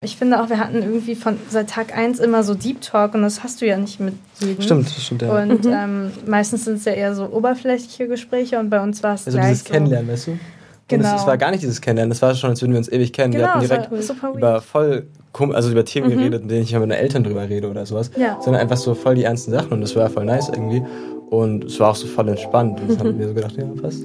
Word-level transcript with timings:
Ich 0.00 0.16
finde 0.16 0.40
auch, 0.40 0.48
wir 0.48 0.58
hatten 0.60 0.76
irgendwie 0.76 1.16
von 1.16 1.38
seit 1.50 1.70
Tag 1.70 1.96
1 1.96 2.20
immer 2.20 2.44
so 2.44 2.54
Deep 2.54 2.80
Talk 2.82 3.14
und 3.14 3.22
das 3.22 3.42
hast 3.42 3.60
du 3.60 3.66
ja 3.66 3.76
nicht 3.76 3.98
mit 3.98 4.14
jedem. 4.38 4.62
Stimmt, 4.62 4.88
stimmt, 4.90 5.22
ja. 5.22 5.42
Und 5.42 5.64
mhm. 5.64 5.72
ähm, 5.72 6.10
meistens 6.24 6.66
sind 6.66 6.76
es 6.76 6.84
ja 6.84 6.92
eher 6.92 7.16
so 7.16 7.24
oberflächliche 7.24 8.06
Gespräche 8.06 8.60
und 8.60 8.70
bei 8.70 8.80
uns 8.80 9.02
war 9.02 9.14
es 9.14 9.26
Also 9.26 9.40
dieses 9.40 9.64
so 9.64 9.72
Kennenlernen, 9.72 10.08
weißt 10.08 10.28
du? 10.28 10.38
Genau. 10.86 11.16
Es, 11.16 11.26
war 11.26 11.36
gar 11.36 11.50
nicht 11.50 11.64
dieses 11.64 11.80
Kennenlernen, 11.80 12.10
das 12.10 12.22
war 12.22 12.32
schon, 12.36 12.50
als 12.50 12.62
würden 12.62 12.72
wir 12.72 12.78
uns 12.78 12.88
ewig 12.88 13.12
kennen. 13.12 13.32
Genau, 13.32 13.42
wir 13.42 13.52
hatten 13.54 13.90
direkt 13.90 14.36
über 14.36 14.62
voll, 14.62 15.08
also 15.52 15.70
über 15.72 15.84
Themen 15.84 16.10
mhm. 16.10 16.16
geredet, 16.16 16.42
mit 16.42 16.50
denen 16.52 16.62
ich 16.62 16.70
mit 16.70 16.80
meinen 16.80 16.92
Eltern 16.92 17.24
drüber 17.24 17.48
rede 17.48 17.68
oder 17.68 17.84
sowas. 17.84 18.12
Ja. 18.16 18.38
Sondern 18.40 18.62
einfach 18.62 18.76
so 18.76 18.94
voll 18.94 19.16
die 19.16 19.24
ernsten 19.24 19.50
Sachen 19.50 19.72
und 19.72 19.80
das 19.80 19.96
war 19.96 20.08
voll 20.08 20.24
nice 20.24 20.48
irgendwie. 20.48 20.80
Und 21.28 21.64
es 21.64 21.80
war 21.80 21.90
auch 21.90 21.96
so 21.96 22.06
voll 22.06 22.28
entspannt. 22.28 22.80
Und 22.80 22.90
das 22.90 22.98
haben 23.00 23.18
wir 23.18 23.26
so 23.26 23.34
gedacht, 23.34 23.56
ja, 23.58 23.64
passt. 23.82 24.04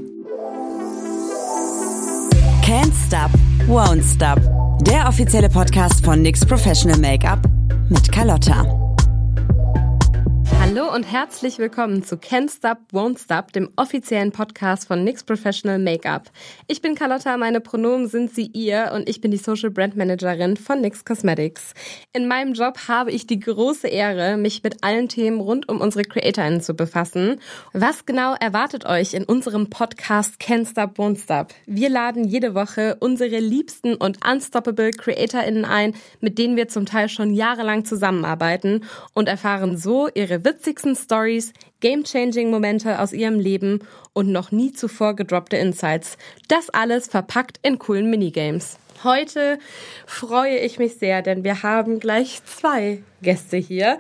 Can't 2.64 2.92
Stop, 3.08 3.30
Won't 3.68 4.02
Stop. 4.04 4.53
Der 4.86 5.08
offizielle 5.08 5.48
Podcast 5.50 6.04
von 6.04 6.22
NYX 6.22 6.46
Professional 6.46 7.00
Makeup 7.00 7.40
mit 7.90 8.12
Carlotta. 8.12 8.83
Hallo 10.76 10.92
und 10.92 11.04
herzlich 11.04 11.60
willkommen 11.60 12.04
zu 12.04 12.16
Can't 12.16 12.50
Stop, 12.50 12.80
Won't 12.92 13.24
Stop, 13.24 13.54
dem 13.54 13.70
offiziellen 13.76 14.32
Podcast 14.32 14.88
von 14.88 15.04
NYX 15.04 15.24
Professional 15.24 15.78
Makeup. 15.78 16.32
Ich 16.66 16.82
bin 16.82 16.96
Carlotta, 16.96 17.38
meine 17.38 17.62
Pronomen 17.62 18.08
sind 18.08 18.34
sie 18.34 18.48
ihr 18.48 18.92
und 18.96 19.08
ich 19.08 19.22
bin 19.22 19.30
die 19.30 19.38
Social 19.38 19.70
Brand 19.70 19.96
Managerin 19.96 20.58
von 20.58 20.82
NYX 20.82 21.06
Cosmetics. 21.06 21.76
In 22.12 22.28
meinem 22.28 22.54
Job 22.54 22.88
habe 22.88 23.12
ich 23.12 23.28
die 23.28 23.40
große 23.40 23.88
Ehre, 23.88 24.36
mich 24.36 24.64
mit 24.64 24.84
allen 24.84 25.10
Themen 25.10 25.42
rund 25.42 25.70
um 25.70 25.80
unsere 25.80 26.06
CreatorInnen 26.06 26.62
zu 26.62 26.74
befassen. 26.74 27.40
Was 27.74 28.08
genau 28.08 28.34
erwartet 28.34 28.88
euch 28.88 29.14
in 29.14 29.26
unserem 29.26 29.70
Podcast 29.70 30.42
Can't 30.42 30.68
Stop, 30.68 30.98
Won't 30.98 31.22
Stop? 31.22 31.54
Wir 31.68 31.90
laden 31.90 32.24
jede 32.24 32.56
Woche 32.56 32.98
unsere 33.00 33.38
liebsten 33.38 33.94
und 33.94 34.26
unstoppable 34.26 34.90
CreatorInnen 34.90 35.66
ein, 35.66 35.94
mit 36.20 36.40
denen 36.40 36.56
wir 36.56 36.68
zum 36.68 36.88
Teil 36.88 37.10
schon 37.10 37.32
jahrelang 37.32 37.86
zusammenarbeiten 37.86 38.84
und 39.14 39.28
erfahren 39.28 39.78
so 39.78 40.10
ihre 40.16 40.44
Witze 40.44 40.63
witzigsten 40.64 40.96
Stories, 40.96 41.52
game-changing 41.82 42.50
Momente 42.50 43.00
aus 43.00 43.12
ihrem 43.12 43.38
Leben 43.38 43.80
und 44.14 44.32
noch 44.32 44.52
nie 44.52 44.72
zuvor 44.72 45.14
gedroppte 45.14 45.58
Insights. 45.58 46.18
Das 46.48 46.70
alles 46.70 47.08
verpackt 47.08 47.60
in 47.64 47.80
coolen 47.80 48.10
Minigames. 48.10 48.78
Heute 49.04 49.60
freue 50.06 50.58
ich 50.60 50.80
mich 50.80 50.96
sehr, 50.96 51.22
denn 51.22 51.44
wir 51.44 51.64
haben 51.64 52.00
gleich 52.00 52.42
zwei 52.46 53.04
Gäste 53.24 53.58
hier. 53.58 53.98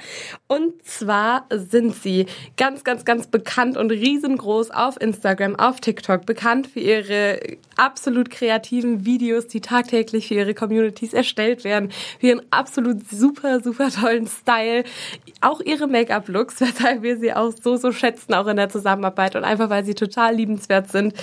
Und 0.47 0.85
zwar 0.85 1.47
sind 1.49 1.95
sie 1.95 2.27
ganz, 2.57 2.83
ganz, 2.83 3.05
ganz 3.05 3.27
bekannt 3.27 3.77
und 3.77 3.89
riesengroß 3.91 4.71
auf 4.71 5.01
Instagram, 5.01 5.55
auf 5.55 5.81
TikTok, 5.81 6.25
bekannt 6.25 6.67
für 6.67 6.79
ihre 6.79 7.39
absolut 7.75 8.29
kreativen 8.29 9.05
Videos, 9.05 9.47
die 9.47 9.61
tagtäglich 9.61 10.27
für 10.27 10.35
ihre 10.35 10.53
Communities 10.53 11.13
erstellt 11.13 11.63
werden, 11.63 11.91
für 12.19 12.27
ihren 12.27 12.41
absolut 12.51 13.09
super, 13.09 13.61
super 13.61 13.89
tollen 13.89 14.27
Style, 14.27 14.83
auch 15.41 15.61
ihre 15.61 15.87
Make-up-Looks, 15.87 16.61
weshalb 16.61 17.01
wir 17.01 17.17
sie 17.17 17.33
auch 17.33 17.51
so, 17.51 17.77
so 17.77 17.91
schätzen, 17.91 18.33
auch 18.33 18.47
in 18.47 18.57
der 18.57 18.69
Zusammenarbeit 18.69 19.35
und 19.35 19.43
einfach, 19.43 19.69
weil 19.69 19.85
sie 19.85 19.95
total 19.95 20.35
liebenswert 20.35 20.91
sind 20.91 21.13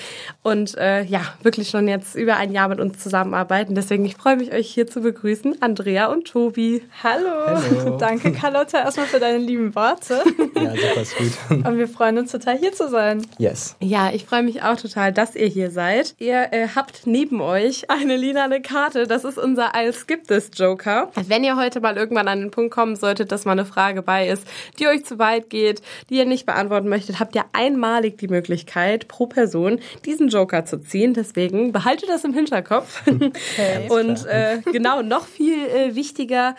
und 0.43 0.77
äh, 0.79 1.05
ja, 1.05 1.21
wirklich 1.43 1.69
schon 1.69 1.89
jetzt 1.89 2.17
über 2.17 2.37
ein 2.37 2.53
Jahr 2.53 2.69
mit 2.69 2.81
uns 2.81 2.99
zusammenarbeiten. 2.99 3.75
Deswegen, 3.75 4.05
ich 4.05 4.17
freue 4.17 4.37
mich, 4.37 4.53
euch 4.53 4.71
hier 4.71 4.87
zu 4.87 5.01
begrüßen, 5.01 5.61
Andrea 5.61 6.07
und 6.07 6.27
Tobi. 6.27 6.83
Hallo. 7.03 7.29
Hallo. 7.47 7.90
Danke, 7.99 8.33
Carlotta, 8.41 8.79
erstmal 8.79 9.07
für 9.07 9.21
deine 9.21 9.39
lieben 9.39 9.75
Worte. 9.75 10.23
Ja, 10.55 10.73
super 10.73 11.05
sweet. 11.05 11.39
Und 11.67 11.79
wir 11.79 11.89
freuen 11.89 12.19
uns 12.19 12.33
total, 12.33 12.59
hier 12.59 12.73
zu 12.73 12.89
sein. 12.89 13.27
Yes. 13.39 13.77
Ja, 13.81 14.11
ich 14.13 14.25
freue 14.25 14.43
mich 14.43 14.63
auch 14.63 14.77
total, 14.77 15.13
dass 15.13 15.37
ihr 15.37 15.47
hier 15.47 15.71
seid. 15.71 16.15
Ihr 16.19 16.53
äh, 16.53 16.69
habt 16.75 17.07
neben 17.07 17.41
euch 17.41 17.91
eine 17.91 18.17
lilane 18.17 18.61
Karte. 18.61 19.07
Das 19.07 19.25
ist 19.25 19.39
unser 19.39 19.75
Als 19.75 20.07
gibt 20.07 20.31
es 20.31 20.51
Joker. 20.55 21.11
Wenn 21.27 21.45
ihr 21.45 21.57
heute 21.57 21.81
mal 21.81 21.97
irgendwann 21.97 22.29
an 22.29 22.41
den 22.41 22.51
Punkt 22.51 22.73
kommen 22.73 22.97
solltet, 22.97 23.33
dass 23.33 23.45
mal 23.45 23.53
eine 23.53 23.65
Frage 23.65 24.03
bei 24.03 24.29
ist, 24.29 24.45
die 24.79 24.87
euch 24.87 25.05
zu 25.05 25.19
weit 25.19 25.51
geht, 25.51 25.83
die 26.09 26.17
ihr 26.17 26.27
nicht 26.27 26.47
beantworten 26.47 26.89
möchtet, 26.89 27.21
habt 27.21 27.35
ihr 27.35 27.45
einmalig 27.53 28.19
die 28.19 28.29
Möglichkeit, 28.29 29.09
pro 29.09 29.27
Person 29.27 29.81
diesen 30.05 30.29
Joker 30.29 30.65
zu 30.65 30.81
ziehen. 30.81 31.15
Deswegen 31.15 31.73
behaltet 31.73 32.09
das 32.09 32.25
im 32.25 32.35
Hinterkopf. 32.35 33.03
Okay. 33.31 33.89
Und 33.89 34.27
äh, 34.27 34.61
genau, 34.73 35.03
noch 35.03 35.27
viel 35.27 35.67
äh, 35.67 35.95
wichtiger, 35.95 36.55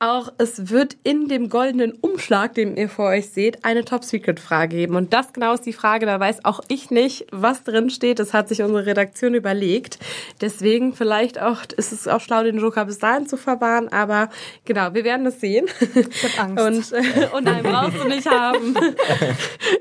auch 0.00 0.32
es 0.38 0.70
wird 0.70 0.96
in 1.04 1.28
dem 1.28 1.50
goldenen 1.50 1.92
Umschlag, 1.92 2.54
den 2.54 2.74
ihr 2.76 2.88
vor 2.88 3.10
euch 3.10 3.28
seht, 3.28 3.66
eine 3.66 3.84
Top-Secret-Frage 3.84 4.76
geben. 4.76 4.96
Und 4.96 5.12
das 5.12 5.34
genau 5.34 5.52
ist 5.52 5.66
die 5.66 5.74
Frage, 5.74 6.06
da 6.06 6.18
weiß 6.18 6.46
auch 6.46 6.60
ich 6.68 6.90
nicht, 6.90 7.26
was 7.32 7.64
drin 7.64 7.90
steht. 7.90 8.18
Das 8.18 8.32
hat 8.32 8.48
sich 8.48 8.62
unsere 8.62 8.86
Redaktion 8.86 9.34
überlegt. 9.34 9.98
Deswegen 10.40 10.94
vielleicht 10.94 11.40
auch, 11.40 11.58
ist 11.76 11.92
es 11.92 12.08
auch 12.08 12.20
schlau, 12.20 12.42
den 12.42 12.58
Joker 12.58 12.86
bis 12.86 12.98
dahin 12.98 13.26
zu 13.26 13.36
verwahren. 13.36 13.92
Aber 13.92 14.30
genau, 14.64 14.94
wir 14.94 15.04
werden 15.04 15.26
es 15.26 15.38
sehen. 15.38 15.66
Ich 15.94 16.38
hab 16.38 16.44
Angst. 16.58 16.92
Und, 16.94 16.98
äh, 16.98 17.36
und 17.36 17.44
nein, 17.44 17.62
brauchst 17.62 18.02
du 18.02 18.08
nicht 18.08 18.28
haben. 18.28 18.74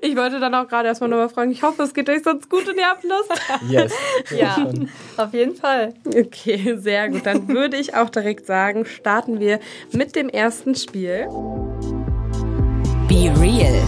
Ich 0.02 0.16
wollte 0.16 0.40
dann 0.40 0.53
auch 0.56 0.68
gerade 0.68 0.88
erstmal 0.88 1.09
nochmal 1.09 1.29
fragen, 1.29 1.52
ich 1.52 1.63
hoffe, 1.63 1.84
es 1.84 1.94
geht 1.94 2.09
euch 2.09 2.24
sonst 2.24 2.50
gut 2.50 2.68
und 2.68 2.78
ihr 2.78 2.85
habt 2.85 3.03
Lust. 3.03 3.31
Yes. 3.69 3.94
Ja, 4.38 4.69
auf 5.18 5.34
jeden 5.34 5.56
Fall. 5.56 5.94
Okay, 6.06 6.78
sehr 6.78 7.09
gut. 7.09 7.25
Dann 7.25 7.47
würde 7.47 7.78
ich 7.78 7.96
auch 7.96 8.09
direkt 8.09 8.46
sagen, 8.46 8.85
starten 8.85 9.40
wir 9.40 9.59
mit 9.91 10.09
mit 10.09 10.16
dem 10.16 10.30
ersten 10.30 10.74
Spiel. 10.74 11.28
Be 13.08 13.31
Real. 13.40 13.80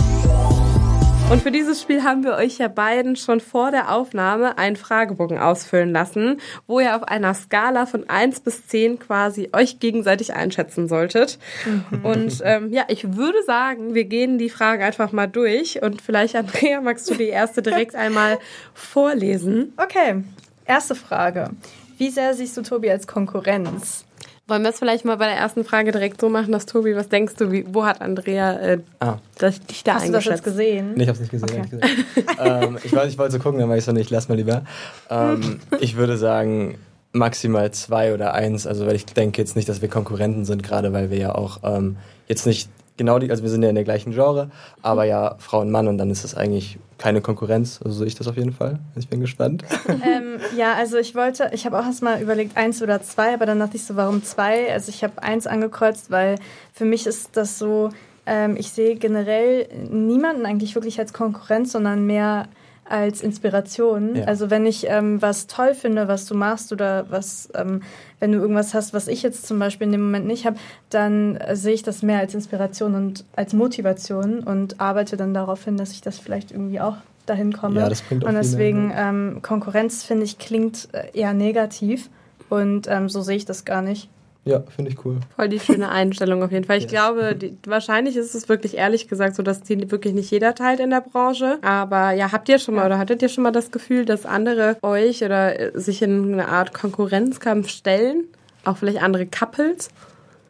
Und 1.32 1.42
für 1.42 1.50
dieses 1.50 1.82
Spiel 1.82 2.04
haben 2.04 2.24
wir 2.24 2.34
euch 2.34 2.60
ja 2.60 2.68
beiden 2.68 3.16
schon 3.16 3.40
vor 3.40 3.72
der 3.72 3.92
Aufnahme 3.92 4.60
einen 4.60 4.76
Fragebogen 4.76 5.40
ausfüllen 5.40 5.92
lassen, 5.92 6.40
wo 6.68 6.80
ihr 6.80 6.96
auf 6.96 7.02
einer 7.02 7.34
Skala 7.34 7.88
von 7.88 8.08
1 8.08 8.42
bis 8.42 8.68
10 8.68 9.00
quasi 9.00 9.50
euch 9.52 9.80
gegenseitig 9.80 10.36
einschätzen 10.36 10.88
solltet. 10.88 11.40
Mhm. 11.66 12.06
Und 12.06 12.42
ähm, 12.44 12.72
ja, 12.72 12.84
ich 12.90 13.16
würde 13.16 13.42
sagen, 13.44 13.96
wir 13.96 14.06
gehen 14.06 14.38
die 14.38 14.50
Fragen 14.50 14.84
einfach 14.84 15.12
mal 15.12 15.26
durch. 15.26 15.82
Und 15.82 16.04
vielleicht, 16.04 16.36
Andrea, 16.36 16.82
magst 16.82 17.10
du 17.10 17.16
die 17.16 17.30
erste 17.30 17.64
direkt 17.64 17.96
einmal 17.96 18.38
vorlesen? 18.76 19.74
Okay, 19.78 20.24
erste 20.66 20.94
Frage. 20.94 21.50
Wie 21.98 22.12
sehr 22.12 22.36
siehst 22.36 22.58
du 22.58 22.62
Tobi 22.62 22.92
als 22.92 23.08
Konkurrenz? 23.08 24.06
Wollen 24.52 24.64
wir 24.64 24.72
es 24.72 24.80
vielleicht 24.80 25.06
mal 25.06 25.16
bei 25.16 25.28
der 25.28 25.38
ersten 25.38 25.64
Frage 25.64 25.94
direkt 25.94 26.20
so 26.20 26.28
machen, 26.28 26.52
dass 26.52 26.66
Tobi, 26.66 26.94
was 26.94 27.08
denkst 27.08 27.36
du, 27.38 27.54
wie, 27.54 27.64
wo 27.70 27.86
hat 27.86 28.02
Andrea 28.02 28.60
äh, 28.60 28.80
ah. 29.00 29.18
das, 29.38 29.62
dich 29.62 29.82
da 29.86 29.94
Hast 29.94 30.10
du 30.10 30.12
das 30.12 30.26
jetzt 30.26 30.44
gesehen? 30.44 30.92
Nee, 30.96 31.04
ich 31.04 31.08
habe 31.08 31.16
es 31.16 31.22
nicht 31.22 31.32
gesehen. 31.32 31.70
Okay. 31.72 32.26
ähm, 32.66 32.78
ich, 32.84 32.92
wollte, 32.92 33.08
ich 33.08 33.18
wollte 33.18 33.32
so 33.32 33.40
gucken, 33.40 33.62
dann 33.62 33.70
war 33.70 33.78
ich 33.78 33.86
so, 33.86 33.94
nicht, 33.94 34.10
lass 34.10 34.28
mal 34.28 34.36
lieber. 34.36 34.64
Ähm, 35.10 35.62
ich 35.80 35.96
würde 35.96 36.18
sagen, 36.18 36.78
maximal 37.14 37.72
zwei 37.72 38.14
oder 38.14 38.34
eins. 38.34 38.68
Also, 38.68 38.86
weil 38.86 38.96
ich 38.98 39.06
denke 39.06 39.42
jetzt 39.42 39.56
nicht, 39.56 39.70
dass 39.70 39.82
wir 39.82 39.88
Konkurrenten 39.88 40.44
sind, 40.44 40.64
gerade 40.64 40.92
weil 40.92 41.10
wir 41.12 41.18
ja 41.18 41.34
auch 41.34 41.60
ähm, 41.64 41.96
jetzt 42.28 42.46
nicht 42.46 42.70
genau 43.02 43.18
die, 43.18 43.32
also 43.32 43.42
wir 43.42 43.50
sind 43.50 43.64
ja 43.64 43.70
in 43.70 43.76
der 43.76 43.84
gleichen 43.84 44.14
Genre, 44.14 44.52
aber 44.84 45.06
ja 45.06 45.34
Frau 45.40 45.62
und 45.62 45.72
Mann 45.72 45.88
und 45.88 45.98
dann 45.98 46.12
ist 46.12 46.24
das 46.24 46.36
eigentlich 46.36 46.78
keine 47.00 47.20
Konkurrenz. 47.22 47.80
Also 47.84 47.98
sehe 47.98 48.08
ich 48.08 48.14
das 48.14 48.28
auf 48.28 48.38
jeden 48.38 48.54
Fall. 48.54 48.78
Ich 48.96 49.10
bin 49.10 49.20
gespannt. 49.20 49.64
Ähm, 50.04 50.40
ja, 50.58 50.74
also 50.74 50.98
ich 50.98 51.16
wollte, 51.16 51.52
ich 51.54 51.66
habe 51.66 51.78
auch 51.80 51.86
erstmal 51.86 52.22
überlegt, 52.22 52.58
eins 52.58 52.82
oder 52.82 53.02
zwei, 53.02 53.34
aber 53.34 53.46
dann 53.46 53.60
dachte 53.60 53.76
ich 53.76 53.84
so, 53.84 53.96
warum 53.96 54.24
zwei? 54.24 54.72
Also 54.72 54.90
ich 54.90 55.04
habe 55.04 55.22
eins 55.22 55.46
angekreuzt, 55.46 56.10
weil 56.10 56.38
für 56.74 56.86
mich 56.86 57.06
ist 57.06 57.38
das 57.38 57.60
so, 57.60 57.90
ähm, 58.26 58.56
ich 58.58 58.72
sehe 58.72 58.96
generell 58.96 59.68
niemanden 59.90 60.46
eigentlich 60.46 60.76
wirklich 60.76 61.00
als 61.00 61.14
Konkurrenz, 61.14 61.72
sondern 61.72 62.06
mehr 62.06 62.48
als 62.92 63.22
Inspiration. 63.22 64.16
Ja. 64.18 64.26
Also 64.26 64.50
wenn 64.50 64.66
ich 64.66 64.88
ähm, 64.88 65.22
was 65.22 65.48
toll 65.48 65.74
finde, 65.74 66.08
was 66.08 66.26
du 66.26 66.36
machst 66.36 66.72
oder 66.72 67.10
was, 67.10 67.50
ähm, 67.56 67.82
wenn 68.20 68.32
du 68.32 68.40
irgendwas 68.40 68.74
hast, 68.74 68.94
was 68.94 69.08
ich 69.08 69.24
jetzt 69.24 69.48
zum 69.48 69.60
Beispiel 69.60 69.86
in 69.86 69.94
dem 69.94 70.04
Moment 70.04 70.28
nicht 70.28 70.46
habe, 70.46 70.58
dann 70.90 71.38
äh, 71.38 71.56
sehe 71.56 71.74
ich 71.74 71.84
das 71.84 72.04
mehr 72.04 72.20
als 72.20 72.36
Inspiration 72.36 72.96
und 72.96 73.26
als 73.36 73.54
Motivation 73.54 74.40
und 74.42 74.80
arbeite 74.80 75.18
dann 75.18 75.34
darauf 75.34 75.64
hin, 75.64 75.78
dass 75.78 75.92
ich 75.92 76.02
das 76.02 76.20
vielleicht 76.20 76.52
irgendwie 76.52 76.82
auch 76.82 76.98
dahin 77.26 77.54
komme. 77.54 77.80
Ja, 77.80 77.90
das 77.90 78.02
bringt 78.02 78.24
und 78.24 78.34
deswegen 78.34 78.92
ähm, 78.96 79.40
Konkurrenz 79.42 80.04
finde 80.04 80.26
ich 80.26 80.38
klingt 80.38 80.90
äh, 80.92 81.18
eher 81.18 81.34
negativ 81.34 82.10
und 82.50 82.88
ähm, 82.88 83.10
so 83.10 83.22
sehe 83.22 83.38
ich 83.38 83.46
das 83.46 83.64
gar 83.66 83.82
nicht. 83.82 84.10
Ja, 84.44 84.64
finde 84.76 84.90
ich 84.90 85.06
cool. 85.06 85.20
Voll 85.36 85.50
die 85.50 85.60
schöne 85.60 85.90
Einstellung 85.90 86.42
auf 86.42 86.52
jeden 86.52 86.66
Fall. 86.66 86.78
Ich 86.78 86.86
yes. 86.86 86.92
glaube, 86.92 87.36
die, 87.36 87.56
wahrscheinlich 87.68 88.18
ist 88.18 88.34
es 88.34 88.50
wirklich 88.50 88.76
ehrlich 88.76 89.08
gesagt 89.08 89.36
so, 89.36 89.44
dass 89.44 89.62
die 89.62 89.92
wirklich 89.92 90.16
nicht 90.16 90.32
jeder 90.32 90.56
teilt 90.56 90.80
in 90.80 90.90
der 90.90 91.02
Branche. 91.02 91.60
Aber 91.62 92.12
ja, 92.12 92.32
habt 92.32 92.50
ihr 92.50 92.58
schon 92.58 92.76
mal 92.76 92.88
oder 92.88 92.98
hattet 92.98 93.22
ihr 93.22 93.30
schon 93.30 93.44
mal 93.44 93.52
das 93.52 93.70
Gefühl, 93.70 94.04
dass 94.04 94.26
andere 94.26 94.78
euch 94.82 95.24
oder 95.24 95.60
äh, 95.60 95.80
sich 95.80 96.02
in 96.02 96.34
eine 96.34 96.48
Art 96.48 96.74
Konkurrenzkampf 96.74 97.70
stellen? 97.70 98.24
Auch 98.66 98.78
vielleicht 98.78 99.04
andere 99.04 99.28
Couples? 99.28 99.90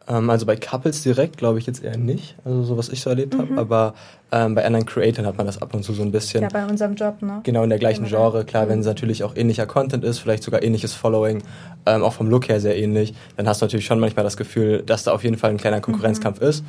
Ähm, 0.08 0.30
also 0.30 0.46
bei 0.46 0.56
Couples 0.56 1.02
direkt 1.02 1.36
glaube 1.36 1.58
ich 1.58 1.66
jetzt 1.66 1.82
eher 1.82 1.96
nicht, 1.96 2.36
also 2.44 2.62
so 2.62 2.76
was 2.76 2.88
ich 2.88 3.00
so 3.00 3.10
erlebt 3.10 3.34
habe, 3.34 3.52
mhm. 3.52 3.58
aber 3.58 3.94
ähm, 4.32 4.54
bei 4.54 4.64
anderen 4.64 4.86
Creatoren 4.86 5.26
hat 5.26 5.36
man 5.36 5.46
das 5.46 5.60
ab 5.60 5.74
und 5.74 5.84
zu 5.84 5.92
so 5.92 6.02
ein 6.02 6.10
bisschen. 6.10 6.42
Ja, 6.42 6.48
bei 6.48 6.64
unserem 6.64 6.94
Job, 6.94 7.22
ne? 7.22 7.40
Genau, 7.44 7.62
in 7.62 7.70
der 7.70 7.78
gleichen 7.78 8.06
Genre. 8.06 8.44
Klar, 8.44 8.64
mhm. 8.64 8.70
wenn 8.70 8.80
es 8.80 8.86
natürlich 8.86 9.24
auch 9.24 9.36
ähnlicher 9.36 9.66
Content 9.66 10.04
ist, 10.04 10.18
vielleicht 10.18 10.42
sogar 10.42 10.62
ähnliches 10.62 10.94
Following, 10.94 11.42
ähm, 11.86 12.02
auch 12.02 12.14
vom 12.14 12.28
Look 12.28 12.48
her 12.48 12.60
sehr 12.60 12.76
ähnlich, 12.76 13.14
dann 13.36 13.46
hast 13.46 13.60
du 13.60 13.66
natürlich 13.66 13.86
schon 13.86 14.00
manchmal 14.00 14.24
das 14.24 14.36
Gefühl, 14.36 14.82
dass 14.84 15.04
da 15.04 15.12
auf 15.12 15.22
jeden 15.22 15.36
Fall 15.36 15.50
ein 15.50 15.58
kleiner 15.58 15.80
Konkurrenzkampf 15.80 16.40
mhm. 16.40 16.46
ist. 16.46 16.64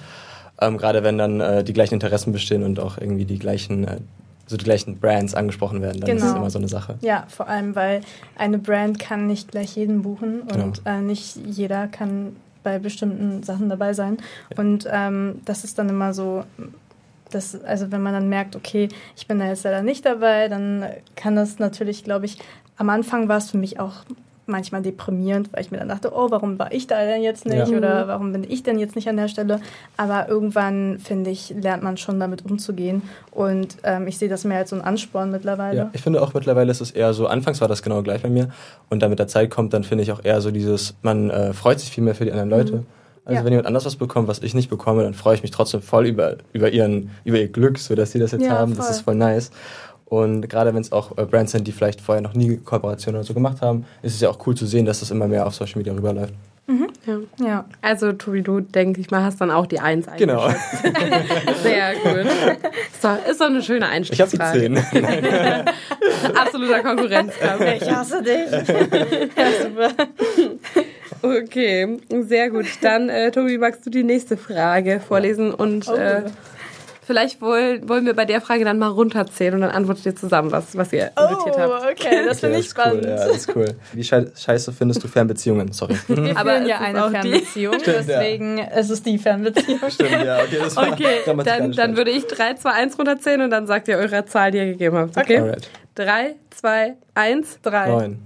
Ähm, 0.61 0.77
Gerade 0.77 1.03
wenn 1.03 1.17
dann 1.17 1.39
äh, 1.39 1.63
die 1.63 1.73
gleichen 1.73 1.95
Interessen 1.95 2.31
bestehen 2.31 2.63
und 2.63 2.79
auch 2.79 2.97
irgendwie 2.97 3.25
die 3.25 3.39
gleichen 3.39 3.87
äh, 3.87 3.97
so 4.45 4.57
die 4.57 4.65
gleichen 4.65 4.99
Brands 4.99 5.33
angesprochen 5.33 5.81
werden, 5.81 6.01
dann 6.01 6.09
genau. 6.11 6.25
ist 6.25 6.31
es 6.31 6.35
immer 6.35 6.49
so 6.49 6.59
eine 6.59 6.67
Sache. 6.67 6.95
Ja, 7.01 7.25
vor 7.29 7.47
allem, 7.47 7.75
weil 7.75 8.01
eine 8.37 8.57
Brand 8.57 8.99
kann 8.99 9.25
nicht 9.25 9.51
gleich 9.51 9.77
jeden 9.77 10.01
buchen 10.01 10.41
und 10.41 10.83
genau. 10.83 10.97
äh, 10.97 11.01
nicht 11.01 11.37
jeder 11.45 11.87
kann 11.87 12.35
bei 12.63 12.79
bestimmten 12.79 13.43
Sachen 13.43 13.69
dabei 13.69 13.93
sein. 13.93 14.17
Und 14.57 14.87
ähm, 14.91 15.41
das 15.45 15.63
ist 15.63 15.77
dann 15.77 15.89
immer 15.89 16.13
so, 16.13 16.43
dass, 17.31 17.61
also 17.63 17.91
wenn 17.91 18.01
man 18.01 18.13
dann 18.13 18.29
merkt, 18.29 18.55
okay, 18.55 18.89
ich 19.15 19.27
bin 19.27 19.39
da 19.39 19.47
jetzt 19.47 19.63
leider 19.63 19.81
nicht 19.81 20.05
dabei, 20.05 20.47
dann 20.47 20.85
kann 21.15 21.35
das 21.35 21.59
natürlich, 21.59 22.03
glaube 22.03 22.25
ich, 22.25 22.39
am 22.77 22.89
Anfang 22.89 23.27
war 23.27 23.37
es 23.37 23.51
für 23.51 23.57
mich 23.57 23.79
auch 23.79 24.03
manchmal 24.45 24.81
deprimierend, 24.81 25.51
weil 25.53 25.61
ich 25.61 25.71
mir 25.71 25.77
dann 25.77 25.87
dachte, 25.89 26.11
oh, 26.13 26.29
warum 26.31 26.59
war 26.59 26.71
ich 26.73 26.87
da 26.87 26.99
denn 27.05 27.21
jetzt 27.23 27.45
nicht 27.45 27.69
Ja. 27.69 27.77
oder 27.77 28.07
warum 28.07 28.33
bin 28.33 28.43
ich 28.49 28.63
denn 28.63 28.77
jetzt 28.79 28.95
nicht 28.95 29.07
an 29.07 29.17
der 29.17 29.27
Stelle? 29.27 29.59
Aber 29.97 30.27
irgendwann, 30.27 30.99
finde 30.99 31.29
ich, 31.29 31.53
lernt 31.61 31.81
man 31.83 31.97
schon 31.97 32.19
damit 32.19 32.43
umzugehen 32.45 33.01
und 33.31 33.77
ähm, 33.83 34.07
ich 34.07 34.17
sehe 34.17 34.29
das 34.29 34.43
mehr 34.43 34.57
als 34.59 34.71
so 34.71 34.75
ein 34.75 34.81
Ansporn 34.81 35.31
mittlerweile. 35.31 35.77
Ja, 35.77 35.89
ich 35.93 36.01
finde 36.01 36.21
auch 36.21 36.33
mittlerweile 36.33 36.71
ist 36.71 36.81
es 36.81 36.91
eher 36.91 37.13
so, 37.13 37.27
anfangs 37.27 37.61
war 37.61 37.67
das 37.67 37.81
genau 37.81 38.01
gleich 38.03 38.21
bei 38.21 38.29
mir 38.29 38.49
und 38.89 39.01
dann 39.01 39.09
mit 39.09 39.19
der 39.19 39.27
Zeit 39.27 39.49
kommt 39.49 39.73
dann 39.73 39.83
finde 39.83 40.03
ich 40.03 40.11
auch 40.11 40.23
eher 40.23 40.41
so 40.41 40.51
dieses, 40.51 40.95
man 41.01 41.29
äh, 41.29 41.53
freut 41.53 41.79
sich 41.79 41.89
viel 41.91 42.03
mehr 42.03 42.15
für 42.15 42.25
die 42.25 42.31
anderen 42.31 42.49
Leute. 42.49 42.83
Also 43.25 43.39
Ja. 43.39 43.45
wenn 43.45 43.53
jemand 43.53 43.67
anders 43.67 43.85
was 43.85 43.95
bekommt, 43.95 44.27
was 44.27 44.39
ich 44.39 44.53
nicht 44.53 44.69
bekomme, 44.69 45.03
dann 45.03 45.13
freue 45.13 45.35
ich 45.35 45.41
mich 45.43 45.51
trotzdem 45.51 45.81
voll 45.81 46.05
über, 46.07 46.35
über, 46.51 46.69
ihren, 46.71 47.11
über 47.23 47.39
ihr 47.39 47.47
Glück, 47.47 47.79
so 47.79 47.95
dass 47.95 48.11
sie 48.11 48.19
das 48.19 48.33
jetzt 48.33 48.43
Ja, 48.43 48.49
haben. 48.57 48.75
Das 48.75 48.87
voll. 48.87 48.95
ist 48.95 49.01
voll 49.01 49.15
nice. 49.15 49.51
Und 50.05 50.47
gerade 50.49 50.73
wenn 50.73 50.81
es 50.81 50.91
auch 50.91 51.17
äh, 51.17 51.25
Brands 51.25 51.51
sind, 51.53 51.67
die 51.67 51.71
vielleicht 51.71 51.99
vorher 52.01 52.21
noch 52.21 52.33
nie 52.33 52.57
Kooperationen 52.57 53.19
oder 53.19 53.25
so 53.27 53.33
gemacht 53.33 53.61
haben, 53.61 53.85
ist 54.03 54.15
es 54.15 54.21
ja 54.21 54.29
auch 54.29 54.37
cool 54.45 54.55
zu 54.55 54.65
sehen, 54.65 54.85
dass 54.85 54.99
das 54.99 55.09
immer 55.11 55.27
mehr 55.27 55.45
auf 55.47 55.55
Social 55.55 55.77
Media 55.79 55.93
rüberläuft. 55.93 56.33
Ja. 57.05 57.17
Ja. 57.45 57.65
Also, 57.81 58.13
Tobi, 58.13 58.41
du, 58.41 58.61
denke 58.61 59.01
ich 59.01 59.11
mal, 59.11 59.21
hast 59.23 59.41
dann 59.41 59.51
auch 59.51 59.65
die 59.65 59.81
Eins 59.81 60.07
Genau. 60.17 60.47
Sehr 61.63 61.93
gut. 61.95 62.25
Ist 62.93 63.03
doch, 63.03 63.17
ist 63.29 63.41
doch 63.41 63.47
eine 63.47 63.61
schöne 63.61 63.85
Ich 64.01 64.21
habe 64.21 64.31
die 64.31 64.39
Einstiegsfrage. 64.39 64.59
zehn. 64.91 65.65
Absoluter 66.35 66.79
Konkurrenzkampf. 66.81 67.65
Ich 67.81 67.91
hasse 67.91 68.23
dich. 68.23 68.49
ja, 69.37 69.45
super. 69.61 69.89
Okay, 71.21 71.97
sehr 72.21 72.49
gut. 72.49 72.65
Dann, 72.81 73.09
äh, 73.09 73.31
Tobi, 73.31 73.57
magst 73.57 73.85
du 73.85 73.89
die 73.89 74.03
nächste 74.03 74.37
Frage 74.37 75.01
vorlesen 75.05 75.53
und 75.53 75.87
Oh. 75.89 75.95
äh, 75.95 76.23
vielleicht 77.05 77.41
wollen, 77.41 77.87
wollen 77.89 78.05
wir 78.05 78.13
bei 78.15 78.25
der 78.25 78.41
Frage 78.41 78.63
dann 78.65 78.79
mal 78.79 78.87
runterzählen 78.87 79.53
und 79.55 79.61
dann 79.61 79.71
antwortet 79.71 80.05
ihr 80.05 80.15
zusammen, 80.15 80.51
was, 80.51 80.75
was 80.77 80.91
ihr 80.93 81.11
notiert 81.17 81.55
Oh, 81.57 81.73
habt. 81.73 81.83
okay, 81.91 82.25
das 82.25 82.39
finde 82.39 82.55
Ja, 82.55 82.59
ich 82.61 82.67
ist 82.67 82.77
cool. 82.77 82.83
spannend. 82.83 83.05
Ja, 83.05 83.15
das 83.27 83.35
ist 83.37 83.55
cool. 83.55 83.65
Wie 83.93 84.03
schei 84.03 84.25
scheiße 84.35 84.71
findest 84.73 85.03
du 85.03 85.07
Fernbeziehungen? 85.07 85.71
Sorry. 85.71 85.95
Wir 86.07 86.37
Aber 86.37 86.51
führen 86.51 86.63
es 86.63 86.69
ja 86.69 86.79
eine 86.79 87.09
Fernbeziehung, 87.11 87.73
Stimmt, 87.79 87.87
ja. 88.07 88.19
deswegen 88.19 88.57
es 88.59 88.89
ist 88.89 89.05
die 89.05 89.17
Fernbeziehung. 89.17 89.79
Stimmt, 89.89 90.11
ja, 90.11 90.37
okay, 90.43 90.57
das 90.59 90.75
war 90.75 90.91
Okay, 90.91 91.17
dann, 91.43 91.71
dann 91.71 91.97
würde 91.97 92.11
ich 92.11 92.25
3, 92.27 92.55
2, 92.55 92.69
1 92.71 92.97
runterzählen 92.99 93.41
und 93.41 93.49
dann 93.49 93.67
sagt 93.67 93.87
ihr 93.87 93.97
eure 93.97 94.25
Zahl, 94.25 94.51
die 94.51 94.57
ihr 94.59 94.65
gegeben 94.65 94.97
habt. 94.97 95.17
Okay? 95.17 95.39
Alright. 95.39 95.69
3, 95.95 96.35
2, 96.51 96.93
1. 97.15 97.59
Drei. 97.61 97.87
Neun. 97.87 98.19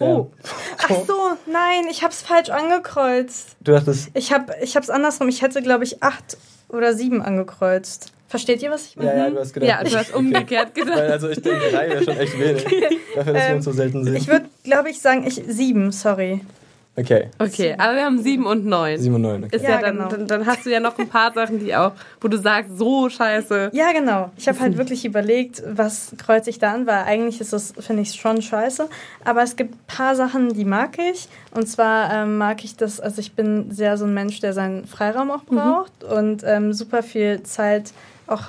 Oh. 0.00 0.30
Ach 0.78 0.88
so, 1.06 1.14
nein, 1.46 1.84
ich 1.88 2.02
habe 2.02 2.12
es 2.12 2.22
falsch 2.22 2.48
angekreuzt. 2.50 3.56
Du 3.60 3.70
dachtest, 3.72 4.10
Ich 4.14 4.32
habe 4.32 4.52
ich 4.60 4.74
es 4.74 4.90
andersrum. 4.90 5.28
Ich 5.28 5.42
hätte, 5.42 5.62
glaube 5.62 5.84
ich, 5.84 6.02
acht 6.02 6.36
oder 6.72 6.94
sieben 6.94 7.22
angekreuzt. 7.22 8.12
Versteht 8.28 8.62
ihr, 8.62 8.70
was 8.70 8.86
ich 8.86 8.96
meine? 8.96 9.10
ja, 9.10 9.16
ja, 9.24 9.30
du 9.30 9.38
hast 9.38 9.52
gedacht. 9.52 9.68
Ja, 9.68 9.84
du 9.84 9.94
hast 9.96 10.14
umgekehrt 10.14 10.70
Weil, 10.74 10.84
gedacht. 10.84 11.00
also 11.00 11.28
ich 11.28 11.42
denke, 11.42 11.60
drei 11.70 11.88
wäre 11.90 12.02
schon 12.04 12.16
echt 12.16 12.38
wenig. 12.40 12.64
Dafür, 13.14 13.32
dass 13.34 13.42
wir 13.42 13.48
Ähm, 13.50 13.56
uns 13.56 13.64
so 13.66 13.72
selten 13.72 14.04
sehen. 14.04 14.16
Ich 14.16 14.26
würde, 14.28 14.46
glaube 14.64 14.88
ich, 14.90 15.00
sagen, 15.00 15.26
ich 15.26 15.34
sieben, 15.46 15.92
sorry. 15.92 16.40
Okay, 16.96 17.28
Okay, 17.38 17.74
aber 17.78 17.94
wir 17.94 18.04
haben 18.04 18.22
7 18.22 18.44
und 18.46 18.66
9. 18.66 18.98
sieben 18.98 19.14
und 19.14 19.22
neun. 19.22 19.44
Okay. 19.44 19.56
Ist 19.56 19.62
ja, 19.62 19.70
Ja, 19.70 19.80
dann, 19.80 19.96
genau. 19.96 20.08
dann, 20.08 20.26
dann 20.26 20.46
hast 20.46 20.66
du 20.66 20.70
ja 20.70 20.80
noch 20.80 20.98
ein 20.98 21.08
paar 21.08 21.32
Sachen, 21.32 21.58
die 21.58 21.74
auch, 21.74 21.92
wo 22.20 22.28
du 22.28 22.36
sagst, 22.36 22.76
so 22.76 23.08
scheiße. 23.08 23.70
Ja, 23.72 23.92
genau. 23.92 24.30
Ich 24.36 24.48
habe 24.48 24.60
halt 24.60 24.76
wirklich 24.76 25.04
überlegt, 25.04 25.62
was 25.66 26.12
kreuze 26.18 26.50
ich 26.50 26.58
da 26.58 26.72
an, 26.74 26.86
weil 26.86 27.04
eigentlich 27.04 27.40
ist 27.40 27.52
das, 27.52 27.72
finde 27.78 28.02
ich, 28.02 28.12
schon 28.14 28.42
scheiße. 28.42 28.88
Aber 29.24 29.42
es 29.42 29.56
gibt 29.56 29.74
ein 29.74 29.80
paar 29.86 30.14
Sachen, 30.14 30.52
die 30.52 30.64
mag 30.64 30.98
ich. 30.98 31.28
Und 31.52 31.66
zwar 31.66 32.12
ähm, 32.12 32.38
mag 32.38 32.64
ich 32.64 32.76
das, 32.76 33.00
also 33.00 33.20
ich 33.20 33.32
bin 33.34 33.70
sehr 33.70 33.96
so 33.96 34.04
ein 34.04 34.14
Mensch, 34.14 34.40
der 34.40 34.52
seinen 34.52 34.86
Freiraum 34.86 35.30
auch 35.30 35.44
braucht 35.44 36.04
und 36.04 36.42
ähm, 36.44 36.72
super 36.72 37.02
viel 37.02 37.42
Zeit 37.42 37.92
auch 38.26 38.48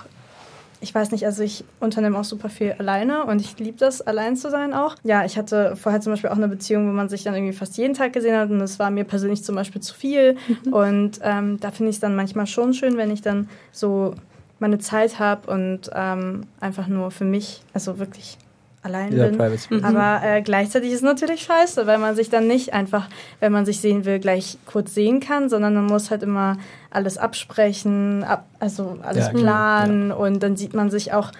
ich 0.83 0.93
weiß 0.93 1.11
nicht, 1.11 1.25
also 1.25 1.41
ich 1.43 1.63
unternehme 1.79 2.17
auch 2.19 2.25
super 2.25 2.49
viel 2.49 2.73
alleine 2.73 3.23
und 3.23 3.39
ich 3.39 3.57
liebe 3.57 3.77
das, 3.77 4.01
allein 4.01 4.35
zu 4.35 4.51
sein 4.51 4.73
auch. 4.73 4.95
Ja, 5.03 5.23
ich 5.23 5.37
hatte 5.37 5.75
vorher 5.75 6.01
zum 6.01 6.13
Beispiel 6.13 6.29
auch 6.29 6.35
eine 6.35 6.49
Beziehung, 6.49 6.87
wo 6.89 6.91
man 6.91 7.09
sich 7.09 7.23
dann 7.23 7.33
irgendwie 7.33 7.53
fast 7.53 7.77
jeden 7.77 7.93
Tag 7.93 8.13
gesehen 8.13 8.37
hat 8.37 8.49
und 8.49 8.59
es 8.61 8.77
war 8.79 8.91
mir 8.91 9.05
persönlich 9.05 9.43
zum 9.43 9.55
Beispiel 9.55 9.81
zu 9.81 9.95
viel. 9.95 10.35
Und 10.71 11.19
ähm, 11.23 11.59
da 11.59 11.71
finde 11.71 11.89
ich 11.89 11.95
es 11.95 11.99
dann 12.01 12.15
manchmal 12.15 12.47
schon 12.47 12.73
schön, 12.73 12.97
wenn 12.97 13.11
ich 13.11 13.21
dann 13.21 13.49
so 13.71 14.13
meine 14.59 14.79
Zeit 14.79 15.19
habe 15.19 15.49
und 15.51 15.89
ähm, 15.93 16.41
einfach 16.59 16.87
nur 16.87 17.11
für 17.11 17.25
mich, 17.25 17.61
also 17.73 17.99
wirklich 17.99 18.37
allein 18.83 19.15
Ja, 19.17 19.25
bin. 19.27 19.35
Space. 19.35 19.67
Aber 19.81 20.21
äh, 20.23 20.41
gleichzeitig 20.41 20.89
ist 20.89 20.97
es 20.97 21.01
natürlich 21.01 21.41
scheiße, 21.43 21.87
weil 21.87 21.97
man 21.97 22.15
sich 22.15 22.29
dann 22.29 22.47
nicht 22.47 22.73
einfach, 22.73 23.07
wenn 23.39 23.51
man 23.51 23.65
sich 23.65 23.79
sehen 23.79 24.05
will, 24.05 24.19
gleich 24.19 24.57
kurz 24.65 24.93
sehen 24.93 25.19
kann, 25.19 25.49
sondern 25.49 25.73
man 25.73 25.85
muss 25.85 26.11
halt 26.11 26.21
immer 26.23 26.57
alles 26.91 27.17
absprechen, 27.17 28.23
ab, 28.23 28.45
also 28.59 28.97
alles 29.01 29.25
Ja, 29.25 29.31
genau, 29.31 29.41
planen 29.43 30.11
und 30.11 30.41
dann 30.43 30.55
sieht 30.57 30.73
man 30.73 30.89
sich 30.89 31.13
auch 31.13 31.31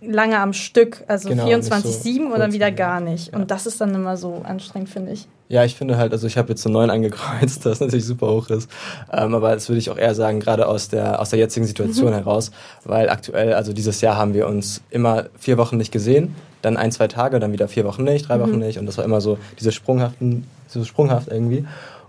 lange 0.00 0.38
am 0.38 0.52
Stück, 0.52 1.02
also 1.08 1.30
Genau, 1.30 1.46
24-7 1.46 2.04
nicht 2.04 2.30
so 2.32 2.36
dann 2.36 2.52
wieder 2.52 2.70
gar 2.70 3.00
nicht. 3.00 3.32
ja. 3.32 3.38
Und 3.38 3.50
das 3.50 3.66
ist 3.66 3.80
dann 3.80 3.94
immer 3.94 4.16
so 4.16 4.42
anstrengend, 4.44 4.88
finde 4.90 5.12
ich. 5.12 5.26
Ja, 5.48 5.64
ich 5.64 5.74
finde 5.76 5.96
halt, 5.96 6.12
also 6.12 6.26
ich 6.26 6.36
habe 6.38 6.50
jetzt 6.50 6.62
so 6.62 6.68
neun 6.68 6.90
angekreuzt, 6.90 7.64
das 7.66 7.80
natürlich 7.80 8.04
super 8.06 8.28
hoch 8.28 8.48
ist. 8.50 8.70
Ähm, 9.12 9.34
aber 9.34 9.54
das 9.54 9.68
würde 9.68 9.78
ich 9.78 9.90
auch 9.90 9.96
eher 9.98 10.14
sagen, 10.14 10.40
gerade 10.40 10.66
aus 10.68 10.88
der, 10.88 11.20
aus 11.20 11.30
der 11.30 11.38
jetzigen 11.38 11.66
Situation 11.66 12.10
Mhm. 12.10 12.14
heraus, 12.14 12.50
weil 12.84 13.08
aktuell, 13.08 13.54
also 13.54 13.72
dieses 13.72 14.00
Jahr 14.02 14.16
haben 14.16 14.34
wir 14.34 14.46
uns 14.46 14.82
immer 14.90 15.24
vier 15.38 15.56
Wochen 15.58 15.76
nicht 15.78 15.92
gesehen, 15.92 16.34
dann 16.64 16.76
ein, 16.76 16.92
zwei 16.92 17.08
Tage, 17.08 17.40
dann 17.40 17.52
wieder 17.52 17.68
vier 17.68 17.84
Wochen 17.84 18.04
nicht, 18.04 18.28
drei 18.28 18.36
Mhm. 18.36 18.42
Wochen 18.42 18.58
nicht 18.58 18.78
und 18.78 18.86
das 18.86 18.98
war 18.98 19.04
immer 19.04 19.20
so 19.20 19.38
diese 19.58 19.72
sprunghaften, 19.72 20.44
so 20.68 20.84
sprunghaft 20.84 21.28
irgendwie. 21.28 21.64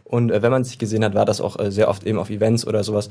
Und 0.06 0.32
äh, 0.32 0.42
wenn 0.42 0.52
man 0.52 0.64
sich 0.64 0.78
gesehen 0.78 1.04
hat, 1.04 1.16
war 1.16 1.26
das 1.26 1.42
auch 1.42 1.60
äh, 1.60 1.72
sehr 1.72 1.90
oft 1.90 2.06
eben 2.06 2.20
auf 2.20 2.30
Events 2.30 2.66
oder 2.66 2.84
sowas. 2.84 3.10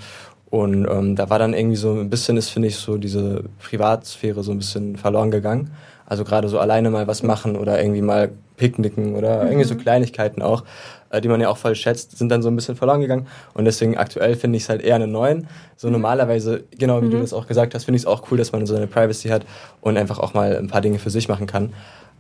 Und 0.49 0.87
ähm, 0.89 1.17
da 1.17 1.29
war 1.29 1.39
dann 1.39 1.53
irgendwie 1.53 1.77
so 1.77 1.93
ein 1.93 2.09
bisschen, 2.09 2.37
ist 2.37 2.51
finde 2.51 2.69
ich 2.69 2.77
so 2.77 2.97
diese 2.97 3.45
Privatsphäre 3.59 4.43
so 4.43 4.53
ein 4.53 4.59
bisschen 4.59 4.97
verloren 4.97 5.31
gegangen. 5.31 5.73
Also 6.07 6.25
gerade 6.25 6.49
so 6.49 6.59
alleine 6.59 6.91
mal 6.91 7.07
was 7.07 7.23
machen 7.23 7.57
oder 7.57 7.81
irgendwie 7.81 8.03
mal 8.03 8.31
picknicken 8.57 9.17
oder 9.17 9.45
irgendwie 9.45 9.65
so 9.65 9.75
Kleinigkeiten 9.75 10.43
auch, 10.43 10.63
äh, 11.11 11.21
die 11.21 11.29
man 11.29 11.41
ja 11.41 11.49
auch 11.49 11.57
voll 11.57 11.75
schätzt, 11.75 12.17
sind 12.17 12.29
dann 12.29 12.43
so 12.43 12.49
ein 12.49 12.57
bisschen 12.57 12.77
verloren 12.77 13.01
gegangen. 13.01 13.27
Und 13.55 13.65
deswegen 13.65 13.97
aktuell 13.97 14.37
finde 14.37 14.57
ich 14.57 14.65
es 14.65 14.69
halt 14.69 14.83
eher 14.83 14.95
eine 14.95 15.09
9. 15.09 15.49
So 15.77 15.91
normalerweise, 15.91 16.63
genau 16.79 17.03
wie 17.03 17.11
du 17.11 17.19
das 17.19 17.33
auch 17.33 17.49
gesagt 17.49 17.75
hast, 17.75 17.85
finde 17.85 17.97
ich 17.97 18.03
es 18.03 18.07
auch 18.07 18.31
cool, 18.31 18.39
dass 18.39 18.53
man 18.53 18.65
so 18.67 18.77
eine 18.77 18.87
Privacy 18.87 19.29
hat 19.29 19.45
und 19.81 19.97
einfach 19.97 20.19
auch 20.19 20.35
mal 20.35 20.57
ein 20.57 20.69
paar 20.69 20.81
Dinge 20.81 20.99
für 20.99 21.11
sich 21.11 21.29
machen 21.29 21.47
kann. 21.47 21.73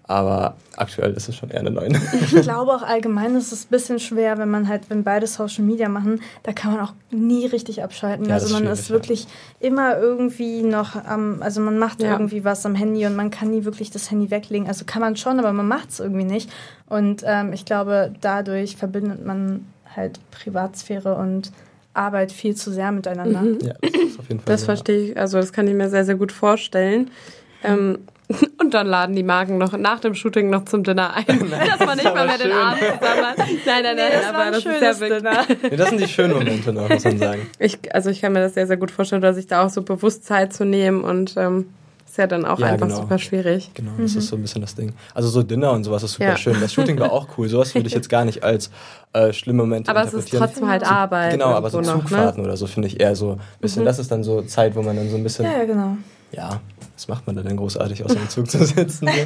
Aber 0.07 0.57
aktuell 0.77 1.13
ist 1.15 1.31
es 1.31 1.37
schon 1.37 1.49
eher 1.51 1.61
eine 1.61 1.71
9. 1.71 1.99
Ich 2.21 2.43
glaube 2.43 2.73
auch 2.73 2.83
allgemein 2.83 3.35
ist 3.37 3.53
es 3.53 3.65
ein 3.65 3.69
bisschen 3.71 3.99
schwer, 3.99 4.37
wenn 4.37 4.51
man 4.51 4.69
halt, 4.69 4.91
wenn 4.91 5.03
beide 5.03 5.27
Social 5.27 5.65
Media 5.65 5.89
machen, 5.89 6.21
da 6.43 6.53
kann 6.53 6.73
man 6.75 6.81
auch 6.83 6.93
nie 7.11 7.47
richtig 7.47 7.83
abschalten. 7.83 8.27
Ja, 8.27 8.35
also 8.35 8.53
man 8.53 8.67
ist 8.67 8.91
ja. 8.91 8.95
wirklich 8.95 9.27
immer 9.61 9.97
irgendwie 9.97 10.63
noch 10.63 10.95
am, 11.07 11.41
also 11.41 11.63
man 11.63 11.79
macht 11.79 12.03
Ja. 12.03 12.13
irgendwie 12.13 12.45
was 12.45 12.67
am 12.67 12.75
Handy 12.75 13.07
und 13.07 13.17
man 13.17 13.31
kann 13.31 13.51
nie 13.51 13.65
wirklich 13.65 13.91
das 13.91 14.11
Handy 14.11 14.31
weglegen. 14.31 14.69
Also 14.69 14.85
kann 14.85 15.01
man 15.01 15.17
schon, 15.17 15.39
aber 15.39 15.55
man 15.55 15.67
macht 15.69 15.89
es 15.89 16.01
irgendwie 16.01 16.25
nicht. 16.25 16.51
Und 16.87 17.23
ähm, 17.25 17.55
ich 17.55 17.65
glaube, 17.65 18.13
dadurch 18.21 18.77
verbindet 18.77 19.25
man 19.25 19.65
halt 19.97 20.21
Privatsphäre 20.33 21.15
und 21.15 21.51
Arbeit 21.95 22.31
viel 22.31 22.55
zu 22.55 22.71
sehr 22.73 22.93
miteinander. 22.93 23.43
ja, 23.67 23.73
das 23.81 23.91
ist 24.03 24.19
auf 24.19 24.29
jeden 24.29 24.41
Fall 24.41 24.53
Das 24.53 24.65
verstehe 24.65 25.13
ich, 25.13 25.17
also 25.17 25.39
das 25.39 25.53
kann 25.53 25.67
ich 25.67 25.75
mir 25.75 25.89
sehr, 25.89 26.05
sehr 26.05 26.17
gut 26.17 26.33
vorstellen. 26.33 27.11
Ähm, 27.63 28.01
und 28.61 28.75
dann 28.75 28.87
laden 28.87 29.15
die 29.17 29.23
Marken 29.23 29.59
noch 29.59 29.77
nach 29.77 30.01
dem 30.01 30.15
Shooting 30.15 30.51
noch 30.51 30.65
zum 30.65 30.83
Dinner 30.85 31.15
ein, 31.15 31.25
dass 31.27 31.81
man 31.87 31.97
nicht 31.97 32.05
mal 32.15 32.27
mehr 32.27 32.39
den 32.39 32.53
Abend 32.53 32.79
zusammen 32.81 33.27
hat. 33.27 33.37
Nein, 33.39 33.49
nein, 33.67 33.83
nein, 33.85 33.97
Nee, 33.97 34.03
das 34.13 34.25
war 34.25 34.35
aber 34.35 34.43
ein 34.45 34.53
das 34.53 34.59
ist 34.59 34.65
ja 34.67 34.73
schönes 34.95 35.01
wirklich. 35.01 35.63
Nee, 35.71 35.77
das 35.77 35.89
sind 35.91 36.01
die 36.01 36.09
schönen 36.09 36.35
Momente 36.35 36.73
noch, 36.73 36.89
muss 36.89 37.05
man 37.05 37.19
sagen. 37.19 37.47
Ich, 37.59 37.79
also 37.95 38.11
ich 38.11 38.21
kann 38.21 38.33
mir 38.33 38.41
das 38.41 38.55
sehr, 38.55 38.67
sehr 38.67 38.77
gut 38.77 38.91
vorstellen, 38.91 39.23
dass 39.23 39.37
sich 39.37 39.47
da 39.47 39.65
auch 39.65 39.71
so 39.71 39.83
bewusst 39.83 40.25
Zeit 40.25 40.53
zu 40.53 40.65
nehmen 40.65 41.03
und 41.05 41.35
ähm, 41.37 41.67
ist 42.07 42.19
ja 42.19 42.27
dann 42.29 42.45
auch 42.45 42.61
Ja, 42.61 42.67
einfach 42.69 42.87
genau. 42.87 43.01
super 43.01 43.19
schwierig. 43.19 43.71
Genau, 43.75 43.91
das 43.99 44.15
ist 44.15 44.29
so 44.29 44.37
ein 44.37 44.43
bisschen 44.43 44.61
das 44.61 44.75
Ding. 44.77 44.93
Also 45.15 45.29
so 45.31 45.43
Dinner 45.43 45.73
und 45.73 45.83
sowas 45.83 46.03
ist 46.05 46.13
super 46.13 46.29
Ja. 46.31 46.37
schön. 46.37 46.61
Das 46.61 46.73
Shooting 46.73 46.99
war 47.01 47.11
auch 47.11 47.27
cool. 47.37 47.49
Sowas 47.49 47.75
würde 47.75 47.89
ich 47.89 47.95
jetzt 47.95 48.09
gar 48.09 48.25
nicht 48.25 48.45
als 48.45 48.71
äh, 49.13 49.33
schlimme 49.33 49.63
Momente 49.65 49.91
Aber 49.91 50.03
es 50.03 50.09
ist 50.15 50.33
interpretieren. 50.33 50.47
trotzdem 50.47 50.69
halt 50.69 50.85
Arbeit. 50.85 51.33
Genau, 51.33 51.47
aber 51.49 51.71
so 51.71 51.81
noch, 51.81 51.95
ne? 51.97 52.01
Zugfahrten 52.03 52.45
oder 52.45 52.57
so 52.57 52.67
finde 52.69 52.87
ich 52.89 53.01
eher 53.01 53.17
so 53.17 53.33
ein 53.33 53.41
bisschen, 53.61 53.85
das 53.85 53.99
ist 53.99 54.13
dann 54.13 54.23
so 54.23 54.43
Zeit, 54.43 54.77
wo 54.77 54.83
man 54.83 54.95
dann 54.97 55.11
so 55.11 55.17
ein 55.17 55.23
bisschen, 55.25 55.45
Ja, 55.45 55.59
ja, 55.65 55.97
ja, 56.35 56.61
was 56.95 57.09
macht 57.09 57.27
man 57.27 57.37
da 57.37 57.43
denn 57.43 57.57
großartig, 57.57 58.05
außer 58.05 58.17
im 58.17 58.29
Zug 58.29 58.51
zu 58.51 58.65
sitzen? 58.65 59.09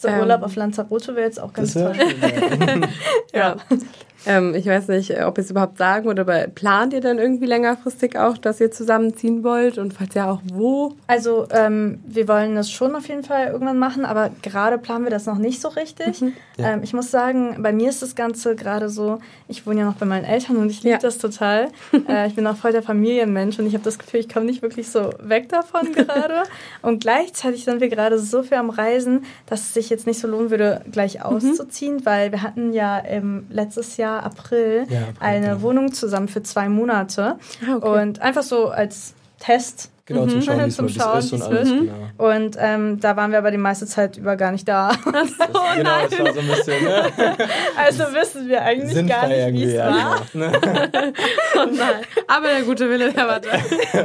So 0.00 0.08
Ähm. 0.08 0.20
Urlaub 0.20 0.42
auf 0.42 0.56
Lanzarote 0.56 1.14
wäre 1.14 1.26
jetzt 1.26 1.38
auch 1.38 1.52
ganz 1.52 1.74
toll. 1.74 1.92
wäre 1.92 2.88
Ja. 3.34 3.56
ähm, 4.26 4.54
ich 4.54 4.66
weiß 4.66 4.88
nicht, 4.88 5.10
ob 5.24 5.38
ihr 5.38 5.44
es 5.44 5.50
überhaupt 5.50 5.78
sagen 5.78 6.08
oder 6.08 6.22
aber 6.22 6.46
plant 6.48 6.92
ihr 6.92 7.00
dann 7.00 7.18
irgendwie 7.18 7.46
längerfristig 7.46 8.18
auch, 8.18 8.36
dass 8.36 8.60
ihr 8.60 8.70
zusammenziehen 8.70 9.42
wollt 9.42 9.78
und 9.78 9.94
falls 9.94 10.14
ja 10.14 10.30
auch 10.30 10.40
wo? 10.52 10.94
Also 11.06 11.46
ähm, 11.50 12.00
wir 12.04 12.28
wollen 12.28 12.54
das 12.54 12.70
schon 12.70 12.94
auf 12.94 13.08
jeden 13.08 13.22
Fall 13.22 13.48
irgendwann 13.48 13.78
machen, 13.78 14.04
aber 14.04 14.30
gerade 14.42 14.76
planen 14.76 15.04
wir 15.04 15.10
das 15.10 15.24
noch 15.26 15.38
nicht 15.38 15.60
so 15.60 15.68
richtig. 15.68 16.20
Ja. 16.20 16.72
Ähm, 16.72 16.82
ich 16.82 16.92
muss 16.92 17.10
sagen, 17.10 17.56
bei 17.62 17.72
mir 17.72 17.88
ist 17.88 18.02
das 18.02 18.14
Ganze 18.14 18.56
gerade 18.56 18.88
so, 18.90 19.18
ich 19.48 19.66
wohne 19.66 19.80
ja 19.80 19.86
noch 19.86 19.94
bei 19.96 20.06
meinen 20.06 20.24
Eltern 20.24 20.56
und 20.56 20.68
ich 20.70 20.82
liebe 20.82 20.90
Ja. 20.94 20.98
das 20.98 21.16
total. 21.18 21.68
äh, 22.08 22.26
ich 22.26 22.34
bin 22.34 22.46
auch 22.46 22.56
voll 22.56 22.72
der 22.72 22.82
Familienmensch 22.82 23.58
und 23.58 23.66
ich 23.66 23.72
habe 23.74 23.84
das 23.84 23.98
Gefühl, 23.98 24.20
ich 24.20 24.28
komme 24.28 24.44
nicht 24.46 24.60
wirklich 24.60 24.90
so 24.90 25.10
weg 25.20 25.48
davon 25.48 25.92
gerade. 25.94 26.42
und 26.82 27.00
gleichzeitig 27.00 27.64
sind 27.64 27.80
wir 27.80 27.88
gerade 27.88 28.18
so 28.18 28.42
viel 28.42 28.58
am 28.58 28.68
Reisen, 28.70 29.24
dass 29.46 29.60
es 29.60 29.74
sich 29.74 29.88
jetzt 29.88 30.06
nicht 30.06 30.20
so 30.20 30.28
lohnen 30.28 30.50
würde, 30.50 30.82
gleich 30.92 31.24
auszuziehen, 31.24 32.04
weil 32.04 32.32
wir 32.32 32.42
hatten 32.42 32.72
ja 32.72 33.02
letztes 33.48 33.96
Jahr 33.96 34.09
Jahr 34.10 34.22
April, 34.24 34.86
Ja, 34.88 35.00
April, 35.00 35.14
eine 35.20 35.46
genau. 35.48 35.62
Wohnung 35.62 35.92
zusammen 35.92 36.28
für 36.28 36.42
zwei 36.42 36.68
Monate. 36.68 37.36
Ah, 37.66 37.76
okay. 37.76 38.02
Und 38.02 38.20
einfach 38.20 38.42
so 38.42 38.68
als 38.68 39.14
Test. 39.38 39.89
Genau, 40.10 40.26
zum 40.26 40.42
Schauen, 40.42 40.58
wie 40.58 40.68
es 40.68 40.78
ist 41.24 41.32
und 41.32 41.42
alles. 41.42 41.68
wird. 41.70 41.80
Genau. 41.80 42.28
Und 42.36 42.56
ähm, 42.58 43.00
da 43.00 43.16
waren 43.16 43.30
wir 43.30 43.38
aber 43.38 43.50
die 43.50 43.56
meiste 43.58 43.86
Zeit 43.86 44.16
über 44.16 44.36
gar 44.36 44.50
nicht 44.52 44.66
da. 44.68 44.90
Das, 45.12 45.48
genau, 45.76 45.90
das 46.08 46.18
war 46.18 46.32
so 46.34 46.40
ein 46.40 46.46
bisschen 46.48 46.84
ne? 46.84 47.02
Also 47.76 48.04
wissen 48.14 48.48
wir 48.48 48.62
eigentlich 48.62 49.06
gar 49.08 49.26
sinnfrei 49.28 49.50
nicht, 49.50 49.60
wie 49.60 49.64
es 49.64 49.74
Ja, 49.74 49.86
war. 49.88 50.20
genau. 50.32 50.46
Oh 51.56 51.66
nein. 51.66 52.04
Aber 52.26 52.46
der 52.48 52.62
gute 52.62 52.88
Wille, 52.88 53.12
der 53.12 53.26
war 53.26 53.40
da. 53.40 53.48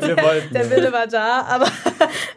Wir 0.07 0.17
wollten. 0.17 0.53
Der 0.53 0.65
ja. 0.65 0.69
Wille 0.71 0.91
war 0.93 1.07
da, 1.07 1.41
aber 1.47 1.65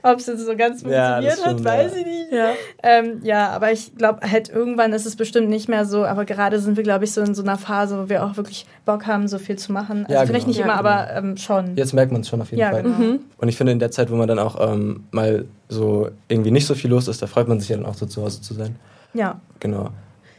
ob 0.03 0.19
es 0.19 0.27
jetzt 0.27 0.45
so 0.47 0.57
ganz 0.57 0.83
Ja, 0.83 1.21
funktioniert 1.21 1.33
hat, 1.33 1.39
stimmt, 1.41 1.65
weiß 1.65 1.93
ja. 1.95 1.99
ich 2.01 2.07
nicht. 2.07 2.33
Ja. 2.33 2.51
Ähm, 2.83 3.21
ja, 3.23 3.49
aber 3.51 3.73
ich 3.73 3.95
glaube, 3.97 4.21
halt 4.31 4.49
irgendwann 4.49 4.93
ist 4.93 5.07
es 5.07 5.17
bestimmt 5.17 5.49
nicht 5.49 5.69
mehr 5.69 5.85
so. 5.85 6.05
Aber 6.05 6.25
gerade 6.25 6.59
sind 6.61 6.77
wir, 6.77 6.85
glaube 6.85 7.05
ich, 7.05 7.13
so 7.13 7.21
in 7.21 7.35
so 7.35 7.43
einer 7.43 7.59
Phase, 7.59 7.99
wo 8.03 8.09
wir 8.09 8.25
auch 8.25 8.37
wirklich 8.37 8.67
Bock 8.85 9.07
haben, 9.07 9.29
so 9.29 9.39
viel 9.39 9.57
zu 9.57 9.73
machen. 9.73 10.05
Also 10.07 10.15
Ja, 10.15 10.21
vielleicht 10.27 10.47
genau. 10.47 10.49
nicht 10.49 10.61
immer, 10.61 10.75
Ja, 10.75 10.79
aber 10.79 11.09
ähm, 11.17 11.37
schon. 11.37 11.77
Jetzt 11.77 11.93
merkt 11.95 12.13
man 12.13 12.21
es 12.23 12.29
schon 12.29 12.41
auf 12.41 12.51
jeden 12.51 12.61
ja, 12.61 12.71
Fall. 12.71 12.83
genau. 12.83 13.19
Und 13.39 13.49
ich 13.49 13.57
finde, 13.59 13.73
in 13.73 13.79
der 13.79 13.91
Zeit, 13.91 14.11
wo 14.11 14.15
man 14.17 14.27
dann 14.29 14.39
auch 14.39 14.57
ähm, 14.73 15.05
mal 15.11 15.45
so 15.69 16.09
irgendwie 16.29 16.51
nicht 16.51 16.67
so 16.67 16.75
viel 16.75 16.89
los 16.91 17.07
ist, 17.09 17.21
da 17.21 17.27
freut 17.27 17.47
man 17.49 17.61
sich 17.61 17.69
ja 17.69 17.77
dann 17.77 17.85
auch 17.85 17.95
so 17.95 18.07
zu 18.07 18.23
Hause 18.23 18.41
zu 18.41 18.55
sein. 18.55 18.77
Ja, 19.13 19.41
Genau. 19.61 19.91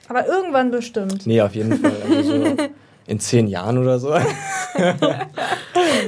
aber 0.07 0.25
irgendwann 0.27 0.71
bestimmt. 0.71 1.27
Nee, 1.27 1.41
auf 1.41 1.53
jeden 1.53 1.77
Fall. 1.77 1.91
Also 2.09 2.23
so 2.23 2.45
in 3.07 3.19
zehn 3.19 3.47
Jahren 3.47 3.77
oder 3.77 3.99
so. 3.99 4.13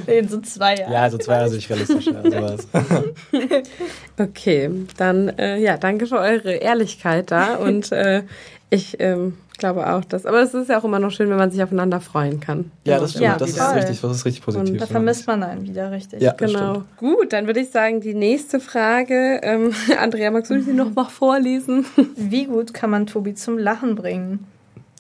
In 0.08 0.28
so 0.28 0.40
zwei 0.42 0.76
Jahren. 0.76 0.92
Ja, 0.94 1.02
also 1.04 1.18
zwei 1.18 1.34
Jahre 1.36 1.50
sehe 1.50 1.60
ich 1.60 1.70
realistischer. 1.70 2.24
Sowas. 2.24 2.68
Okay, 4.20 4.70
dann 4.98 5.30
äh, 5.40 5.58
ja, 5.58 5.78
danke 5.78 6.06
für 6.06 6.20
eure 6.20 6.52
Ehrlichkeit 6.54 7.32
da 7.32 7.56
und 7.56 7.92
äh, 7.92 8.24
ich 8.70 8.98
ähm, 9.00 9.38
glaube 9.62 9.90
auch, 9.90 10.04
dass. 10.04 10.26
Aber 10.26 10.42
es 10.42 10.54
ist 10.54 10.70
ja 10.70 10.78
auch 10.80 10.84
immer 10.84 11.00
noch 11.00 11.12
schön, 11.12 11.30
wenn 11.30 11.38
man 11.38 11.50
sich 11.52 11.64
aufeinander 11.64 12.02
freuen 12.02 12.42
kann. 12.42 12.70
Ja, 12.84 13.00
das 13.00 13.12
stimmt. 13.12 13.24
Ja, 13.26 13.38
das 13.38 13.52
ist 13.52 13.76
richtig, 13.76 14.02
das 14.02 14.12
ist 14.18 14.26
richtig 14.26 14.44
positiv. 14.44 14.78
Da 14.78 14.86
ja. 14.86 14.92
vermisst 14.92 15.26
man 15.28 15.42
einen 15.44 15.64
wieder 15.64 15.90
richtig. 15.92 16.22
Ja, 16.22 16.34
das 16.34 16.52
Genau. 16.52 16.74
stimmt. 16.74 16.98
Gut, 16.98 17.32
dann 17.34 17.48
würde 17.48 17.62
ich 17.62 17.72
sagen, 17.72 18.02
die 18.02 18.14
nächste 18.14 18.60
Frage. 18.60 19.40
Ähm, 19.44 19.74
Andrea, 20.00 20.30
magst 20.32 20.52
du 20.52 20.62
sie 20.62 20.74
noch 20.74 20.94
mal 20.94 21.06
vorlesen? 21.06 21.86
Wie 22.18 22.46
gut 22.46 22.74
kann 22.74 22.90
man 22.90 23.08
Tobi 23.08 23.34
zum 23.34 23.58
Lachen 23.58 23.96
bringen? 23.96 24.46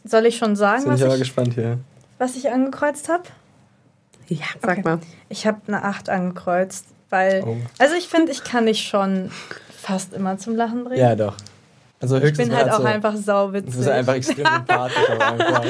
Soll 0.05 0.25
ich 0.25 0.37
schon 0.37 0.55
sagen, 0.55 0.83
Bin 0.83 0.93
was 0.93 0.99
ich 1.01 1.05
aber 1.05 1.15
ich, 1.15 1.19
gespannt 1.21 1.53
hier. 1.55 1.77
was 2.17 2.35
ich 2.37 2.49
angekreuzt 2.49 3.09
habe? 3.09 3.23
Ja, 4.27 4.45
sag 4.61 4.71
Okay. 4.77 4.81
mal. 4.85 4.99
Ich 5.27 5.45
habe 5.45 5.59
eine 5.67 5.83
8 5.83 6.09
angekreuzt, 6.09 6.85
weil. 7.09 7.43
Oh. 7.45 7.57
Also 7.79 7.95
ich 7.95 8.07
finde, 8.07 8.31
ich 8.31 8.43
kann 8.43 8.65
dich 8.65 8.81
schon 8.87 9.29
fast 9.75 10.13
immer 10.13 10.37
zum 10.37 10.55
Lachen 10.55 10.85
bringen. 10.85 10.99
Ja, 11.01 11.15
doch. 11.15 11.35
Also 12.01 12.17
ich 12.17 12.34
bin 12.36 12.55
halt 12.55 12.72
auch 12.72 12.79
so, 12.79 12.84
einfach 12.84 13.13
Du 13.13 13.22
sauwitzig. 13.22 13.75
bist 13.77 13.88
einfach 13.89 14.15
extrem 14.15 14.46
sympathisch. 14.46 14.98
aber 15.10 15.25
einfach. 15.31 15.63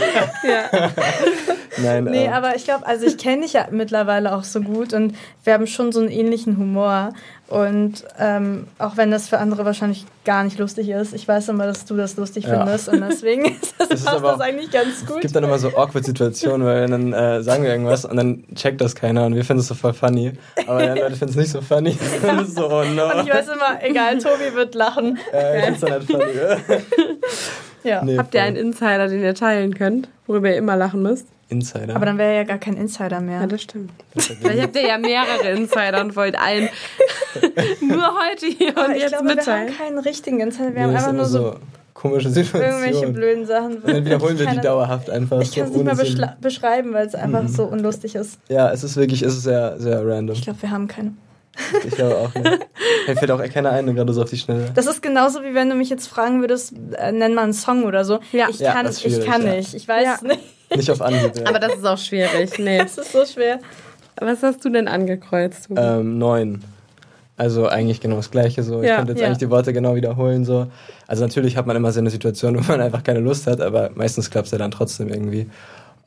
Ja. 0.43 0.91
Nein, 1.83 2.03
Nee, 2.05 2.25
ähm, 2.25 2.33
aber 2.33 2.55
ich 2.55 2.63
glaube, 2.65 2.85
also 2.85 3.05
ich 3.05 3.17
kenne 3.17 3.41
dich 3.43 3.53
ja 3.53 3.67
mittlerweile 3.71 4.33
auch 4.35 4.43
so 4.43 4.61
gut 4.61 4.93
und 4.93 5.15
wir 5.43 5.53
haben 5.53 5.67
schon 5.67 5.91
so 5.91 5.99
einen 5.99 6.09
ähnlichen 6.09 6.57
Humor. 6.57 7.13
Und 7.51 8.05
ähm, 8.17 8.67
auch 8.79 8.95
wenn 8.95 9.11
das 9.11 9.27
für 9.27 9.37
andere 9.37 9.65
wahrscheinlich 9.65 10.05
gar 10.23 10.45
nicht 10.45 10.57
lustig 10.57 10.87
ist, 10.89 11.13
ich 11.13 11.27
weiß 11.27 11.49
immer, 11.49 11.65
dass 11.65 11.83
du 11.83 11.97
das 11.97 12.15
lustig 12.15 12.45
Ja. 12.45 12.57
findest 12.65 12.87
und 12.87 13.01
deswegen 13.01 13.43
ist 13.61 13.73
das, 13.77 13.89
Das 13.89 13.99
ist 13.99 14.05
passt 14.05 14.17
aber 14.17 14.31
das 14.31 14.39
auch- 14.39 14.43
eigentlich 14.45 14.71
ganz 14.71 15.05
gut. 15.05 15.17
Es 15.17 15.21
gibt 15.23 15.35
dann 15.35 15.43
immer 15.43 15.59
so 15.59 15.67
awkward 15.75 16.05
Situationen, 16.05 16.65
weil 16.65 16.87
dann 16.87 17.11
äh, 17.11 17.43
sagen 17.43 17.63
wir 17.63 17.69
irgendwas 17.71 18.05
und 18.05 18.15
dann 18.15 18.45
checkt 18.55 18.79
das 18.79 18.95
keiner 18.95 19.25
und 19.25 19.35
wir 19.35 19.43
finden 19.43 19.59
es 19.59 19.67
so 19.67 19.75
voll 19.75 19.93
funny. 19.93 20.31
Aber 20.65 20.79
die 20.79 20.87
anderen 20.89 20.97
Leute 21.09 21.15
finden 21.17 21.31
es 21.31 21.35
nicht 21.35 21.51
so 21.51 21.61
funny. 21.61 21.97
So, 22.47 22.67
oh 22.69 22.83
no. 22.85 23.11
und 23.11 23.27
ich 23.27 23.33
weiß 23.33 23.47
immer, 23.49 23.83
egal, 23.83 24.17
Tobi 24.19 24.55
wird 24.55 24.73
lachen. 24.73 25.19
äh, 25.33 25.59
ich 25.59 25.65
find's 25.65 25.81
dann 25.81 25.91
halt 25.91 26.03
funny. 26.05 26.23
Ja. 27.83 28.03
Nee, 28.03 28.17
Habt 28.17 28.33
ihr 28.33 28.43
einen 28.43 28.55
Insider, 28.55 29.07
den 29.07 29.21
ihr 29.23 29.35
teilen 29.35 29.73
könnt, 29.73 30.07
worüber 30.27 30.49
ihr 30.49 30.55
immer 30.57 30.75
lachen 30.75 31.01
müsst? 31.01 31.27
Insider? 31.51 31.95
Aber 31.95 32.05
dann 32.05 32.17
wäre 32.17 32.35
ja 32.35 32.43
gar 32.43 32.57
kein 32.57 32.75
Insider 32.77 33.19
mehr. 33.21 33.41
Ja, 33.41 33.47
das 33.47 33.61
stimmt. 33.61 33.91
Vielleicht 34.17 34.61
habt 34.61 34.75
ihr 34.75 34.87
ja 34.87 34.97
mehrere 34.97 35.49
Insider 35.51 36.01
und 36.01 36.15
wollt 36.15 36.35
einen 36.39 36.69
nur 37.81 38.11
heute 38.19 38.47
hier 38.47 38.75
und 38.77 38.95
ich 38.95 39.01
jetzt 39.03 39.09
glaube, 39.11 39.25
wir 39.25 39.31
haben 39.31 39.35
mitteilen. 39.35 39.73
keinen 39.77 39.99
richtigen 39.99 40.39
Insider. 40.39 40.65
Wir 40.73 40.73
Nee, 40.73 40.81
haben 40.81 40.95
einfach 40.95 41.13
nur 41.13 41.25
so, 41.25 41.39
so 41.51 41.55
komische 41.93 42.29
Situationen. 42.29 42.83
irgendwelche 42.83 43.07
blöden 43.13 43.45
Sachen. 43.45 43.77
Und 43.77 43.87
dann 43.87 44.05
wiederholen 44.05 44.39
wir 44.39 44.47
die 44.47 44.59
dauerhaft 44.61 45.09
einfach. 45.09 45.39
Ich 45.41 45.51
so 45.51 45.61
kann 45.61 45.69
es 45.69 45.75
nicht 45.75 45.85
mal 45.85 45.95
Sinn. 45.95 46.29
beschreiben, 46.41 46.93
weil 46.93 47.05
es 47.07 47.15
einfach 47.15 47.43
Mhm. 47.43 47.47
so 47.49 47.65
unlustig 47.65 48.15
ist. 48.15 48.39
Ja, 48.49 48.71
es 48.71 48.83
ist 48.83 48.95
wirklich, 48.97 49.21
es 49.21 49.33
ist 49.35 49.43
sehr, 49.43 49.79
sehr 49.79 50.05
random. 50.05 50.35
Ich 50.35 50.41
glaube, 50.43 50.61
wir 50.61 50.71
haben 50.71 50.87
keine. 50.87 51.13
Ich 51.85 51.91
glaube 51.95 52.15
auch 52.17 52.33
nicht. 52.33 52.59
Mir 53.07 53.15
fällt 53.17 53.29
auch 53.29 53.43
keiner 53.43 53.71
ein, 53.71 53.93
gerade 53.93 54.13
so 54.13 54.23
auf 54.23 54.29
die 54.29 54.37
Schnelle. 54.37 54.71
Das 54.73 54.87
ist 54.87 55.01
genauso 55.03 55.43
wie 55.43 55.53
wenn 55.53 55.69
du 55.69 55.75
mich 55.75 55.89
jetzt 55.89 56.07
fragen 56.07 56.39
würdest, 56.39 56.73
äh, 56.97 57.11
nenn 57.11 57.33
mal 57.35 57.43
einen 57.43 57.53
Song 57.53 57.83
oder 57.83 58.05
so. 58.05 58.19
Ja. 58.31 58.47
ich 58.49 58.59
Ja, 58.59 58.71
kann, 58.71 58.87
ich 58.89 59.25
kann 59.25 59.45
ja. 59.45 59.55
nicht. 59.55 59.73
Ich 59.73 59.85
weiß 59.87 60.05
Ja. 60.05 60.13
es 60.15 60.21
nicht. 60.21 60.39
Nicht 60.75 60.89
auf 60.91 61.01
Anhieb. 61.01 61.31
Ja. 61.37 61.45
Aber 61.47 61.59
das 61.59 61.73
ist 61.75 61.85
auch 61.85 61.97
schwierig. 61.97 62.57
Nee. 62.59 62.79
Es 62.79 62.97
ist 62.97 63.11
so 63.11 63.25
schwer. 63.25 63.59
Was 64.19 64.43
hast 64.43 64.63
du 64.63 64.69
denn 64.69 64.87
angekreuzt? 64.87 65.67
Ähm, 65.75 66.17
neun. 66.17 66.63
Also 67.37 67.67
eigentlich 67.67 68.01
genau 68.01 68.17
das 68.17 68.29
Gleiche 68.29 68.61
so. 68.61 68.81
Ich 68.81 68.87
Ja. 68.87 68.97
könnte 68.97 69.13
jetzt 69.13 69.21
Ja. 69.21 69.27
eigentlich 69.27 69.39
die 69.39 69.49
Worte 69.49 69.73
genau 69.73 69.95
wiederholen 69.95 70.45
so. 70.45 70.67
Also 71.07 71.23
natürlich 71.23 71.57
hat 71.57 71.65
man 71.65 71.75
immer 71.75 71.91
so 71.91 71.99
eine 71.99 72.09
Situation, 72.11 72.55
wo 72.59 72.71
man 72.71 72.81
einfach 72.81 73.03
keine 73.03 73.19
Lust 73.19 73.47
hat, 73.47 73.61
aber 73.61 73.89
meistens 73.95 74.29
klappt 74.29 74.45
es 74.47 74.51
ja 74.51 74.57
dann 74.59 74.71
trotzdem 74.71 75.09
irgendwie. 75.09 75.49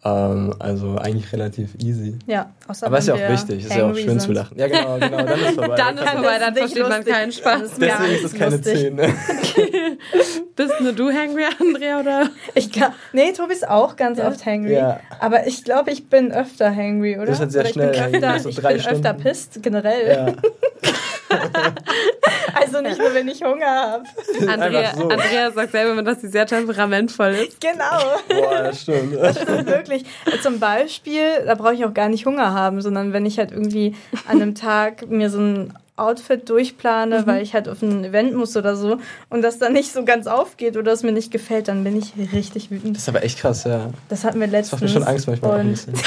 Ähm, 0.07 0.55
also 0.59 0.99
eigentlich 0.99 1.33
relativ 1.33 1.75
easy. 1.83 2.19
Ja, 2.27 2.53
außer 2.69 2.87
Aber 2.89 2.99
ist 2.99 3.09
ja 3.09 3.15
auch 3.15 3.29
wichtig, 3.31 3.65
ist 3.65 3.75
ja 3.75 3.87
auch 3.91 3.95
schön 3.97 4.09
sind. 4.11 4.21
zu 4.21 4.33
lachen. 4.33 4.59
Ja 4.59 4.69
genau, 4.69 4.99
genau, 4.99 5.17
dann 5.17 5.41
ist 5.41 5.55
vorbei. 5.55 5.75
Dann 5.79 5.95
ist 5.97 6.05
Dann 6.05 6.13
vorbei, 6.17 6.33
ist 6.35 6.41
dann 6.43 6.53
nicht 6.53 6.59
versteht 6.63 6.83
man 6.83 6.97
lustig. 6.99 7.15
keinen 7.15 7.33
Spaß 7.33 7.61
Das 7.63 7.73
ist 7.73 7.79
mehr. 7.81 7.97
Deswegen 7.99 8.15
ist 8.17 8.25
es 8.25 8.35
keine 8.39 8.57
lustig. 8.57 8.79
10. 8.79 8.95
Ne? 8.97 9.15
Bist 10.57 10.81
nur 10.83 10.93
du 10.93 11.11
hangry, 11.11 11.45
Andrea, 11.59 12.01
oder? 12.01 12.31
Ich 12.55 12.71
kann, 12.71 12.93
nee, 13.13 13.33
Tobi 13.33 13.55
ist 13.55 13.67
auch 13.69 13.97
ganz 13.97 14.19
Ja. 14.19 14.29
oft 14.29 14.45
hangry. 14.45 14.75
Ja. 14.75 15.01
Aber 15.21 15.47
ich 15.47 15.65
glaube, 15.65 15.91
ich 15.91 16.09
bin 16.09 16.33
öfter 16.33 16.75
hangry, 16.75 17.17
oder? 17.17 17.27
bist 17.27 17.41
halt 17.41 17.53
sehr 17.53 17.61
oder 17.63 17.69
ich 17.71 17.75
schnell 17.75 17.91
bin 17.93 18.01
hangry, 18.03 18.17
öfter, 18.19 18.39
so 18.41 18.49
ich 18.51 18.57
bin 18.57 18.67
öfter 18.67 19.15
pisst, 19.15 19.63
generell. 19.63 20.09
Ja. 20.09 20.27
Also 22.57 22.81
nicht 22.81 22.99
nur, 22.99 23.13
wenn 23.15 23.27
ich 23.29 23.43
Hunger 23.43 23.67
habe. 23.67 24.05
Andrea, 24.49 24.95
so. 24.95 25.09
Andrea 25.09 25.51
sagt 25.51 25.73
selber 25.73 25.93
immer, 25.93 26.03
dass 26.05 26.21
sie 26.21 26.29
sehr 26.29 26.47
temperamentvoll 26.47 27.31
ist. 27.33 27.61
Genau. 27.61 28.01
Boah, 28.29 28.63
das 28.63 28.83
stimmt. 28.83 29.15
stimmt 29.43 29.67
wirklich. 29.67 30.05
Zum 30.43 30.61
Beispiel, 30.61 31.45
da 31.47 31.55
brauche 31.57 31.75
ich 31.75 31.85
auch 31.85 31.93
gar 31.95 32.09
nicht 32.09 32.27
Hunger 32.27 32.55
haben, 32.55 32.81
sondern 32.81 33.13
wenn 33.13 33.27
ich 33.27 33.39
halt 33.39 33.51
irgendwie 33.51 33.97
an 34.29 34.41
einem 34.41 34.55
Tag 34.55 35.09
mir 35.09 35.31
so 35.31 35.41
ein 35.41 35.73
Outfit 35.97 36.49
durchplane, 36.49 37.21
Mhm. 37.21 37.27
weil 37.27 37.43
ich 37.43 37.55
halt 37.55 37.69
auf 37.69 37.83
ein 37.83 38.05
Event 38.05 38.35
muss 38.35 38.57
oder 38.57 38.77
so 38.77 38.99
und 39.31 39.43
das 39.43 39.59
dann 39.59 39.73
nicht 39.73 39.93
so 39.93 40.05
ganz 40.05 40.27
aufgeht 40.27 40.77
oder 40.77 40.93
es 40.93 41.03
mir 41.03 41.13
nicht 41.13 41.31
gefällt, 41.33 41.69
dann 41.69 41.83
bin 41.85 41.97
ich 41.97 42.13
richtig 42.33 42.71
wütend. 42.71 42.97
Das 42.97 43.03
ist 43.05 43.09
aber 43.09 43.23
echt 43.25 43.39
krass, 43.41 43.65
ja. 43.65 43.91
Das 44.09 44.25
hatten 44.25 44.41
wir 44.41 44.47
Das 44.49 44.71
macht 44.73 44.81
letztens. 44.81 44.81
mir 44.83 44.89
schon 44.89 45.03
Angst 45.05 45.27
manchmal 45.29 45.61
Und 45.61 45.71
bisschen. 45.71 45.95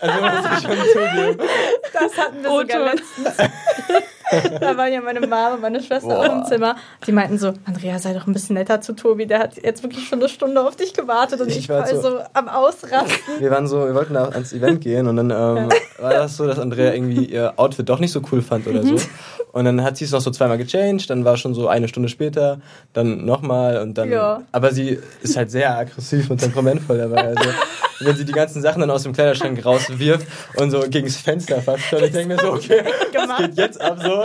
Also 0.00 0.20
muss 0.22 0.32
ich 0.44 0.62
schon 0.62 0.76
zugeben. 0.92 1.38
das 1.92 2.16
hatten 2.18 2.42
wir 2.42 2.50
Oh, 2.52 2.60
sogar 2.60 2.78
letztens. 2.94 3.36
Da 4.60 4.76
waren 4.76 4.92
ja 4.92 5.00
meine 5.00 5.20
Mama 5.20 5.54
und 5.54 5.60
meine 5.60 5.82
Schwester 5.82 6.08
Boah. 6.08 6.18
auch 6.26 6.32
im 6.32 6.44
Zimmer. 6.44 6.76
Die 7.06 7.12
meinten 7.12 7.38
so, 7.38 7.52
Andrea, 7.64 7.98
sei 7.98 8.12
doch 8.14 8.26
ein 8.26 8.32
bisschen 8.32 8.54
netter 8.54 8.80
zu 8.80 8.94
Tobi. 8.94 9.26
Der 9.26 9.38
hat 9.40 9.56
jetzt 9.62 9.82
wirklich 9.82 10.06
schon 10.08 10.18
eine 10.20 10.28
Stunde 10.28 10.60
auf 10.60 10.76
dich 10.76 10.94
gewartet 10.94 11.40
und 11.40 11.48
Ich 11.48 11.58
ich, 11.58 11.68
war 11.68 11.86
so- 11.86 12.00
so 12.00 12.18
am 12.32 12.48
Ausrasten. 12.48 13.10
Wir 13.38 13.50
waren 13.50 13.66
so, 13.66 13.84
wir 13.86 13.94
wollten 13.94 14.14
da 14.14 14.28
ans 14.28 14.52
Event 14.52 14.80
gehen 14.80 15.06
und 15.06 15.16
dann 15.16 15.30
ähm, 15.30 15.68
war 15.98 16.12
das 16.12 16.36
so, 16.36 16.46
dass 16.46 16.58
Andrea 16.58 16.92
irgendwie 16.92 17.24
ihr 17.26 17.52
Outfit 17.56 17.88
doch 17.88 17.98
nicht 17.98 18.12
so 18.12 18.20
cool 18.32 18.42
fand 18.42 18.66
oder 18.66 18.82
so. 18.82 18.96
Und 19.52 19.66
dann 19.66 19.84
hat 19.84 19.98
sie 19.98 20.06
es 20.06 20.12
noch 20.12 20.20
so 20.22 20.30
zweimal 20.30 20.56
gechanged, 20.56 21.10
dann 21.10 21.26
war 21.26 21.36
schon 21.36 21.52
so 21.54 21.68
eine 21.68 21.86
Stunde 21.86 22.08
später, 22.08 22.60
dann 22.94 23.26
nochmal 23.26 23.82
und 23.82 23.98
dann. 23.98 24.10
Ja. 24.10 24.42
Aber 24.50 24.72
sie 24.72 24.98
ist 25.22 25.36
halt 25.36 25.50
sehr 25.50 25.76
aggressiv 25.76 26.30
und 26.30 26.38
temperamentvoll 26.38 26.96
dabei. 26.96 27.28
Also 27.36 27.50
wenn 28.00 28.16
sie 28.16 28.24
die 28.24 28.32
ganzen 28.32 28.62
Sachen 28.62 28.80
dann 28.80 28.90
aus 28.90 29.02
dem 29.02 29.12
Kleiderschrank 29.12 29.64
rauswirft 29.64 30.26
und 30.56 30.70
so 30.70 30.80
gegens 30.80 31.16
Fenster 31.16 31.60
fasst, 31.62 31.92
ich 31.92 32.12
denke 32.12 32.34
mir 32.34 32.38
so, 32.38 32.52
okay, 32.52 32.82
was 32.84 33.10
Gemacht. 33.10 33.42
geht 33.42 33.56
jetzt 33.56 33.80
ab 33.80 33.98
so? 34.02 34.24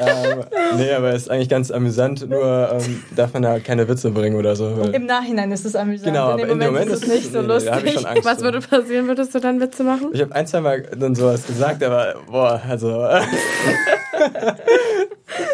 ähm, 0.00 0.44
nee, 0.76 0.92
aber 0.92 1.12
ist 1.12 1.30
eigentlich 1.30 1.48
ganz 1.48 1.70
amüsant, 1.70 2.28
nur 2.28 2.70
ähm, 2.72 3.02
darf 3.14 3.32
man 3.32 3.42
da 3.42 3.58
keine 3.60 3.88
Witze 3.88 4.10
bringen 4.10 4.36
oder 4.36 4.56
so. 4.56 4.68
Im 4.92 5.06
Nachhinein 5.06 5.52
ist 5.52 5.64
es 5.64 5.76
amüsant. 5.76 6.06
Genau, 6.06 6.36
in 6.36 6.44
aber 6.44 6.46
dem 6.46 6.58
Moment, 6.58 6.90
ist 6.90 7.04
es 7.04 7.08
nicht 7.08 7.32
so 7.32 7.42
nee, 7.42 7.56
ich 7.56 7.64
lustig. 7.64 8.06
Angst. 8.06 8.24
Was 8.24 8.40
würde 8.40 8.60
passieren, 8.60 9.06
würdest 9.08 9.34
du 9.34 9.40
dann 9.40 9.60
Witze 9.60 9.82
machen? 9.84 10.10
Ich 10.12 10.20
habe 10.20 10.34
ein, 10.34 10.46
zwei 10.46 10.60
Mal 10.60 10.82
dann 10.82 11.14
sowas 11.14 11.46
gesagt, 11.46 11.82
aber 11.82 12.16
boah, 12.26 12.60
also. 12.68 12.90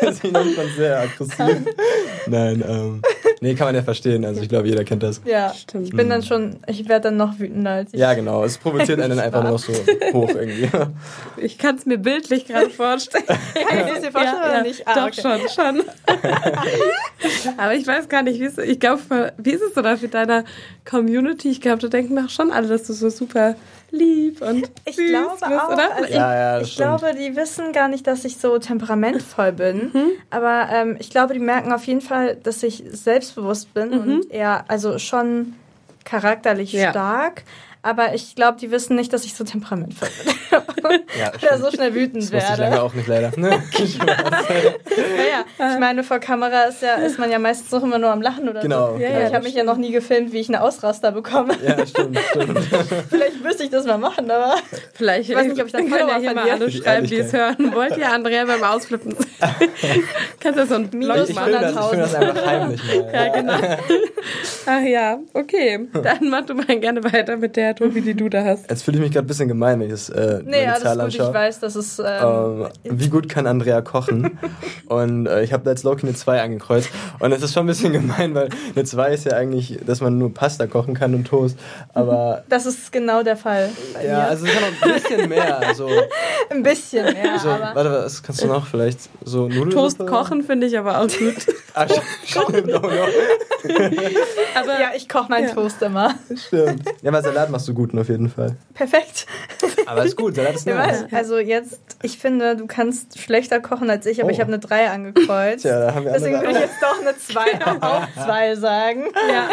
das 0.00 0.14
ist 0.16 0.24
noch 0.24 0.44
schon 0.44 0.70
sehr 0.76 1.00
aggressiv. 1.00 1.58
Nein, 2.26 2.64
ähm. 2.66 3.02
Nee, 3.40 3.54
kann 3.54 3.66
man 3.66 3.74
ja 3.74 3.82
verstehen. 3.82 4.24
Also 4.24 4.40
ich 4.40 4.48
glaube, 4.48 4.68
jeder 4.68 4.84
kennt 4.84 5.02
das. 5.02 5.20
Ja, 5.24 5.52
Stimmt. 5.52 5.88
ich 5.88 5.94
bin 5.94 6.08
dann 6.08 6.22
schon, 6.22 6.56
ich 6.66 6.88
werde 6.88 7.08
dann 7.08 7.16
noch 7.16 7.38
wütender 7.38 7.70
als 7.70 7.92
ich. 7.92 8.00
Ja, 8.00 8.14
genau. 8.14 8.44
Es 8.44 8.58
provoziert 8.58 9.00
einen 9.00 9.10
dann 9.10 9.20
einfach 9.20 9.42
nur 9.42 9.52
noch 9.52 9.58
so 9.58 9.72
hoch 10.12 10.30
irgendwie. 10.30 10.70
Ich 11.36 11.58
kann 11.58 11.76
es 11.76 11.86
mir 11.86 11.98
bildlich 11.98 12.46
gerade 12.46 12.70
vorstellen. 12.70 13.24
Kann 13.26 13.88
ich 13.94 14.00
dir 14.00 14.12
vorstellen 14.12 14.42
oder 14.42 14.62
nicht? 14.62 14.86
Ah, 14.86 14.94
Doch, 14.94 15.06
okay. 15.06 15.20
schon, 15.20 15.48
schon. 15.48 15.84
Aber 17.56 17.74
ich 17.74 17.86
weiß 17.86 18.08
gar 18.08 18.22
nicht, 18.22 18.40
wie 18.40 18.44
es, 18.44 18.58
ich 18.58 18.80
glaube, 18.80 19.32
wie 19.36 19.50
ist 19.50 19.62
es 19.62 19.74
so 19.74 19.82
da 19.82 19.96
für 19.96 20.08
deine 20.08 20.44
Community? 20.88 21.50
Ich 21.50 21.60
glaube, 21.60 21.78
da 21.82 21.88
denken 21.88 22.16
doch 22.16 22.30
schon 22.30 22.50
alle, 22.50 22.68
dass 22.68 22.84
du 22.84 22.92
so 22.92 23.08
super 23.10 23.56
lieb 23.90 24.42
und 24.42 24.70
Ich 24.84 24.96
süß 24.96 25.08
glaube 25.10 25.30
bist, 25.32 25.60
auch, 25.60 25.68
oder? 25.72 25.94
also 25.96 26.12
Ja, 26.12 26.34
ja, 26.34 26.60
ich 26.60 26.72
stimmt. 26.72 27.00
glaube, 27.00 27.14
die 27.18 27.36
wissen 27.36 27.72
gar 27.72 27.88
nicht, 27.88 28.06
dass 28.06 28.24
ich 28.24 28.36
so 28.38 28.58
temperamentvoll 28.58 29.52
bin. 29.52 29.92
Aber 30.30 30.68
ähm, 30.72 30.96
ich 30.98 31.10
glaube, 31.10 31.32
die 31.34 31.40
merken 31.40 31.72
auf 31.72 31.84
jeden 31.84 32.00
Fall, 32.00 32.36
dass 32.36 32.62
ich 32.62 32.82
selbstbewusst 32.90 33.72
bin 33.74 33.92
und 33.92 34.30
eher, 34.30 34.64
also 34.68 34.98
schon 34.98 35.54
charakterlich 36.04 36.72
Ja. 36.72 36.90
stark. 36.90 37.44
Aber 37.86 38.14
ich 38.14 38.34
glaube, 38.34 38.58
die 38.60 38.72
wissen 38.72 38.96
nicht, 38.96 39.12
dass 39.12 39.24
ich 39.24 39.34
so 39.34 39.44
temperamentvoll 39.44 40.08
bin. 40.24 40.34
Ja, 41.18 41.32
Oder 41.42 41.58
so 41.58 41.70
schnell 41.74 41.94
wütend 41.94 42.22
Das 42.22 42.32
wusste 42.32 42.52
ich 42.52 42.58
lange 42.58 42.70
werde. 42.72 42.82
auch 42.84 42.94
nicht 42.94 43.08
leider. 43.08 43.32
Ne? 43.36 43.60
Naja, 44.78 45.72
ich 45.74 45.80
meine, 45.80 46.04
vor 46.04 46.20
Kamera 46.20 46.62
ist, 46.64 46.80
ja, 46.82 46.94
ist 46.94 47.18
man 47.18 47.28
ja 47.30 47.40
meistens 47.40 47.74
auch 47.74 47.82
immer 47.82 47.98
nur 47.98 48.10
am 48.10 48.22
Lachen 48.22 48.48
oder 48.48 48.60
Genau, 48.60 48.94
so. 48.94 49.02
Ja, 49.02 49.08
Aber 49.10 49.20
ja, 49.20 49.26
ich 49.28 49.34
habe 49.34 49.44
mich 49.44 49.54
ja 49.54 49.64
noch 49.64 49.76
nie 49.78 49.90
gefilmt, 49.90 50.32
wie 50.32 50.38
ich 50.38 50.48
eine 50.48 50.62
Ausraster 50.62 51.10
bekomme. 51.10 51.54
ja, 51.66 51.84
stimmt, 51.86 52.18
stimmt. 52.30 52.58
Vielleicht 53.10 53.42
müsste 53.42 53.64
ich 53.64 53.70
das 53.70 53.84
mal 53.84 53.98
machen, 53.98 54.30
aber 54.30 54.54
Vielleicht 54.94 55.28
Ich 55.30 55.36
weiß 55.36 55.46
nicht, 55.48 55.60
ob 55.60 55.66
ich 55.66 55.72
dann 55.72 55.88
können 55.90 56.08
ja 56.08 56.18
hier 56.18 56.34
mal 56.34 56.48
alle 56.50 56.70
schreiben, 56.70 57.06
die 57.06 57.16
es 57.16 57.32
hören. 57.32 57.74
Wollt 57.74 57.96
ihr 57.96 58.10
Andrea 58.12 58.44
beim 58.44 58.62
Ausflippen? 58.62 59.16
Kannst 60.40 60.58
du 60.60 60.66
so 60.66 60.74
ein 60.76 60.88
Minus 60.92 61.30
Ich 61.30 61.34
machen? 61.34 61.50
filme 61.52 61.72
das, 61.72 61.92
ich 61.92 61.98
das 61.98 62.14
einfach 62.14 62.46
heimlich 62.46 62.82
mal. 62.84 63.10
Ja, 63.12 63.28
genau. 63.28 63.58
Ach 64.66 64.80
ja, 64.82 65.18
okay. 65.34 65.88
Dann 65.92 66.28
mach 66.28 66.46
du 66.46 66.54
mal 66.54 66.78
gerne 66.78 67.02
weiter 67.04 67.36
mit 67.36 67.56
der 67.56 67.74
Tobi, 67.76 68.00
die 68.00 68.14
du 68.14 68.28
da 68.28 68.44
hast. 68.44 68.68
Jetzt 68.70 68.82
fühle 68.82 68.96
ich 68.98 69.02
mich 69.02 69.12
gerade 69.12 69.24
ein 69.24 69.28
bisschen 69.28 69.48
gemein, 69.48 69.78
wenn 69.80 69.86
ich 69.86 69.92
das 69.92 70.08
äh, 70.10 70.40
nee, 70.44 70.66
alles 70.66 70.82
Zahl 70.82 70.98
gut. 70.98 71.14
Ich 71.14 71.20
weiß, 71.20 71.60
dass 71.60 71.74
es 71.76 71.98
ähm, 71.98 72.66
Ähm, 72.84 73.00
wie 73.00 73.08
gut 73.08 73.28
kann 73.28 73.46
Andrea 73.46 73.80
kochen? 73.82 74.38
und 74.88 75.26
äh, 75.26 75.42
ich 75.42 75.52
habe 75.52 75.64
da 75.64 75.70
jetzt 75.70 75.84
Loki 75.84 76.06
eine 76.06 76.16
2 76.16 76.42
angekreuzt. 76.42 76.90
Und 77.20 77.32
es 77.32 77.42
ist 77.42 77.52
schon 77.54 77.64
ein 77.64 77.68
bisschen 77.68 77.92
gemein, 77.92 78.34
weil 78.34 78.48
eine 78.74 78.84
2 78.84 79.12
ist 79.12 79.24
ja 79.24 79.32
eigentlich, 79.36 79.78
dass 79.86 80.00
man 80.00 80.18
nur 80.18 80.32
Pasta 80.32 80.66
kochen 80.66 80.94
kann 80.94 81.14
und 81.14 81.26
Toast. 81.26 81.58
Aber 81.94 82.42
das 82.48 82.66
ist 82.66 82.90
genau 82.92 83.22
der 83.22 83.36
Fall. 83.36 83.70
Bei 83.94 84.04
ja, 84.04 84.18
mir. 84.18 84.28
also 84.28 84.46
es 84.46 84.52
kann 84.52 84.62
auch 84.64 84.86
ein 84.86 84.92
bisschen 85.02 85.28
mehr. 85.28 85.58
Also, 85.58 85.88
ein 86.50 86.62
bisschen 86.62 87.04
mehr, 87.12 87.38
so, 87.38 87.48
aber 87.50 87.74
warte, 87.74 87.90
was 87.90 88.22
kannst 88.22 88.42
du 88.42 88.46
noch? 88.46 88.66
Vielleicht 88.66 89.00
so 89.24 89.48
Nudeln? 89.48 89.70
Toast 89.70 89.98
kochen 90.06 90.42
finde 90.42 90.66
ich 90.66 90.78
aber 90.78 90.98
auch 91.00 91.08
gut. 91.08 91.34
Ah, 91.78 91.86
stimmt, 92.24 92.72
oh, 92.72 92.78
no. 92.88 92.88
Aber 94.54 94.80
ja, 94.80 94.92
ich 94.96 95.06
koche 95.10 95.28
meinen 95.28 95.48
Ja. 95.48 95.54
Toast 95.54 95.82
immer. 95.82 96.14
stimmt. 96.34 96.84
Ja, 97.02 97.10
aber 97.10 97.20
Salat 97.22 97.50
machst 97.56 97.68
du 97.68 97.74
gut 97.74 97.96
auf 97.98 98.08
jeden 98.10 98.28
Fall. 98.28 98.56
Perfekt. 98.74 99.26
Aber 99.86 100.04
ist 100.04 100.16
gut, 100.16 100.34
Salat 100.34 100.54
ist 100.56 100.66
Ja, 100.66 100.74
nice. 100.86 101.06
weil- 101.10 101.18
Also 101.18 101.38
jetzt, 101.38 101.80
ich 102.02 102.18
finde, 102.18 102.54
du 102.56 102.66
kannst 102.66 103.18
schlechter 103.18 103.60
kochen 103.60 103.88
als 103.88 104.04
ich, 104.04 104.20
aber 104.20 104.28
Oh. 104.28 104.32
ich 104.32 104.40
habe 104.40 104.48
eine 104.52 104.58
3 104.58 104.90
angekreuzt. 104.90 105.62
Tja, 105.62 105.80
da 105.80 105.94
haben 105.94 106.04
wir 106.04 106.12
Deswegen 106.12 106.40
würde 106.40 106.50
ich 106.52 106.58
jetzt 106.60 106.82
doch 106.82 107.00
eine 107.00 107.16
2 107.16 107.80
auf 107.80 108.04
2 108.24 108.54
sagen. 108.56 109.04
ja. 109.30 109.48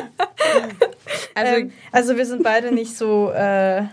Also, 1.36 1.54
ähm, 1.62 1.72
also 1.92 2.18
wir 2.18 2.26
sind 2.26 2.44
beide 2.44 2.74
nicht 2.74 2.98
so 2.98 3.32
äh, 3.32 3.84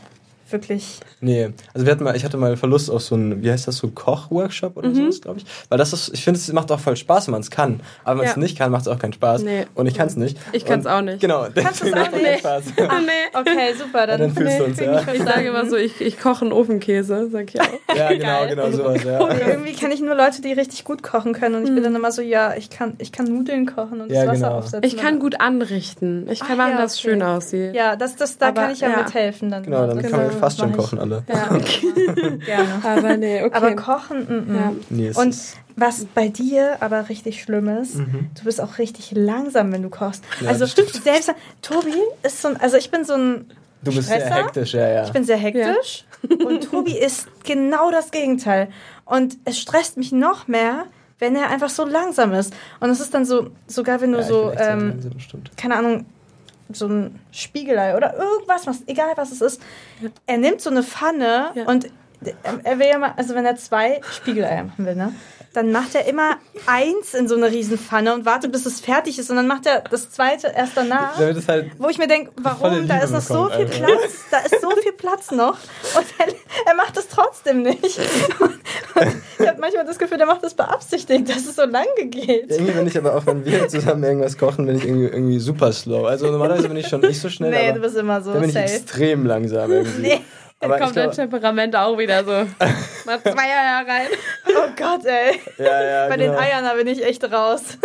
wirklich. 0.53 1.01
Nee, 1.21 1.51
also 1.75 1.87
wir 1.87 1.93
hatten 1.93 2.05
mal, 2.05 2.17
ich 2.17 2.25
hatte 2.25 2.37
mal 2.37 2.57
Verlust 2.57 2.91
auf 2.91 3.03
so 3.03 3.15
einen, 3.15 3.43
wie 3.43 3.51
heißt 3.51 3.69
das, 3.69 3.77
so 3.77 3.89
Koch-Workshop 3.89 4.77
oder 4.77 4.95
sowas, 4.95 5.21
glaube 5.21 5.39
ich. 5.39 5.47
Weil 5.69 5.79
das 5.79 5.93
ist, 5.93 6.11
ich 6.15 6.23
finde, 6.25 6.39
es 6.39 6.53
macht 6.53 6.71
auch 6.73 6.81
voll 6.81 6.97
Spaß, 6.97 7.27
wenn 7.27 7.33
man 7.33 7.41
es 7.43 7.51
kann. 7.51 7.81
Aber 8.05 8.13
wenn 8.13 8.17
man 8.19 8.27
es 8.27 8.37
Ja. 8.37 8.41
nicht 8.43 8.59
kann, 8.59 8.71
macht 8.73 8.83
es 8.83 8.89
auch 8.89 8.99
keinen 8.99 9.13
Spaß. 9.13 9.43
Nee. 9.43 9.67
Und 9.75 9.87
ich 9.87 9.95
kann 9.95 10.07
es 10.09 10.17
nicht. 10.17 10.37
Ich 10.53 10.65
kann's 10.65 10.87
Und- 10.87 10.93
auch 10.93 11.01
nicht. 11.03 11.21
Genau, 11.21 11.47
deswegen 11.49 11.91
macht 11.91 12.01
auch 12.01 12.07
es 12.07 12.13
keinen 12.13 12.23
nicht? 12.23 12.39
Spaß. 12.41 12.63
ah, 12.89 13.01
nee. 13.01 13.39
Okay, 13.39 13.75
super. 13.79 14.07
Dann, 14.07 14.21
dann 14.21 14.35
fühlst 14.35 14.59
du 14.61 14.65
uns, 14.65 14.81
ja. 14.81 15.01
ich 15.01 15.09
Ich 15.21 15.23
sage 15.23 15.49
immer 15.49 15.69
so, 15.69 15.77
ich, 15.77 16.01
ich 16.01 16.19
koche 16.21 16.43
einen 16.45 16.53
Ofenkäse, 16.53 17.29
sag 17.31 17.55
ich 17.55 17.61
auch. 17.61 17.67
Ja, 17.97 18.09
genau, 18.09 18.25
Geil. 18.25 18.49
genau, 18.57 18.71
sowas, 18.71 19.03
ja. 19.05 19.27
Nee, 19.33 19.41
irgendwie 19.51 19.73
kenne 19.73 19.95
ich 19.95 20.01
nur 20.01 20.15
Leute, 20.15 20.43
die 20.43 20.53
richtig 20.53 20.85
gut 20.85 21.03
kochen 21.03 21.33
können 21.33 21.55
und 21.57 21.65
ich 21.65 21.75
bin 21.75 21.83
dann 21.83 21.95
immer 21.95 22.13
so, 22.13 22.23
ja, 22.23 22.55
ich 22.57 22.71
kann, 22.71 22.95
ich 22.99 23.13
kann 23.13 23.27
Nudeln 23.27 23.67
kochen 23.67 24.01
und 24.01 24.11
Ja, 24.11 24.25
das 24.25 24.35
Wasser 24.35 24.47
genau. 24.49 24.59
aufsetzen. 24.59 24.85
Ich 24.85 24.97
kann 24.97 25.19
gut 25.19 25.41
anrichten. 25.41 26.29
Ich 26.31 26.41
kann 26.41 26.53
Ah, 26.53 26.57
machen, 26.65 26.73
ja, 26.73 26.79
dass 26.83 26.93
es 26.95 27.01
schön 27.01 27.23
aussieht. 27.23 27.75
Ja, 27.75 27.97
das, 27.97 28.17
das, 28.17 28.39
da 28.39 28.49
Aber, 28.49 28.63
kann 28.63 28.73
ich 28.73 28.81
ja, 28.81 28.91
ja. 28.91 28.97
mithelfen 29.03 29.51
dann. 29.51 29.63
Genau, 29.63 29.87
dann 29.87 30.01
können 30.01 30.13
wir 30.13 30.27
äh, 30.27 30.31
fast 30.41 30.59
schon 30.59 30.73
kochen 30.73 30.99
alle. 30.99 31.23
Ja. 31.29 31.49
Gerne. 32.45 32.83
Aber 32.83 33.17
nee, 33.17 33.43
okay. 33.43 33.55
Aber 33.55 33.77
kochen, 33.77 34.27
mm, 34.27 34.53
mm. 34.53 34.57
Ja. 34.57 34.73
Nee, 34.91 35.07
es 35.09 35.17
Und 35.17 35.37
was 35.77 36.05
bei 36.15 36.29
dir 36.29 36.79
aber 36.81 37.09
richtig 37.09 37.43
schlimm 37.43 37.69
ist, 37.69 37.97
du 37.97 38.45
bist 38.45 38.61
auch 38.61 38.79
richtig 38.79 39.13
langsam, 39.13 39.73
wenn 39.73 39.83
du 39.83 39.89
kochst. 39.89 40.23
Ja, 40.41 40.49
also 40.49 40.67
selbst 40.67 41.01
Tobi 41.63 41.95
ist 42.23 42.43
so 42.43 42.49
ein, 42.49 42.57
also 42.59 42.77
ich 42.77 42.91
bin 42.91 43.05
so 43.05 43.15
ein 43.15 43.47
du 43.83 43.95
bist 43.95 44.09
sehr 44.09 44.21
Stresser? 44.21 44.35
hektisch, 44.45 44.75
ja, 44.75 44.89
ja. 44.89 45.05
Ich 45.05 45.13
bin 45.13 45.25
sehr 45.25 45.37
hektisch 45.37 46.05
und 46.45 46.65
Tobi 46.65 46.99
ist 46.99 47.29
genau 47.45 47.91
das 47.91 48.11
Gegenteil. 48.11 48.69
Und 49.05 49.39
es 49.45 49.59
stresst 49.59 49.97
mich 49.97 50.13
noch 50.13 50.49
mehr, 50.49 50.85
wenn 51.19 51.35
er 51.35 51.51
einfach 51.51 51.71
so 51.71 51.85
langsam 51.85 52.33
ist. 52.33 52.55
Und 52.81 52.91
es 52.91 53.01
ist 53.01 53.13
dann 53.15 53.25
so, 53.25 53.51
sogar 53.67 54.01
wenn 54.01 54.13
du 54.13 54.19
ja, 54.19 54.25
so, 54.25 54.51
sehr 54.51 54.71
ähm, 54.71 54.89
langsam, 54.91 55.21
stimmt. 55.21 55.51
keine 55.57 55.77
Ahnung, 55.77 56.07
so 56.77 56.87
ein 56.87 57.21
Spiegelei 57.33 57.97
oder 57.97 58.15
irgendwas, 58.17 58.67
was, 58.67 58.83
egal 58.87 59.13
was 59.17 59.33
es 59.33 59.41
ist. 59.41 59.63
Er 60.27 60.39
nimmt 60.39 60.61
so 60.61 60.71
eine 60.71 60.83
Pfanne 60.83 61.51
Ja. 61.55 61.65
und 61.67 61.89
er 62.65 62.79
will 62.79 62.87
ja 62.87 62.99
mal, 62.99 63.15
also 63.17 63.35
wenn 63.35 63.47
er 63.47 63.57
zwei 63.57 64.01
Spiegeleier 64.13 64.65
machen 64.65 64.85
will, 64.85 64.95
ne? 64.95 65.13
Dann 65.53 65.73
macht 65.73 65.97
er 65.97 66.07
immer 66.07 66.37
eins 66.67 67.13
in 67.13 67.27
so 67.27 67.35
eine 67.35 67.51
Riesenpfanne 67.51 68.15
und 68.15 68.25
wartet, 68.25 68.53
bis 68.53 68.67
es 68.67 68.79
fertig 68.81 69.19
ist. 69.19 69.31
Und 69.31 69.37
dann 69.37 69.49
macht 69.49 69.67
er 69.67 69.81
das 69.91 70.09
zweite 70.11 70.47
erst 70.57 70.77
danach. 70.77 71.17
Halt 71.19 71.73
Wo 71.77 71.89
ich 71.89 71.99
mir 71.99 72.07
denke, 72.07 72.31
warum? 72.41 72.87
Da 72.87 72.99
ist 72.99 73.11
noch 73.11 73.21
so 73.21 73.49
viel 73.49 73.63
einfach. 73.67 73.79
Platz. 73.79 74.13
Da 74.31 74.39
ist 74.39 74.61
so 74.63 74.71
viel 74.71 74.93
Platz 74.93 75.33
noch. 75.33 75.59
Und 75.97 76.07
er, 76.19 76.29
er 76.67 76.75
macht 76.77 76.97
es 76.97 77.09
trotzdem 77.09 77.63
nicht. 77.63 77.99
Und 78.39 79.17
ich 79.41 79.49
habe 79.49 79.61
manchmal 79.61 79.85
das 79.85 79.99
Gefühl, 79.99 80.19
der 80.19 80.27
macht 80.29 80.45
das 80.45 80.55
beabsichtigt, 80.55 81.29
dass 81.29 81.39
es 81.47 81.57
so 81.57 81.65
lange 81.65 82.07
geht. 82.07 82.49
Irgendwie 82.51 82.73
bin 82.73 82.87
ich 82.87 82.97
aber 82.97 83.17
auch, 83.17 83.27
wenn 83.27 83.45
wir 83.45 83.67
zusammen 83.69 84.05
irgendwas 84.05 84.39
kochen, 84.39 84.67
bin 84.67 84.77
ich 84.77 84.85
irgendwie, 84.85 85.07
irgendwie 85.07 85.39
super 85.41 85.73
slow. 85.73 86.07
Also 86.07 86.31
normalerweise 86.31 86.69
bin 86.69 86.77
ich 86.77 86.87
schon 86.87 87.01
nicht 87.01 87.21
so 87.21 87.29
schnell, 87.29 87.51
Nee, 87.51 87.73
du 87.73 87.81
bist 87.81 87.97
immer 87.97 88.21
so 88.23 88.31
dann 88.33 88.43
bin 88.43 88.51
ich 88.51 88.55
safe. 88.55 88.67
extrem 88.73 89.27
langsam 89.27 89.71
irgendwie. 89.73 90.03
Nee. 90.03 90.21
Aber 90.63 90.79
kommt 90.79 90.95
dein 90.95 91.11
Temperament 91.11 91.75
auch 91.75 91.97
wieder 91.97 92.23
so. 92.23 92.31
Mal 93.07 93.19
zwei 93.23 93.31
Eier 93.33 93.87
rein. 93.89 94.07
Oh 94.47 94.69
Gott, 94.77 95.07
ey. 95.07 95.41
ja, 95.57 95.83
ja, 95.83 96.09
Bei 96.09 96.17
genau. 96.19 96.33
den 96.33 96.39
Eiern, 96.39 96.65
da 96.65 96.75
bin 96.75 96.87
ich 96.87 97.03
echt 97.05 97.25
raus. 97.33 97.63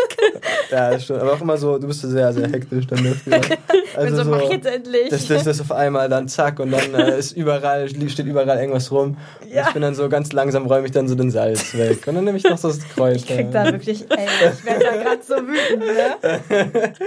Ja, 0.71 0.89
das 0.91 1.03
stimmt. 1.03 1.21
Aber 1.21 1.33
auch 1.33 1.41
immer 1.41 1.57
so, 1.57 1.77
du 1.77 1.87
bist 1.87 2.01
so 2.01 2.09
sehr, 2.09 2.33
sehr 2.33 2.49
hektisch 2.49 2.87
dann 2.87 3.03
dafür. 3.25 3.39
bin 3.39 3.57
Also 3.95 4.23
so, 4.23 4.29
mach 4.29 4.49
jetzt 4.49 4.65
endlich. 4.65 5.09
das, 5.09 5.27
das, 5.27 5.43
das 5.43 5.61
auf 5.61 5.71
einmal, 5.71 6.09
dann 6.09 6.27
zack 6.27 6.59
und 6.59 6.71
dann 6.71 6.93
äh, 6.95 7.17
ist 7.19 7.33
überall, 7.33 7.87
steht 7.87 8.25
überall 8.25 8.47
irgendwas 8.59 8.91
rum. 8.91 9.17
Ja. 9.47 9.61
Und 9.61 9.67
ich 9.67 9.73
bin 9.73 9.81
dann 9.83 9.95
so 9.95 10.09
ganz 10.09 10.33
langsam, 10.33 10.65
räume 10.65 10.87
ich 10.87 10.91
dann 10.91 11.07
so 11.07 11.15
den 11.15 11.29
Salz 11.29 11.75
weg. 11.77 12.05
Und 12.07 12.15
dann 12.15 12.23
nehme 12.25 12.37
ich 12.37 12.43
noch 12.43 12.57
so 12.57 12.69
das 12.69 12.79
Kreuz. 12.89 13.17
ich 13.17 13.27
krieg 13.27 13.51
da 13.51 13.65
wirklich, 13.65 14.05
ey, 14.09 14.27
ich 14.53 14.65
werde 14.65 14.85
da 14.85 14.91
gerade 14.95 15.23
so 15.23 15.35
wütend, 15.35 15.85
ne? 15.85 16.41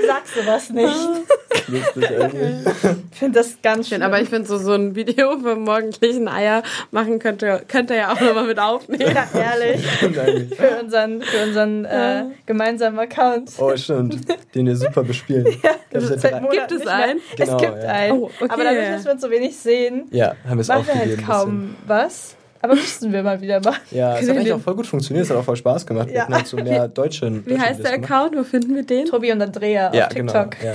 Sagst 0.07 0.37
du 0.37 0.47
was 0.47 0.71
nicht? 0.71 0.97
Lustig 1.69 2.21
eigentlich. 2.21 2.67
Ich 3.13 3.19
finde 3.19 3.39
das 3.41 3.59
ganz 3.63 3.89
schön. 3.89 4.03
Aber 4.03 4.21
ich 4.21 4.29
finde, 4.29 4.47
so, 4.49 4.57
so 4.59 4.73
ein 4.73 4.95
Video 4.95 5.37
vom 5.39 5.58
morgendlichen 5.65 6.29
Eier 6.29 6.63
machen 6.91 7.19
könnte, 7.19 7.63
könnte 7.69 7.95
ja 7.97 8.13
auch 8.13 8.21
nochmal 8.21 8.47
mit 8.47 8.59
aufnehmen. 8.59 9.15
ja, 9.15 9.27
ehrlich. 9.41 9.91
Stimmt 9.97 10.19
eigentlich. 10.19 10.55
Für 10.59 10.81
unseren, 10.83 11.23
für 11.23 11.45
unseren 11.45 11.85
äh, 11.85 12.25
gemeinsamen 12.47 12.99
Account. 12.99 13.51
Oh, 13.59 13.77
stimmt. 13.77 14.19
Den 14.55 14.67
wir 14.67 14.77
super 14.77 15.03
bespielen. 15.03 15.45
Glaub, 15.63 15.79
Das 15.91 16.21
seit 16.21 16.51
Gibt 16.51 16.73
es 16.73 16.87
einen? 16.87 17.21
Genau, 17.37 17.57
es 17.57 17.63
gibt 17.63 17.83
ja. 17.83 17.89
einen. 17.89 18.13
Oh, 18.19 18.25
okay. 18.41 18.47
Aber 18.49 18.65
dadurch, 18.65 18.89
dass 18.89 19.05
wir 19.05 19.13
uns 19.13 19.23
so 19.23 19.31
wenig 19.31 19.57
sehen, 19.57 20.07
ja, 20.11 20.35
haben 20.47 20.57
wir 20.57 20.61
es 20.61 20.69
machen 20.69 20.87
wir 20.87 20.95
halt 20.95 21.27
kaum 21.27 21.77
was. 21.87 22.35
Aber 22.61 22.75
müssten 22.75 23.13
wir 23.13 23.23
mal 23.23 23.41
wieder 23.41 23.61
machen. 23.61 23.81
Ja, 23.93 24.19
es 24.19 24.29
hat 24.29 24.37
eigentlich 24.37 24.53
auch 24.53 24.59
voll 24.61 24.75
gut 24.75 24.87
funktioniert. 24.89 25.25
Es 25.27 25.31
hat 25.31 25.37
auch 25.37 25.45
voll 25.45 25.55
Spaß 25.55 25.87
gemacht. 25.87 26.09
Wir 26.09 26.15
Ja. 26.17 26.23
hatten 26.23 26.35
halt 26.35 26.47
so 26.49 26.57
mehr 26.57 26.89
deutsche. 26.89 27.47
Wie 27.47 27.57
heißt 27.57 27.85
der 27.85 27.93
Account? 27.93 28.37
Wo 28.37 28.43
finden 28.43 28.75
wir 28.75 28.83
den? 28.83 29.07
Tobi 29.07 29.31
und 29.31 29.41
Andrea 29.41 29.95
Ja, 29.95 30.07
auf 30.09 30.15
genau. 30.15 30.33
TikTok. 30.45 30.65
Ja. 30.65 30.73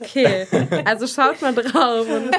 Okay, 0.00 0.46
also 0.84 1.06
schaut 1.06 1.40
mal 1.42 1.54
drauf. 1.54 2.06
Und 2.08 2.30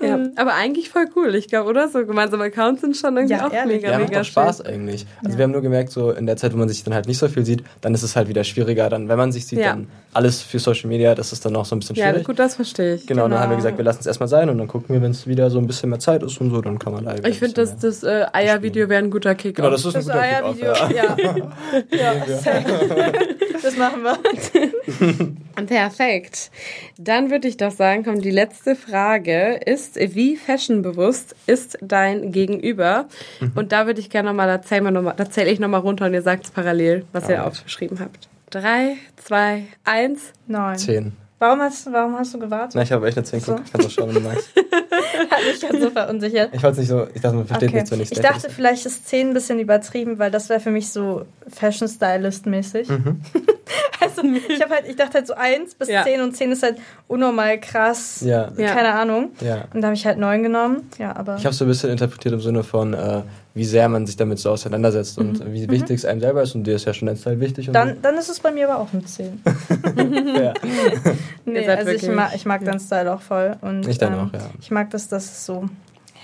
ja, 0.06 0.18
aber 0.36 0.54
eigentlich 0.54 0.88
voll 0.88 1.06
cool, 1.16 1.34
ich 1.34 1.48
glaube, 1.48 1.70
oder? 1.70 1.88
So 1.88 2.04
gemeinsame 2.06 2.44
Accounts 2.44 2.80
sind 2.82 2.96
schon 2.96 3.16
irgendwie 3.16 3.34
Ja, 3.34 3.46
auch 3.46 3.52
ehrlich. 3.52 3.76
mega, 3.82 3.92
Ja, 3.92 3.98
macht 3.98 4.08
mega 4.10 4.20
auch 4.20 4.24
Spaß 4.24 4.58
schön. 4.58 4.66
eigentlich. 4.66 5.06
Also 5.24 5.36
wir 5.38 5.44
haben 5.44 5.52
nur 5.52 5.62
gemerkt, 5.62 5.90
so 5.90 6.10
in 6.12 6.26
der 6.26 6.36
Zeit, 6.36 6.52
wo 6.52 6.56
man 6.58 6.68
sich 6.68 6.84
dann 6.84 6.94
halt 6.94 7.06
nicht 7.08 7.18
so 7.18 7.28
viel 7.28 7.44
sieht, 7.44 7.62
dann 7.80 7.94
ist 7.94 8.02
es 8.02 8.14
halt 8.16 8.28
wieder 8.28 8.44
schwieriger. 8.44 8.88
Dann, 8.88 9.08
wenn 9.08 9.16
man 9.18 9.32
sich 9.32 9.46
sieht, 9.46 9.58
Ja. 9.60 9.70
dann 9.70 9.88
alles 10.12 10.42
für 10.42 10.58
Social 10.58 10.88
Media, 10.88 11.14
das 11.14 11.32
ist 11.32 11.44
dann 11.44 11.54
auch 11.56 11.64
so 11.64 11.76
ein 11.76 11.80
bisschen 11.80 11.96
Ja, 11.96 12.10
schwierig. 12.10 12.26
gut, 12.26 12.38
das 12.38 12.54
verstehe 12.56 12.94
ich. 12.94 13.06
Genau, 13.06 13.22
dann 13.28 13.32
haben 13.38 13.42
wir 13.50 13.56
Genau. 13.56 13.56
gesagt, 13.56 13.78
wir 13.78 13.84
lassen 13.84 14.00
es 14.00 14.06
erstmal 14.06 14.28
sein 14.28 14.48
und 14.50 14.58
dann 14.58 14.68
gucken 14.68 14.94
wir, 14.94 15.02
wenn 15.02 15.10
es 15.10 15.26
wieder 15.26 15.50
so 15.50 15.58
ein 15.58 15.66
bisschen 15.66 15.90
mehr 15.90 15.98
Zeit 15.98 16.22
ist 16.22 16.40
und 16.40 16.50
so, 16.50 16.60
dann 16.60 16.78
kann 16.78 16.92
man 16.92 17.04
da 17.04 17.16
wieder 17.16 17.28
Ich 17.28 17.38
finde, 17.38 17.54
das, 17.54 17.76
das 17.78 18.02
äh, 18.02 18.26
Eier-Video 18.32 18.88
wäre 18.88 19.02
ein 19.02 19.10
guter 19.10 19.34
Kick. 19.34 19.56
Genau, 19.56 19.70
das 19.70 19.80
ist 19.84 19.94
ein 19.96 20.04
Das 20.04 20.06
guter 20.06 20.20
Eiervideo, 20.20 20.72
Kick-Off, 20.72 20.90
ja. 20.92 21.16
ja. 21.98 22.16
das 23.62 23.76
machen 23.76 24.02
wir. 24.02 24.18
Perfekt. 25.66 26.50
Dann 26.98 27.30
würde 27.30 27.48
ich 27.48 27.56
doch 27.56 27.70
sagen, 27.70 28.04
kommt 28.04 28.24
die 28.24 28.30
letzte 28.30 28.76
Frage 28.76 29.60
ist, 29.64 29.96
wie 29.96 30.36
fashionbewusst 30.36 31.34
ist 31.46 31.78
dein 31.80 32.32
Gegenüber? 32.32 33.06
Mhm. 33.40 33.52
Und 33.54 33.72
da 33.72 33.86
würde 33.86 34.00
ich 34.00 34.10
gerne 34.10 34.28
nochmal, 34.30 34.46
da 34.46 34.62
zähle 34.62 34.90
noch 34.92 35.02
mal, 35.02 35.14
da 35.16 35.28
zähl 35.28 35.48
ich 35.48 35.58
nochmal 35.58 35.80
runter 35.80 36.06
und 36.06 36.14
ihr 36.14 36.22
sagt 36.22 36.46
es 36.46 36.50
parallel, 36.50 37.04
was 37.12 37.28
ihr 37.28 37.38
Alright. 37.38 37.52
aufgeschrieben 37.52 38.00
habt. 38.00 38.28
Drei, 38.50 38.96
zwei, 39.16 39.64
eins. 39.84 40.32
Neun. 40.46 40.76
Zehn. 40.78 41.12
Warum 41.38 41.60
hast, 41.60 41.92
warum 41.92 42.16
hast 42.18 42.32
du 42.32 42.38
gewartet? 42.38 42.74
Na, 42.74 42.82
ich 42.82 42.92
habe 42.92 43.06
echt 43.06 43.18
eine 43.18 43.26
10 43.26 43.40
So. 43.40 43.54
Guck, 43.56 43.70
kannst 43.70 43.86
du 43.88 43.90
schauen, 43.90 44.08
wenn 44.08 44.22
du 44.22 44.28
magst. 44.28 44.50
Hat 45.30 45.38
mich 45.46 45.60
ganz 45.60 45.82
so 45.82 45.90
verunsichert. 45.90 46.50
Ich 46.52 46.62
wollte 46.62 46.80
nicht 46.80 46.88
so, 46.88 47.06
ich 47.14 47.20
dachte, 47.20 47.36
man 47.36 47.46
versteht 47.46 47.68
Okay. 47.68 47.76
nichts, 47.76 47.90
wenn 47.90 48.00
ich 48.00 48.12
Ich 48.12 48.20
dachte, 48.20 48.50
vielleicht 48.50 48.86
ist 48.86 49.08
10 49.08 49.28
ein 49.28 49.34
bisschen 49.34 49.58
übertrieben, 49.58 50.18
weil 50.18 50.30
das 50.30 50.48
wäre 50.48 50.60
für 50.60 50.70
mich 50.70 50.90
so 50.90 51.24
Fashion-Stylist-mäßig. 51.48 52.88
Mhm. 52.88 53.20
Weißt 54.16 54.48
du, 54.48 54.52
ich, 54.52 54.60
hab 54.62 54.70
halt, 54.70 54.84
ich 54.88 54.96
dachte 54.96 55.14
halt 55.14 55.26
so 55.26 55.34
1 55.34 55.74
bis 55.74 55.88
Ja. 55.88 56.02
10 56.04 56.20
und 56.20 56.36
10 56.36 56.52
ist 56.52 56.62
halt 56.62 56.76
unnormal 57.08 57.58
krass. 57.60 58.22
Ja. 58.24 58.50
Ja. 58.56 58.72
Keine 58.74 58.92
Ahnung. 58.94 59.30
Ja. 59.40 59.64
Und 59.72 59.80
da 59.82 59.88
habe 59.88 59.94
ich 59.94 60.06
halt 60.06 60.18
9 60.18 60.42
genommen. 60.42 60.88
Ja, 60.98 61.14
aber. 61.16 61.36
Ich 61.36 61.44
habe 61.44 61.54
so 61.54 61.64
ein 61.64 61.68
bisschen 61.68 61.90
interpretiert 61.90 62.34
im 62.34 62.40
Sinne 62.40 62.62
von, 62.62 62.94
äh, 62.94 63.22
wie 63.54 63.64
sehr 63.64 63.88
man 63.88 64.06
sich 64.06 64.16
damit 64.16 64.38
so 64.38 64.50
auseinandersetzt 64.50 65.18
und 65.18 65.50
wie 65.52 65.68
wichtig 65.70 65.96
es 65.98 66.04
einem 66.04 66.20
selber 66.20 66.42
ist. 66.42 66.54
Und 66.54 66.64
dir 66.64 66.76
ist 66.76 66.84
ja 66.84 66.92
schon 66.92 67.08
ein 67.08 67.20
Teil 67.20 67.40
wichtig. 67.40 67.68
Und 67.68 67.72
Mhm. 67.72 67.78
dann, 67.78 68.02
dann 68.02 68.14
ist 68.18 68.28
es 68.28 68.40
bei 68.40 68.50
mir 68.50 68.68
aber 68.68 68.82
auch 68.82 68.92
eine 68.92 69.04
10. 69.04 69.40
so. 69.44 70.40
ja. 70.40 70.52
Nee, 71.44 71.68
also 71.68 71.90
ich 71.90 72.06
mag, 72.08 72.34
ich 72.34 72.44
mag 72.44 72.64
deinen 72.64 72.80
Style 72.80 73.12
auch 73.12 73.20
voll. 73.20 73.56
Und, 73.62 73.86
Ich 73.88 73.98
dann 73.98 74.12
ähm, 74.12 74.18
auch, 74.20 74.32
ja. 74.32 74.40
Ich 74.60 74.70
mag, 74.70 74.90
dass 74.90 75.08
das 75.08 75.46
so 75.46 75.64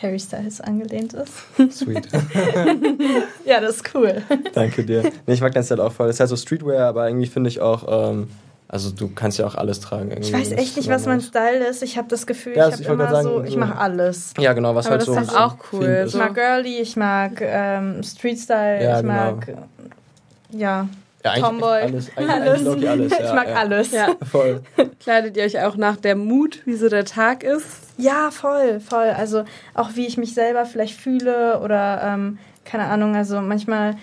Harry 0.03 0.19
Styles 0.19 0.61
angelehnt 0.61 1.13
ist. 1.15 1.33
Sweet. 1.73 2.09
Ja, 3.45 3.61
das 3.61 3.77
ist 3.77 3.95
cool. 3.95 4.23
Danke 4.55 4.85
dir. 4.85 5.03
Nee, 5.27 5.35
ich 5.35 5.41
mag 5.41 5.53
dein 5.53 5.65
Style 5.65 5.83
auch 5.85 5.93
voll. 5.93 6.07
Das 6.07 6.17
ist 6.17 6.21
halt 6.21 6.31
so 6.31 6.37
Streetwear, 6.37 6.87
aber 6.87 7.09
irgendwie 7.09 7.27
finde 7.27 7.49
ich 7.51 7.61
auch, 7.61 8.11
ähm, 8.11 8.29
also 8.69 8.91
du 8.91 9.09
kannst 9.15 9.39
ja 9.39 9.47
auch 9.47 9.55
alles 9.55 9.81
tragen. 9.81 10.11
Irgendwie. 10.11 10.29
Ich 10.29 10.33
weiß 10.35 10.51
Das 10.51 10.59
echt 10.59 10.77
nicht, 10.77 10.89
was 10.89 11.07
mein. 11.07 11.21
Style 11.21 11.65
ist. 11.67 11.83
Ich 11.83 11.99
habe 11.99 12.09
das 12.09 12.27
Gefühl, 12.27 12.57
Ja, 12.57 12.69
ich 12.69 12.81
ich 12.81 12.89
habe 12.89 12.95
immer 12.95 13.07
gerade 13.11 13.23
so, 13.25 13.37
sagen, 13.39 13.47
ich 13.49 13.57
mache 13.57 13.77
alles. 13.77 14.33
Ja, 14.39 14.53
genau, 14.55 14.75
was 14.75 14.87
Aber 14.87 14.93
halt 14.99 15.09
das 15.09 15.15
so. 15.15 15.21
ist 15.21 15.37
auch 15.37 15.57
cool, 15.73 16.05
Ich 16.07 16.15
mag 16.15 16.35
Girly, 16.35 16.79
ich 16.81 16.97
mag 16.97 17.41
ähm, 17.43 18.03
Street 18.03 18.39
Style, 18.39 18.83
Ja, 18.83 18.97
ich 18.97 19.03
genau. 19.03 19.13
mag 19.15 19.47
ja, 20.55 20.89
Ja, 21.25 21.31
eigentlich 21.33 21.45
Tomboy. 21.45 21.81
alles. 21.83 22.11
Eigentlich, 22.17 22.31
eigentlich 22.31 22.63
Loki 22.63 22.89
alles. 22.89 23.13
Ja, 23.19 23.25
ich 23.27 23.33
mag 23.35 23.49
ja. 23.49 23.55
alles. 23.55 23.93
Ja. 23.93 24.09
Voll. 24.31 24.61
Kleidet 25.01 25.37
ihr 25.37 25.45
euch 25.45 25.61
auch 25.65 25.77
nach 25.77 25.97
der 25.97 26.17
Mut, 26.17 26.61
wie 26.67 26.75
so 26.75 26.89
der 26.89 27.05
Tag 27.05 27.45
ist? 27.45 27.67
Ja, 27.99 28.31
voll, 28.31 28.81
voll. 28.81 29.11
Also 29.17 29.45
auch 29.75 29.91
wie 29.95 30.07
ich 30.07 30.17
mich 30.17 30.35
selber 30.35 30.65
vielleicht 30.65 30.99
fühle 30.99 31.61
oder 31.61 32.01
ähm, 32.05 32.39
keine 32.65 32.85
Ahnung, 32.85 33.15
also 33.15 33.41
manchmal 33.41 33.97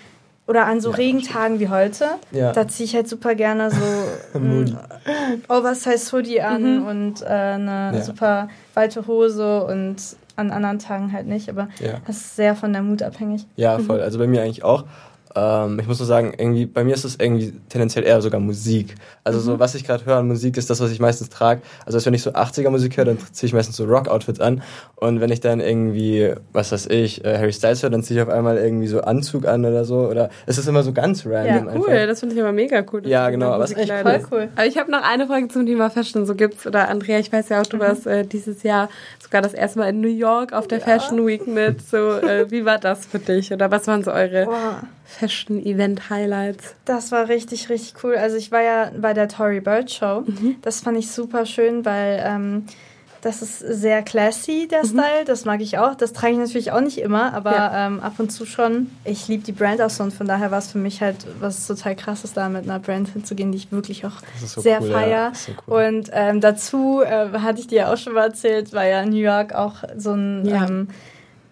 oder 0.47 0.65
an 0.65 0.79
so 0.81 0.89
Ja, 0.91 0.95
Regentagen 0.95 1.59
wie 1.59 1.69
heute, 1.69 2.05
Ja. 2.31 2.53
da 2.53 2.67
ziehe 2.67 2.85
ich 2.85 2.95
halt 2.95 3.07
super 3.07 3.35
gerne 3.35 3.69
so 3.69 4.39
Oversize 5.47 6.11
Hoodie 6.11 6.41
an 6.41 6.85
und 6.87 7.21
äh, 7.21 7.25
eine 7.25 7.91
Ja. 7.93 8.01
super 8.01 8.49
weite 8.73 9.05
Hose 9.07 9.63
und 9.65 9.97
an 10.35 10.51
anderen 10.51 10.79
Tagen 10.79 11.11
halt 11.11 11.27
nicht, 11.27 11.49
aber 11.49 11.67
Ja. 11.79 11.99
das 12.07 12.17
ist 12.17 12.35
sehr 12.35 12.55
von 12.55 12.71
der 12.73 12.81
Mut 12.81 13.03
abhängig. 13.03 13.45
Ja, 13.57 13.77
voll. 13.79 14.01
Also 14.01 14.17
bei 14.19 14.27
mir 14.27 14.41
eigentlich 14.41 14.63
auch. 14.63 14.85
Ähm, 15.35 15.79
ich 15.79 15.87
muss 15.87 15.99
nur 15.99 16.07
sagen, 16.07 16.33
irgendwie, 16.37 16.65
bei 16.65 16.83
mir 16.83 16.93
ist 16.93 17.03
es 17.03 17.17
irgendwie 17.19 17.53
tendenziell 17.69 18.03
eher 18.03 18.21
sogar 18.21 18.39
Musik. 18.39 18.95
Also 19.23 19.39
so, 19.39 19.59
was 19.59 19.75
ich 19.75 19.83
gerade 19.83 20.05
höre 20.05 20.17
an 20.17 20.27
Musik, 20.27 20.57
ist 20.57 20.69
das, 20.69 20.79
was 20.79 20.91
ich 20.91 20.99
meistens 20.99 21.29
trage. 21.29 21.61
Also 21.85 21.97
als 21.97 22.05
wenn 22.05 22.13
ich 22.13 22.23
so 22.23 22.31
80er 22.31 22.69
Musik 22.69 22.97
höre, 22.97 23.05
dann 23.05 23.17
ziehe 23.31 23.47
ich 23.47 23.53
meistens 23.53 23.75
so 23.75 23.85
Rock-Outfits 23.85 24.39
an. 24.39 24.63
Und 24.95 25.21
wenn 25.21 25.31
ich 25.31 25.39
dann 25.39 25.59
irgendwie, 25.59 26.33
was 26.51 26.71
weiß 26.71 26.87
ich, 26.87 27.23
äh, 27.23 27.37
Harry 27.37 27.53
Styles 27.53 27.83
höre, 27.83 27.91
dann 27.91 28.01
ziehe 28.03 28.19
ich 28.19 28.27
auf 28.27 28.33
einmal 28.33 28.57
irgendwie 28.57 28.87
so 28.87 29.01
Anzug 29.01 29.45
an 29.47 29.65
oder 29.65 29.85
so. 29.85 30.07
Oder 30.07 30.29
es 30.47 30.57
ist 30.57 30.67
immer 30.67 30.83
so 30.83 30.93
ganz 30.93 31.25
random 31.25 31.45
Ja, 31.67 31.73
Cool, 31.75 31.89
einfach. 31.89 32.07
das 32.07 32.19
finde 32.21 32.35
ich 32.35 32.41
aber 32.41 32.51
mega 32.51 32.83
cool. 32.91 33.07
Ja, 33.07 33.29
genau, 33.29 33.51
aber 33.51 33.65
es 33.65 33.71
ist 33.71 33.77
echt. 33.77 33.93
Voll 33.93 34.21
cool. 34.31 34.47
Aber 34.55 34.65
ich 34.65 34.77
habe 34.77 34.89
noch 34.89 35.03
eine 35.03 35.27
Frage 35.27 35.47
zum 35.47 35.65
Thema 35.65 35.89
Fashion. 35.89 36.25
So 36.25 36.35
gibt's 36.35 36.65
oder 36.65 36.89
Andrea, 36.89 37.19
ich 37.19 37.31
weiß 37.31 37.49
ja 37.49 37.61
auch, 37.61 37.65
du 37.65 37.79
warst 37.79 38.07
äh, 38.07 38.25
dieses 38.25 38.63
Jahr 38.63 38.89
sogar 39.21 39.41
das 39.41 39.53
erste 39.53 39.79
Mal 39.79 39.89
in 39.89 40.01
New 40.01 40.07
York 40.07 40.53
auf 40.53 40.67
der 40.67 40.81
Fashion 40.81 41.25
Week 41.25 41.45
mit. 41.47 41.87
So, 41.87 41.97
äh, 41.97 42.49
wie 42.49 42.65
war 42.65 42.79
das 42.79 43.05
für 43.05 43.19
dich? 43.19 43.53
Oder 43.53 43.69
was 43.69 43.85
waren 43.87 44.03
so 44.03 44.11
eure 44.11 44.45
Boah. 44.45 44.81
Fashion 45.09 45.59
Event 45.65 46.09
Highlights? 46.09 46.75
Das 46.85 47.11
war 47.11 47.27
richtig, 47.29 47.69
richtig 47.69 47.95
cool. 48.03 48.15
Also 48.15 48.37
ich 48.37 48.51
war 48.51 48.61
ja 48.61 48.91
bei 48.99 49.13
der 49.13 49.27
Tory 49.27 49.59
Bird 49.59 49.91
Show. 49.91 50.21
Mhm. 50.25 50.57
Das 50.61 50.81
fand 50.81 50.97
ich 50.97 51.09
super 51.11 51.45
schön, 51.47 51.83
weil 51.83 52.21
ähm, 52.23 52.65
das 53.21 53.41
ist 53.41 53.59
sehr 53.59 54.01
classy, 54.01 54.67
der 54.69 54.83
Mhm. 54.85 54.87
Style. 54.89 55.25
Das 55.25 55.43
mag 55.43 55.59
ich 55.61 55.77
auch. 55.77 55.95
Das 55.95 56.13
trage 56.13 56.33
ich 56.33 56.39
natürlich 56.39 56.71
auch 56.71 56.79
nicht 56.79 56.99
immer, 56.99 57.33
aber 57.33 57.51
Ja. 57.51 57.87
ähm, 57.87 57.99
ab 57.99 58.13
und 58.19 58.31
zu 58.31 58.45
schon. 58.45 58.91
Ich 59.03 59.27
liebe 59.27 59.43
die 59.43 59.51
Brand 59.51 59.81
auch 59.81 59.89
so 59.89 60.03
und 60.03 60.13
von 60.13 60.25
daher 60.27 60.51
war 60.51 60.59
es 60.59 60.71
für 60.71 60.77
mich 60.77 61.01
halt 61.01 61.17
was 61.41 61.67
total 61.67 61.95
krasses, 61.97 62.31
da 62.33 62.47
mit 62.47 62.63
einer 62.63 62.79
Brand 62.79 63.09
hinzugehen, 63.09 63.51
die 63.51 63.57
ich 63.57 63.71
wirklich 63.73 64.05
auch 64.05 64.21
so 64.37 64.61
sehr 64.61 64.79
cool, 64.81 64.89
ja. 64.89 64.93
feier. 64.99 65.31
Ist 65.33 65.45
so 65.47 65.51
cool. 65.67 65.85
Und 65.85 66.09
ähm, 66.13 66.39
dazu 66.39 67.01
äh, 67.01 67.29
hatte 67.39 67.59
ich 67.59 67.67
dir 67.67 67.79
ja 67.79 67.91
auch 67.93 67.97
schon 67.97 68.13
mal 68.13 68.25
erzählt, 68.27 68.71
war 68.73 68.85
ja 68.85 69.03
New 69.05 69.17
York 69.17 69.53
auch 69.53 69.83
so 69.97 70.13
ein 70.13 70.45
Ja. 70.45 70.65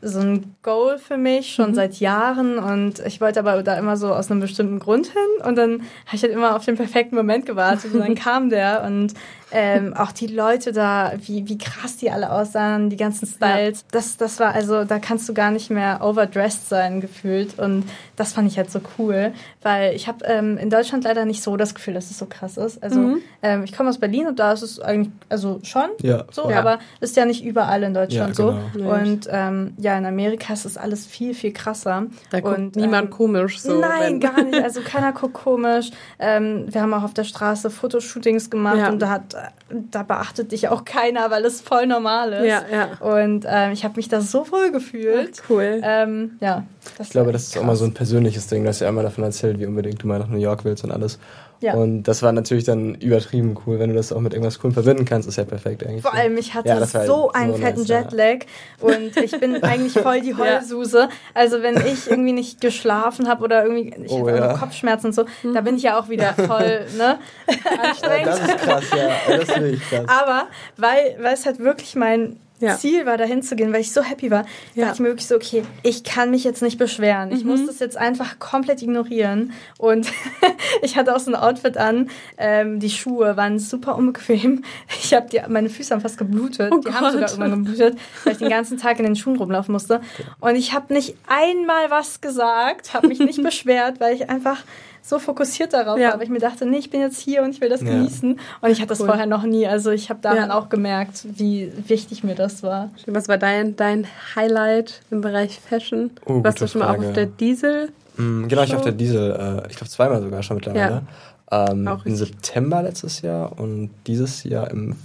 So 0.01 0.19
ein 0.19 0.55
Goal 0.61 0.99
für 0.99 1.17
mich 1.17 1.53
schon 1.53 1.73
seit 1.73 1.99
Jahren 1.99 2.59
und 2.59 2.99
ich 2.99 3.19
wollte 3.19 3.39
aber 3.39 3.63
da 3.63 3.77
immer 3.77 3.97
so 3.97 4.13
aus 4.13 4.29
einem 4.29 4.41
bestimmten 4.41 4.79
Grund 4.79 5.07
hin 5.07 5.47
und 5.47 5.55
dann 5.55 5.81
habe 6.05 6.15
ich 6.15 6.23
halt 6.23 6.33
immer 6.33 6.55
auf 6.55 6.65
den 6.65 6.75
perfekten 6.75 7.15
Moment 7.15 7.45
gewartet 7.45 7.93
und 7.93 8.01
dann 8.01 8.15
kam 8.15 8.49
der 8.49 8.83
und 8.83 9.13
ähm, 9.51 9.93
auch 9.95 10.11
die 10.11 10.27
Leute 10.27 10.71
da, 10.71 11.13
wie, 11.25 11.47
wie 11.47 11.57
krass 11.57 11.97
die 11.97 12.11
alle 12.11 12.31
aussahen, 12.31 12.89
die 12.89 12.97
ganzen 12.97 13.25
Styles, 13.27 13.85
das, 13.91 14.17
das 14.17 14.39
war 14.39 14.53
also, 14.53 14.83
da 14.83 14.99
kannst 14.99 15.27
du 15.29 15.33
gar 15.33 15.51
nicht 15.51 15.69
mehr 15.69 15.99
overdressed 16.03 16.67
sein 16.69 16.99
gefühlt 17.01 17.57
und 17.57 17.85
das 18.17 18.33
fand 18.33 18.51
ich 18.51 18.57
halt 18.57 18.69
so 18.71 18.81
cool, 18.97 19.31
weil 19.61 19.95
ich 19.95 20.07
habe 20.07 20.25
ähm, 20.25 20.57
in 20.57 20.69
Deutschland 20.69 21.03
leider 21.03 21.23
nicht 21.25 21.41
so 21.43 21.55
das 21.55 21.75
Gefühl, 21.75 21.93
dass 21.93 22.09
es 22.11 22.17
so 22.17 22.25
krass 22.25 22.57
ist. 22.57 22.81
Also 22.83 23.17
ähm, 23.41 23.63
ich 23.63 23.75
komme 23.75 23.89
aus 23.89 23.99
Berlin 23.99 24.27
und 24.27 24.39
da 24.39 24.51
ist 24.51 24.63
es 24.63 24.79
eigentlich, 24.79 25.13
also 25.29 25.59
schon 25.63 25.89
Ja, 26.01 26.25
so, 26.31 26.43
voll. 26.43 26.53
aber 26.53 26.79
ist 26.99 27.15
ja 27.15 27.25
nicht 27.25 27.43
überall 27.45 27.83
in 27.83 27.93
Deutschland 27.93 28.29
Ja, 28.29 28.33
so. 28.35 28.57
genau. 28.73 28.93
Und 28.95 29.27
ähm, 29.31 29.73
ja, 29.77 29.97
in 29.97 30.05
Amerika 30.05 30.53
ist 30.53 30.65
das 30.65 30.77
alles 30.77 31.05
viel, 31.05 31.33
viel 31.33 31.53
krasser. 31.53 32.07
Da 32.31 32.39
guckt 32.39 32.57
und, 32.57 32.75
niemand 32.75 33.05
ähm, 33.05 33.09
komisch 33.11 33.59
so. 33.61 33.79
Nein, 33.79 34.19
gar 34.19 34.43
nicht. 34.43 34.61
Also 34.61 34.81
keiner 34.85 35.13
guckt 35.13 35.35
komisch. 35.35 35.91
Ähm, 36.19 36.65
wir 36.73 36.81
haben 36.81 36.93
auch 36.93 37.03
auf 37.03 37.13
der 37.13 37.23
Straße 37.23 37.69
Fotoshootings 37.69 38.49
gemacht 38.49 38.77
Ja. 38.77 38.89
und 38.89 38.99
da 38.99 39.09
hat 39.09 39.35
da 39.69 40.03
beachtet 40.03 40.51
dich 40.51 40.69
auch 40.69 40.85
keiner, 40.85 41.29
weil 41.31 41.45
es 41.45 41.61
voll 41.61 41.87
normal 41.87 42.33
ist. 42.33 42.45
Ja, 42.47 42.63
ja. 42.71 42.97
Und 42.99 43.45
ähm, 43.47 43.71
ich 43.71 43.83
habe 43.83 43.95
mich 43.97 44.07
da 44.09 44.21
so 44.21 44.49
wohl 44.51 44.71
gefühlt. 44.71 45.41
Cool. 45.49 45.81
Ähm, 45.83 46.37
ja, 46.39 46.63
das 46.97 47.07
Ich 47.07 47.11
glaube, 47.11 47.31
das 47.31 47.43
ist 47.43 47.53
krass. 47.53 47.63
auch 47.63 47.67
mal 47.67 47.75
so 47.75 47.85
ein 47.85 47.93
persönliches 47.93 48.47
Ding. 48.47 48.63
Du 48.63 48.69
hast 48.69 48.79
ja 48.79 48.87
einmal 48.87 49.03
davon 49.03 49.23
erzählt, 49.23 49.59
wie 49.59 49.65
unbedingt 49.65 50.01
du 50.01 50.07
mal 50.07 50.19
nach 50.19 50.27
New 50.27 50.37
York 50.39 50.63
willst 50.65 50.83
und 50.83 50.91
alles. 50.91 51.19
Ja. 51.59 51.73
Und 51.73 52.03
das 52.03 52.21
war 52.21 52.31
natürlich 52.31 52.63
dann 52.65 52.95
übertrieben 52.95 53.55
cool. 53.65 53.79
Wenn 53.79 53.89
du 53.89 53.95
das 53.95 54.11
auch 54.11 54.19
mit 54.19 54.33
irgendwas 54.33 54.59
Coolem 54.59 54.73
verbinden 54.73 55.05
kannst, 55.05 55.27
ist 55.27 55.37
ja 55.37 55.43
perfekt 55.43 55.85
eigentlich. 55.85 56.01
Vor 56.03 56.13
allem, 56.13 56.37
ich 56.37 56.53
hatte 56.53 56.69
Ja, 56.69 56.79
war 56.79 56.85
so 56.87 57.31
halt 57.33 57.35
einen 57.35 57.53
so 57.53 57.57
fetten 57.59 57.79
nice, 57.79 57.87
ja. 57.89 57.99
Jetlag 58.01 58.37
und 58.79 59.17
ich 59.17 59.39
bin 59.39 59.55
eigentlich 59.63 59.93
voll 59.93 60.21
die 60.21 60.35
Heulsuse. 60.35 61.09
Also 61.33 61.61
wenn 61.63 61.77
ich 61.77 62.09
irgendwie 62.09 62.33
nicht 62.33 62.61
geschlafen 62.61 63.27
habe 63.27 63.43
oder 63.43 63.65
irgendwie 63.65 63.93
ich 64.03 64.11
Oh, 64.11 64.27
ja. 64.29 64.51
noch 64.53 64.59
Kopfschmerzen 64.59 65.07
und 65.07 65.13
so, 65.13 65.25
da 65.53 65.61
bin 65.61 65.77
ich 65.77 65.83
ja 65.83 65.99
auch 65.99 66.09
wieder 66.09 66.33
voll 66.33 66.85
ne, 66.97 67.17
Ja, 67.49 67.81
anstrengend. 67.89 68.27
das 68.27 68.39
ist 68.39 68.57
krass, 68.57 68.83
ja. 68.95 69.09
Das 69.37 69.41
ist 69.49 69.59
wirklich 69.59 69.89
krass. 69.89 70.05
Aber 70.07 70.47
weil, 70.77 71.17
weil 71.21 71.33
es 71.33 71.45
halt 71.45 71.59
wirklich 71.59 71.95
mein 71.95 72.37
Ja. 72.59 72.75
Ziel 72.77 73.05
war, 73.05 73.17
da 73.17 73.23
hinzugehen, 73.25 73.71
weil 73.71 73.81
ich 73.81 73.91
so 73.91 74.01
happy 74.01 74.31
war, 74.31 74.45
Ja. 74.73 74.85
dachte 74.85 74.95
ich 74.95 74.99
mir 75.01 75.07
wirklich 75.09 75.27
so, 75.27 75.35
okay, 75.35 75.63
ich 75.83 76.03
kann 76.03 76.31
mich 76.31 76.43
jetzt 76.43 76.61
nicht 76.61 76.77
beschweren. 76.77 77.31
Ich 77.31 77.43
muss 77.45 77.65
das 77.65 77.79
jetzt 77.79 77.97
einfach 77.97 78.39
komplett 78.39 78.81
ignorieren. 78.81 79.53
Und 79.77 80.07
ich 80.81 80.97
hatte 80.97 81.15
auch 81.15 81.19
so 81.19 81.31
ein 81.31 81.35
Outfit 81.35 81.77
an. 81.77 82.09
Ähm, 82.37 82.79
die 82.79 82.89
Schuhe 82.89 83.37
waren 83.37 83.59
super 83.59 83.95
unbequem. 83.95 84.63
Ich 85.03 85.13
habe 85.13 85.27
die, 85.29 85.39
meine 85.47 85.69
Füße 85.69 85.93
haben 85.93 86.01
fast 86.01 86.17
geblutet. 86.17 86.71
Oh 86.73 86.79
die 86.79 86.91
haben 86.91 87.03
Gott. 87.03 87.11
sogar 87.13 87.29
irgendwann 87.29 87.63
geblutet, 87.65 87.97
weil 88.23 88.33
ich 88.33 88.39
den 88.39 88.49
ganzen 88.49 88.77
Tag 88.77 88.97
in 88.99 89.05
den 89.05 89.15
Schuhen 89.15 89.37
rumlaufen 89.37 89.71
musste. 89.71 90.01
Und 90.39 90.55
ich 90.55 90.73
habe 90.73 90.93
nicht 90.93 91.15
einmal 91.27 91.89
was 91.89 92.21
gesagt, 92.21 92.93
habe 92.93 93.07
mich 93.07 93.19
nicht 93.19 93.41
beschwert, 93.43 93.99
weil 93.99 94.15
ich 94.15 94.29
einfach 94.29 94.63
so 95.07 95.19
fokussiert 95.19 95.73
darauf 95.73 95.97
Ja. 95.97 96.09
war, 96.09 96.15
weil 96.17 96.23
ich 96.23 96.29
mir 96.29 96.39
dachte, 96.39 96.65
nee, 96.65 96.77
ich 96.77 96.89
bin 96.89 96.99
jetzt 97.01 97.19
hier 97.19 97.43
und 97.43 97.51
ich 97.51 97.61
will 97.61 97.69
das 97.69 97.81
Ja. 97.81 97.87
genießen. 97.89 98.39
Und 98.61 98.69
ich 98.69 98.79
hatte 98.79 98.89
das 98.89 98.99
Cool. 98.99 99.07
vorher 99.07 99.25
noch 99.25 99.43
nie. 99.43 99.65
Also 99.67 99.91
ich 99.91 100.09
habe 100.09 100.19
daran 100.21 100.49
Ja. 100.49 100.57
auch 100.57 100.69
gemerkt, 100.69 101.25
wie 101.37 101.71
wichtig 101.87 102.23
mir 102.23 102.35
das 102.35 102.61
war. 102.63 102.89
Was 103.05 103.27
war 103.27 103.37
dein, 103.37 103.75
dein 103.75 104.05
Highlight 104.35 105.01
im 105.11 105.21
Bereich 105.21 105.59
Fashion? 105.59 106.11
Oh, 106.25 106.43
Warst 106.43 106.61
du 106.61 106.67
schon 106.67 106.79
mal 106.79 106.87
auch 106.89 106.95
Frage. 106.95 107.07
auf 107.07 107.13
der 107.13 107.25
Diesel? 107.27 107.89
Mm, 108.17 108.47
Genau, 108.47 108.63
ich 108.63 108.75
auf 108.75 108.81
der 108.81 108.91
Diesel, 108.93 109.31
äh, 109.31 109.69
ich 109.69 109.77
glaube 109.77 109.89
zweimal 109.89 110.21
sogar 110.21 110.43
schon 110.43 110.57
mittlerweile. 110.57 111.03
Ähm, 111.49 111.87
Auch 111.87 112.05
Im. 112.05 112.15
September 112.15 112.83
letztes 112.83 113.21
Jahr 113.21 113.57
und 113.57 113.89
dieses 114.05 114.43
Jahr 114.43 114.69
im 114.69 114.95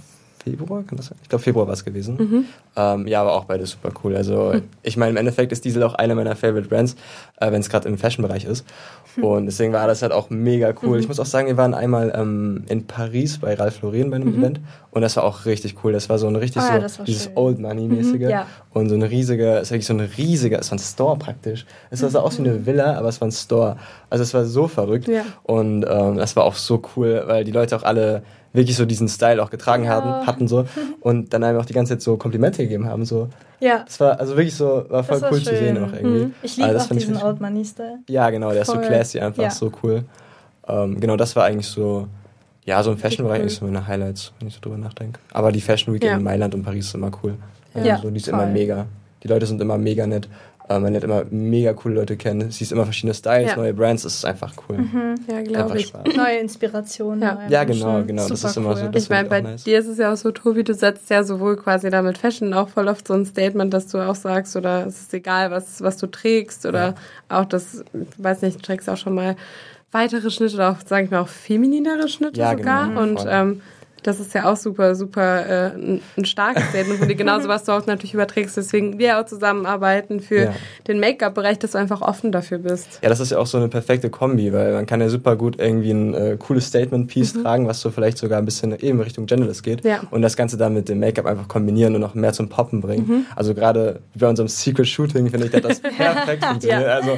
Februar, 0.43 0.83
kann 0.83 0.97
das 0.97 1.07
sein? 1.07 1.17
Ich 1.21 1.29
glaube, 1.29 1.43
Februar 1.43 1.67
war 1.67 1.73
es 1.73 1.85
gewesen. 1.85 2.15
Mhm. 2.17 2.45
Ähm, 2.75 3.07
ja, 3.07 3.21
aber 3.21 3.33
auch 3.33 3.45
beide 3.45 3.65
super 3.65 3.91
cool. 4.03 4.15
Also, 4.15 4.53
ich 4.81 4.97
meine, 4.97 5.11
im 5.11 5.17
Endeffekt 5.17 5.51
ist 5.51 5.63
Diesel 5.65 5.83
auch 5.83 5.93
eine 5.95 6.15
meiner 6.15 6.35
Favorite 6.35 6.67
Brands, 6.67 6.95
äh, 7.39 7.51
wenn 7.51 7.61
es 7.61 7.69
gerade 7.69 7.87
im 7.87 7.97
Fashion-Bereich 7.97 8.45
ist. 8.45 8.65
Hm. 9.15 9.23
Und 9.23 9.45
deswegen 9.45 9.73
war 9.73 9.85
das 9.87 10.01
halt 10.01 10.11
auch 10.11 10.29
mega 10.29 10.73
cool. 10.81 10.97
Mhm. 10.97 10.99
Ich 10.99 11.07
muss 11.07 11.19
auch 11.19 11.25
sagen, 11.25 11.47
wir 11.47 11.57
waren 11.57 11.73
einmal 11.73 12.11
ähm, 12.15 12.63
in 12.67 12.87
Paris 12.87 13.37
bei 13.37 13.53
Ralph 13.53 13.81
Lauren 13.81 14.09
bei 14.09 14.15
einem 14.17 14.35
Event 14.39 14.59
und 14.91 15.01
das 15.01 15.15
war 15.17 15.23
auch 15.23 15.45
richtig 15.45 15.75
cool. 15.83 15.93
Das 15.93 16.09
war 16.09 16.17
so 16.17 16.27
ein 16.27 16.35
richtig 16.35 16.61
Ah 16.63 16.79
ja, 16.79 16.89
so, 16.89 16.99
war 16.99 17.05
dieses 17.05 17.25
schön. 17.25 17.33
Old 17.35 17.59
Money-mäßige 17.59 18.21
Ja. 18.21 18.47
und 18.71 18.89
so 18.89 18.95
eine 18.95 19.09
riesige, 19.09 19.57
es 19.57 19.63
ist 19.63 19.71
wirklich 19.71 19.85
so 19.85 19.93
eine 19.93 20.09
riesige, 20.17 20.57
es 20.57 20.71
war 20.71 20.77
ein 20.77 20.79
Store 20.79 21.17
praktisch. 21.17 21.65
Es 21.91 21.99
sah 21.99 22.09
so 22.09 22.19
aus 22.19 22.37
wie 22.39 22.47
eine 22.49 22.65
Villa, 22.65 22.97
aber 22.97 23.09
es 23.09 23.21
war 23.21 23.27
ein 23.27 23.31
Store. 23.31 23.77
Also 24.09 24.23
es 24.23 24.33
war 24.33 24.45
so 24.45 24.67
verrückt 24.67 25.07
Ja. 25.07 25.21
und 25.43 25.85
ähm, 25.87 26.17
das 26.17 26.35
war 26.35 26.43
auch 26.45 26.55
so 26.55 26.81
cool, 26.95 27.23
weil 27.27 27.43
die 27.43 27.51
Leute 27.51 27.75
auch 27.75 27.83
alle 27.83 28.23
wirklich 28.53 28.77
so 28.77 28.85
diesen 28.85 29.07
Style 29.09 29.41
auch 29.43 29.49
getragen 29.49 29.89
hatten, 29.89 30.25
hatten 30.27 30.47
so 30.47 30.65
und 31.01 31.33
dann 31.33 31.43
einem 31.43 31.59
auch 31.59 31.65
die 31.65 31.73
ganze 31.73 31.93
Zeit 31.93 32.01
so 32.01 32.17
Komplimente 32.17 32.63
gegeben 32.63 32.87
haben 32.87 33.03
so. 33.05 33.27
Ja, 33.59 33.83
Das 33.85 33.99
war 33.99 34.19
also 34.19 34.35
wirklich 34.35 34.55
so, 34.55 34.85
war 34.89 35.03
voll 35.03 35.21
war 35.21 35.31
cool 35.31 35.39
zu 35.41 35.55
sehen 35.55 35.75
schön. 35.75 35.83
auch 35.85 35.93
irgendwie. 35.93 36.33
ich 36.43 36.51
Also 36.51 36.61
liebe 36.61 36.79
auch 36.79 36.91
ich 36.91 36.97
diesen 36.97 37.17
Old 37.17 37.41
Money 37.41 37.65
Style. 37.65 37.99
Ja, 38.09 38.29
genau, 38.29 38.51
der 38.51 38.61
ist 38.61 38.67
so 38.67 38.73
Voll. 38.73 38.83
classy 38.83 39.19
einfach, 39.19 39.43
Ja. 39.43 39.49
so 39.49 39.71
cool. 39.83 40.03
Ähm, 40.67 40.99
genau, 40.99 41.17
das 41.17 41.35
war 41.35 41.45
eigentlich 41.45 41.67
so, 41.67 42.07
ja, 42.65 42.81
so 42.83 42.91
im 42.91 42.97
Fashion-Bereich 42.97 43.39
cool. 43.41 43.45
ist 43.47 43.55
so 43.57 43.65
meine 43.65 43.85
Highlights, 43.87 44.31
wenn 44.39 44.47
ich 44.47 44.53
so 44.53 44.59
drüber 44.61 44.77
nachdenke. 44.77 45.19
Aber 45.33 45.51
die 45.51 45.61
Fashion 45.61 45.93
Week 45.93 46.03
Ja. 46.03 46.15
in 46.15 46.23
Mailand 46.23 46.53
und 46.55 46.63
Paris 46.63 46.85
ist 46.87 46.95
immer 46.95 47.11
cool. 47.23 47.35
Ja, 47.75 47.97
so, 47.97 48.09
die 48.09 48.17
ist 48.17 48.29
voll. 48.29 48.33
immer 48.39 48.45
mega. 48.45 48.85
Die 49.23 49.27
Leute 49.29 49.45
sind 49.45 49.61
immer 49.61 49.77
mega 49.77 50.05
nett. 50.05 50.27
Äh, 50.69 50.79
man 50.79 50.93
lernt 50.93 51.03
immer 51.03 51.23
mega 51.29 51.73
coole 51.73 51.95
Leute 51.95 52.15
kennen, 52.15 52.49
siehst 52.51 52.71
immer 52.71 52.85
verschiedene 52.85 53.13
Styles, 53.13 53.49
Ja. 53.51 53.57
neue 53.57 53.73
Brands, 53.73 54.03
das 54.03 54.15
ist 54.15 54.25
einfach 54.25 54.53
cool. 54.69 54.77
Mhm. 54.77 55.15
Ja, 55.27 55.35
Einfach 55.37 55.51
glaube 55.51 55.77
ich. 55.79 55.87
Spaß. 55.87 56.15
Neue 56.15 56.37
Inspirationen. 56.39 57.21
Ja. 57.21 57.35
neue 57.35 57.49
Ja, 57.51 57.63
genau, 57.65 58.03
genau, 58.03 58.27
das 58.29 58.43
ist 58.43 58.57
immer 58.57 58.75
so 58.77 58.85
cool. 58.85 58.91
das 58.91 59.03
Ich 59.03 59.09
meine, 59.09 59.27
bei 59.29 59.41
nice. 59.41 59.63
dir 59.65 59.79
ist 59.79 59.87
es 59.87 59.97
ja 59.97 60.13
auch 60.13 60.17
so, 60.17 60.31
Tobi, 60.31 60.63
du 60.63 60.73
setzt 60.73 61.09
ja 61.09 61.23
sowohl 61.23 61.57
quasi 61.57 61.89
da 61.89 62.01
mit 62.01 62.17
Fashion 62.17 62.53
auch 62.53 62.69
voll 62.69 62.87
oft 62.87 63.07
so 63.07 63.13
ein 63.13 63.25
Statement, 63.25 63.73
dass 63.73 63.87
du 63.87 63.97
auch 63.99 64.15
sagst, 64.15 64.55
oder 64.55 64.85
es 64.87 65.01
ist 65.01 65.13
egal, 65.13 65.51
was, 65.51 65.81
was 65.81 65.97
du 65.97 66.07
trägst, 66.07 66.65
oder 66.65 66.95
auch 67.29 67.45
das, 67.45 67.83
ich 67.93 68.23
weiß 68.23 68.41
nicht, 68.43 68.57
du 68.57 68.61
trägst 68.61 68.89
auch 68.89 68.97
schon 68.97 69.15
mal 69.15 69.35
weitere 69.91 70.31
Schnitte 70.31 70.55
oder 70.55 70.71
auch, 70.71 70.77
sage 70.85 71.05
ich 71.05 71.11
mal, 71.11 71.19
auch 71.19 71.27
femininere 71.27 72.07
Schnitte 72.07 72.39
Ja, 72.39 72.51
sogar. 72.57 72.87
genau, 72.87 73.01
Und 73.01 73.25
ähm, 73.29 73.61
das 74.03 74.19
ist 74.19 74.33
ja 74.33 74.51
auch 74.51 74.55
super, 74.57 74.95
super 74.95 75.45
äh, 75.45 75.71
ein, 75.75 76.01
ein 76.17 76.25
starkes 76.25 76.63
Statement 76.69 76.99
von 76.99 77.07
dir. 77.07 77.15
Genauso, 77.15 77.47
was 77.47 77.63
du 77.63 77.71
auch 77.71 77.85
natürlich 77.85 78.13
überträgst. 78.13 78.55
Deswegen 78.57 78.99
wir 78.99 79.19
auch 79.19 79.25
zusammenarbeiten 79.25 80.19
für 80.19 80.35
Ja. 80.43 80.53
den 80.87 80.99
Make-up-Bereich, 80.99 81.59
dass 81.59 81.71
du 81.71 81.77
einfach 81.77 82.01
offen 82.01 82.31
dafür 82.31 82.57
bist. 82.59 82.99
Ja, 83.01 83.09
das 83.09 83.19
ist 83.19 83.31
ja 83.31 83.37
auch 83.39 83.47
so 83.47 83.57
eine 83.57 83.67
perfekte 83.69 84.09
Kombi, 84.09 84.51
weil 84.53 84.73
man 84.73 84.85
kann 84.85 85.01
ja 85.01 85.09
super 85.09 85.35
gut 85.35 85.59
irgendwie 85.59 85.91
ein 85.91 86.13
äh, 86.13 86.37
cooles 86.37 86.67
Statement-Piece 86.67 87.41
tragen, 87.43 87.67
was 87.67 87.81
so 87.81 87.89
vielleicht 87.91 88.17
sogar 88.17 88.39
ein 88.39 88.45
bisschen 88.45 88.77
eben 88.79 88.99
Richtung 89.01 89.25
Genderless 89.25 89.63
geht. 89.63 89.83
Mhm. 89.83 89.89
Ja. 89.89 90.01
Und 90.11 90.21
das 90.21 90.35
Ganze 90.35 90.57
dann 90.57 90.73
mit 90.73 90.89
dem 90.89 90.99
Make-up 90.99 91.25
einfach 91.25 91.47
kombinieren 91.47 91.95
und 91.95 92.01
noch 92.01 92.13
mehr 92.15 92.33
zum 92.33 92.49
Poppen 92.49 92.81
bringen. 92.81 93.05
Mhm. 93.07 93.25
Also 93.35 93.53
gerade 93.53 93.99
bei 94.15 94.27
unserem 94.27 94.47
Secret 94.47 94.87
Shooting 94.87 95.29
finde 95.29 95.45
ich, 95.47 95.51
dass 95.51 95.61
das 95.61 95.79
perfekt 95.97 96.43
funktioniert. 96.45 96.81
Ja. 96.81 96.93
Also 96.95 97.17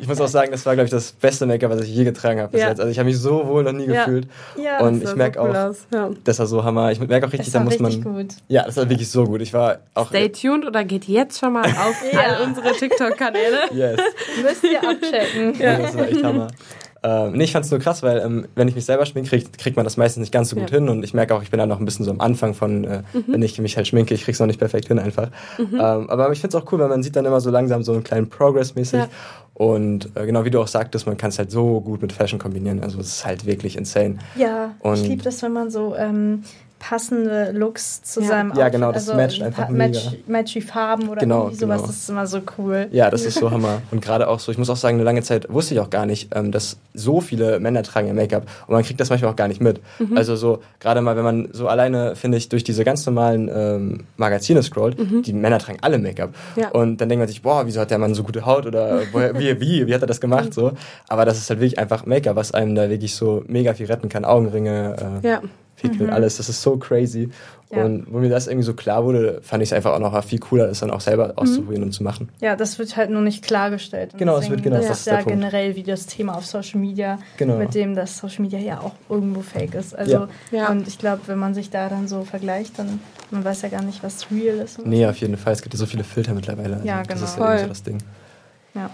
ich 0.00 0.08
muss 0.08 0.20
auch 0.20 0.28
sagen, 0.28 0.50
das 0.52 0.64
war, 0.66 0.74
glaube 0.74 0.86
ich, 0.86 0.90
das 0.90 1.12
beste 1.12 1.46
Make-up, 1.46 1.70
was 1.70 1.82
ich 1.82 1.94
je 1.94 2.04
getragen 2.04 2.40
habe 2.40 2.52
bis 2.52 2.60
Ja. 2.62 2.68
jetzt. 2.68 2.80
Also 2.80 2.90
ich 2.90 2.98
habe 2.98 3.08
mich 3.08 3.18
so 3.18 3.46
wohl 3.46 3.62
noch 3.62 3.72
nie 3.72 3.86
Ja. 3.86 4.04
gefühlt. 4.04 4.28
Ja, 4.62 4.80
und 4.80 5.02
Das 5.02 5.10
ich 5.10 5.16
merke 5.16 5.38
so 5.38 5.44
cool 5.44 5.56
auch, 5.56 5.68
aus. 5.68 5.86
Das 6.24 6.38
war 6.38 6.46
so 6.46 6.64
Hammer. 6.64 6.90
Ich 6.92 6.98
merke 7.00 7.26
auch 7.26 7.30
Das 7.30 7.38
richtig, 7.40 7.52
da 7.52 7.60
muss 7.60 7.78
man. 7.78 7.92
richtig 7.92 8.04
gut. 8.04 8.28
Ja, 8.48 8.64
das 8.64 8.76
war 8.76 8.88
wirklich 8.88 9.10
so 9.10 9.24
gut. 9.24 9.40
Ich 9.42 9.52
war 9.52 9.78
auch. 9.94 10.08
Stay 10.08 10.28
tuned 10.30 10.66
oder 10.66 10.84
geht 10.84 11.04
jetzt 11.06 11.38
schon 11.38 11.52
mal 11.52 11.64
auf 11.64 11.96
all 12.16 12.46
unsere 12.46 12.72
TikTok-Kanäle. 12.72 13.58
Yes. 13.72 14.00
Müsst 14.42 14.64
ihr 14.64 14.78
abchecken. 14.88 15.54
Ja. 15.60 15.78
Das 15.78 15.96
war 15.96 16.08
echt 16.08 16.22
Hammer. 16.24 16.48
Ähm, 17.08 17.32
nee, 17.32 17.44
ich 17.44 17.52
fand's 17.52 17.70
nur 17.70 17.80
krass, 17.80 18.02
weil 18.02 18.18
ähm, 18.18 18.46
wenn 18.54 18.68
ich 18.68 18.74
mich 18.74 18.84
selber 18.84 19.06
schminke, 19.06 19.30
krieg, 19.30 19.56
kriegt 19.58 19.76
man 19.76 19.84
das 19.84 19.96
meistens 19.96 20.20
nicht 20.20 20.32
ganz 20.32 20.48
so 20.50 20.56
gut 20.56 20.70
Ja. 20.70 20.76
hin 20.78 20.88
und 20.88 21.02
ich 21.04 21.14
merke 21.14 21.34
auch, 21.34 21.42
ich 21.42 21.50
bin 21.50 21.58
da 21.58 21.66
noch 21.66 21.78
ein 21.78 21.84
bisschen 21.84 22.04
so 22.04 22.10
am 22.10 22.20
Anfang 22.20 22.54
von, 22.54 22.84
äh, 22.84 23.02
wenn 23.26 23.42
ich 23.42 23.58
mich 23.58 23.76
halt 23.76 23.86
schminke, 23.86 24.14
ich 24.14 24.24
krieg's 24.24 24.40
noch 24.40 24.46
nicht 24.46 24.58
perfekt 24.58 24.88
hin 24.88 24.98
einfach. 24.98 25.30
Ähm, 25.58 25.70
aber 25.80 26.30
ich 26.32 26.40
find's 26.40 26.54
auch 26.56 26.70
cool, 26.72 26.78
weil 26.80 26.88
man 26.88 27.02
sieht 27.02 27.16
dann 27.16 27.24
immer 27.24 27.40
so 27.40 27.50
langsam 27.50 27.82
so 27.82 27.92
einen 27.92 28.04
kleinen 28.04 28.28
Progress 28.28 28.74
mäßig 28.74 29.00
Ja. 29.00 29.08
und 29.54 30.10
äh, 30.16 30.26
genau 30.26 30.44
wie 30.44 30.50
du 30.50 30.60
auch 30.60 30.68
sagtest, 30.68 31.06
man 31.06 31.16
kann 31.16 31.30
es 31.30 31.38
halt 31.38 31.50
so 31.50 31.80
gut 31.80 32.02
mit 32.02 32.12
Fashion 32.12 32.38
kombinieren, 32.38 32.82
also 32.82 32.98
es 33.00 33.06
ist 33.08 33.26
halt 33.26 33.46
wirklich 33.46 33.76
insane. 33.76 34.18
Ja, 34.36 34.74
Und- 34.80 34.94
ich 35.02 35.08
liebe 35.08 35.22
das, 35.22 35.42
wenn 35.42 35.52
man 35.52 35.70
so 35.70 35.94
ähm, 35.96 36.42
passende 36.78 37.50
Looks 37.52 38.02
zu 38.02 38.20
Ja. 38.20 38.26
seinem 38.28 38.52
Ja, 38.56 38.68
genau, 38.68 38.92
das 38.92 39.06
matcht 39.12 39.42
einfach 39.42 39.66
pa- 39.66 39.72
mega. 39.72 39.86
match, 39.88 40.08
matchy 40.26 40.60
Farben 40.60 41.08
oder 41.08 41.20
Genau, 41.20 41.42
irgendwie 41.44 41.56
sowas, 41.58 41.76
genau. 41.78 41.86
das 41.88 41.96
ist 41.96 42.08
immer 42.10 42.26
so 42.26 42.40
cool. 42.56 42.88
Ja, 42.92 43.10
das 43.10 43.24
ist 43.24 43.38
so 43.38 43.50
Hammer. 43.50 43.82
Und 43.90 44.02
gerade 44.02 44.28
auch 44.28 44.38
so, 44.40 44.52
ich 44.52 44.58
muss 44.58 44.70
auch 44.70 44.76
sagen, 44.76 44.96
eine 44.96 45.04
lange 45.04 45.22
Zeit 45.22 45.52
wusste 45.52 45.74
ich 45.74 45.80
auch 45.80 45.90
gar 45.90 46.06
nicht, 46.06 46.34
ähm, 46.34 46.52
dass 46.52 46.76
so 46.94 47.20
viele 47.20 47.60
Männer 47.60 47.82
tragen 47.82 48.06
ihr 48.08 48.14
Make-up. 48.14 48.44
Und 48.66 48.74
man 48.74 48.82
kriegt 48.84 49.00
das 49.00 49.10
manchmal 49.10 49.30
auch 49.32 49.36
gar 49.36 49.48
nicht 49.48 49.60
mit. 49.60 49.80
Mhm. 49.98 50.16
Also 50.16 50.36
so, 50.36 50.60
gerade 50.80 51.00
mal, 51.00 51.16
wenn 51.16 51.24
man 51.24 51.48
so 51.52 51.68
alleine, 51.68 52.16
finde 52.16 52.38
ich, 52.38 52.48
durch 52.48 52.64
diese 52.64 52.84
ganz 52.84 53.04
normalen 53.06 53.50
ähm, 53.52 54.04
Magazine 54.16 54.62
scrollt, 54.62 54.96
die 55.26 55.32
Männer 55.32 55.58
tragen 55.58 55.78
alle 55.82 55.98
Make-up. 55.98 56.30
Mhm. 56.56 56.62
Ja. 56.62 56.68
Und 56.70 57.00
dann 57.00 57.08
denkt 57.08 57.20
man 57.20 57.28
sich, 57.28 57.42
boah, 57.42 57.66
wieso 57.66 57.80
hat 57.80 57.90
der 57.90 57.98
Mann 57.98 58.14
so 58.14 58.22
gute 58.22 58.46
Haut 58.46 58.66
oder 58.66 59.00
woher, 59.12 59.38
wie, 59.38 59.60
wie, 59.60 59.86
wie 59.86 59.94
hat 59.94 60.00
er 60.02 60.06
das 60.06 60.20
gemacht? 60.20 60.54
So. 60.54 60.72
Aber 61.08 61.24
das 61.24 61.38
ist 61.38 61.50
halt 61.50 61.60
wirklich 61.60 61.78
einfach 61.78 62.06
Make-up, 62.06 62.36
was 62.36 62.52
einem 62.52 62.74
da 62.74 62.88
wirklich 62.90 63.14
so 63.14 63.42
mega 63.46 63.74
viel 63.74 63.86
retten 63.86 64.08
kann. 64.08 64.24
Augenringe, 64.24 65.20
äh, 65.22 65.28
Ja. 65.28 65.42
Pickel, 65.80 66.10
alles. 66.10 66.36
Das 66.38 66.48
ist 66.48 66.60
so 66.62 66.76
crazy. 66.76 67.26
Mhm. 67.26 67.32
Ja. 67.70 67.84
Und 67.84 68.06
wo 68.10 68.18
mir 68.18 68.30
das 68.30 68.46
irgendwie 68.46 68.64
so 68.64 68.72
klar 68.72 69.04
wurde, 69.04 69.40
fand 69.42 69.62
ich 69.62 69.68
es 69.68 69.72
einfach 69.74 69.92
auch 69.92 69.98
noch 69.98 70.24
viel 70.24 70.38
cooler, 70.38 70.66
das 70.68 70.80
dann 70.80 70.90
auch 70.90 71.02
selber 71.02 71.28
Mhm. 71.28 71.32
auszuprobieren 71.38 71.82
und 71.84 71.92
zu 71.92 72.02
machen. 72.02 72.30
Ja, 72.40 72.56
das 72.56 72.78
wird 72.78 72.96
halt 72.96 73.10
nur 73.10 73.20
nicht 73.20 73.44
klargestellt. 73.44 74.14
Und 74.14 74.18
Genau, 74.18 74.38
es 74.38 74.48
wird- 74.48 74.62
genau, 74.62 74.76
das 74.76 74.86
das 74.86 74.92
ist 74.92 74.98
ist 75.00 75.06
der 75.08 75.14
ja 75.18 75.22
Punkt. 75.24 75.38
generell 75.38 75.76
wie 75.76 75.82
das 75.82 76.06
Thema 76.06 76.34
auf 76.36 76.46
Social 76.46 76.80
Media, 76.80 77.18
Genau. 77.36 77.58
mit 77.58 77.74
dem 77.74 77.94
das 77.94 78.16
Social 78.16 78.40
Media 78.42 78.58
ja 78.58 78.80
auch 78.80 78.92
irgendwo 79.10 79.42
fake 79.42 79.74
ist. 79.74 79.94
Also, 79.94 80.12
Ja. 80.12 80.28
Ja. 80.50 80.70
und 80.70 80.88
ich 80.88 80.98
glaube, 80.98 81.22
wenn 81.26 81.38
man 81.38 81.52
sich 81.54 81.68
da 81.68 81.88
dann 81.90 82.08
so 82.08 82.22
vergleicht, 82.24 82.78
dann 82.78 83.00
man 83.30 83.44
weiß 83.44 83.60
ja 83.62 83.68
gar 83.68 83.82
nicht, 83.82 84.02
was 84.02 84.26
real 84.30 84.56
ist. 84.56 84.78
und 84.78 84.86
Nee, 84.88 85.06
auf 85.06 85.18
jeden 85.18 85.36
Fall. 85.36 85.52
Es 85.52 85.60
gibt 85.60 85.74
ja 85.74 85.78
so 85.78 85.84
viele 85.86 86.04
Filter 86.04 86.32
mittlerweile. 86.32 86.76
Also 86.76 86.86
Ja, 86.88 86.98
Das 87.02 87.08
genau. 87.08 87.24
ist 87.24 87.36
ja 87.36 87.42
irgendwie 87.44 87.52
Voll. 87.58 87.62
so 87.64 87.68
das 87.68 87.82
Ding. 87.82 87.98
Ja. 88.74 88.90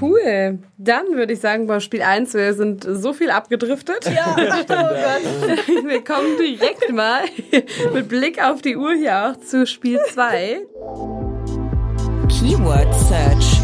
Cool. 0.00 0.58
Dann 0.78 1.06
würde 1.12 1.32
ich 1.32 1.40
sagen, 1.40 1.66
bei 1.66 1.80
Spiel 1.80 2.02
1, 2.02 2.34
wir 2.34 2.54
sind 2.54 2.86
so 2.88 3.12
viel 3.12 3.30
abgedriftet. 3.30 4.04
Ja, 4.06 4.36
oh. 4.36 5.86
Wir 5.86 6.04
kommen 6.04 6.36
direkt 6.38 6.92
mal 6.92 7.22
mit 7.94 8.08
Blick 8.08 8.42
auf 8.42 8.62
die 8.62 8.76
Uhr 8.76 8.94
hier 8.94 9.26
auch 9.26 9.40
zu 9.40 9.66
Spiel 9.66 10.00
2. 10.12 10.66
Keyword 12.28 12.94
Search. 12.94 13.61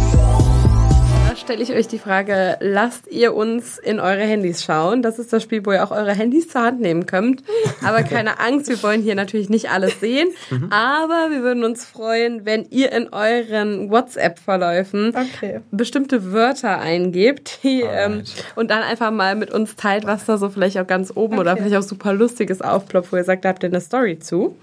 Stelle 1.39 1.63
ich 1.63 1.73
euch 1.73 1.89
die 1.89 1.99
Frage, 1.99 2.59
lasst 2.61 3.07
ihr 3.11 3.33
uns 3.35 3.79
in 3.79 4.01
eure 4.01 4.21
Handys 4.23 4.63
schauen? 4.63 5.03
Das 5.03 5.19
ist 5.19 5.33
das 5.33 5.43
Spiel, 5.43 5.65
wo 5.65 5.73
ihr 5.73 5.83
auch 5.83 5.93
eure 5.93 6.13
Handys 6.13 6.49
zur 6.49 6.63
Hand 6.63 6.81
nehmen 6.81 7.07
könnt. 7.07 7.43
Aber 7.83 8.03
keine 8.03 8.39
Angst, 8.41 8.69
wir 8.69 8.83
wollen 8.83 9.01
hier 9.03 9.15
natürlich 9.15 9.49
nicht 9.49 9.71
alles 9.71 9.99
sehen. 10.01 10.29
Aber 10.71 11.29
wir 11.31 11.43
würden 11.43 11.65
uns 11.65 11.85
freuen, 11.87 12.45
wenn 12.45 12.67
ihr 12.71 12.93
in 12.93 13.09
euren 13.13 13.89
WhatsApp-Verläufen 13.91 15.15
Okay. 15.17 15.61
bestimmte 15.71 16.33
Wörter 16.33 16.79
eingebt 16.81 17.61
die, 17.63 17.81
ähm, 17.83 18.25
und 18.57 18.71
dann 18.71 18.83
einfach 18.83 19.11
mal 19.11 19.35
mit 19.35 19.51
uns 19.51 19.77
teilt, 19.77 20.07
was 20.07 20.27
da 20.27 20.37
so 20.37 20.51
vielleicht 20.51 20.79
auch 20.79 20.87
ganz 20.87 21.13
oben 21.15 21.39
oder 21.39 21.53
Okay. 21.53 21.63
vielleicht 21.63 21.77
auch 21.83 21.89
super 21.89 22.13
lustiges 22.13 22.61
aufploppt, 22.61 23.11
wo 23.13 23.17
ihr 23.17 23.25
sagt, 23.25 23.45
da 23.45 23.51
habt 23.51 23.63
ihr 23.63 23.69
eine 23.71 23.81
Story 23.81 24.19
zu. 24.19 24.57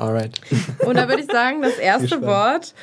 Alright. 0.00 0.40
Und 0.84 0.96
da 0.96 1.08
würde 1.08 1.22
ich 1.22 1.30
sagen, 1.30 1.62
das 1.62 1.74
erste. 1.78 2.20
Wort 2.22 2.74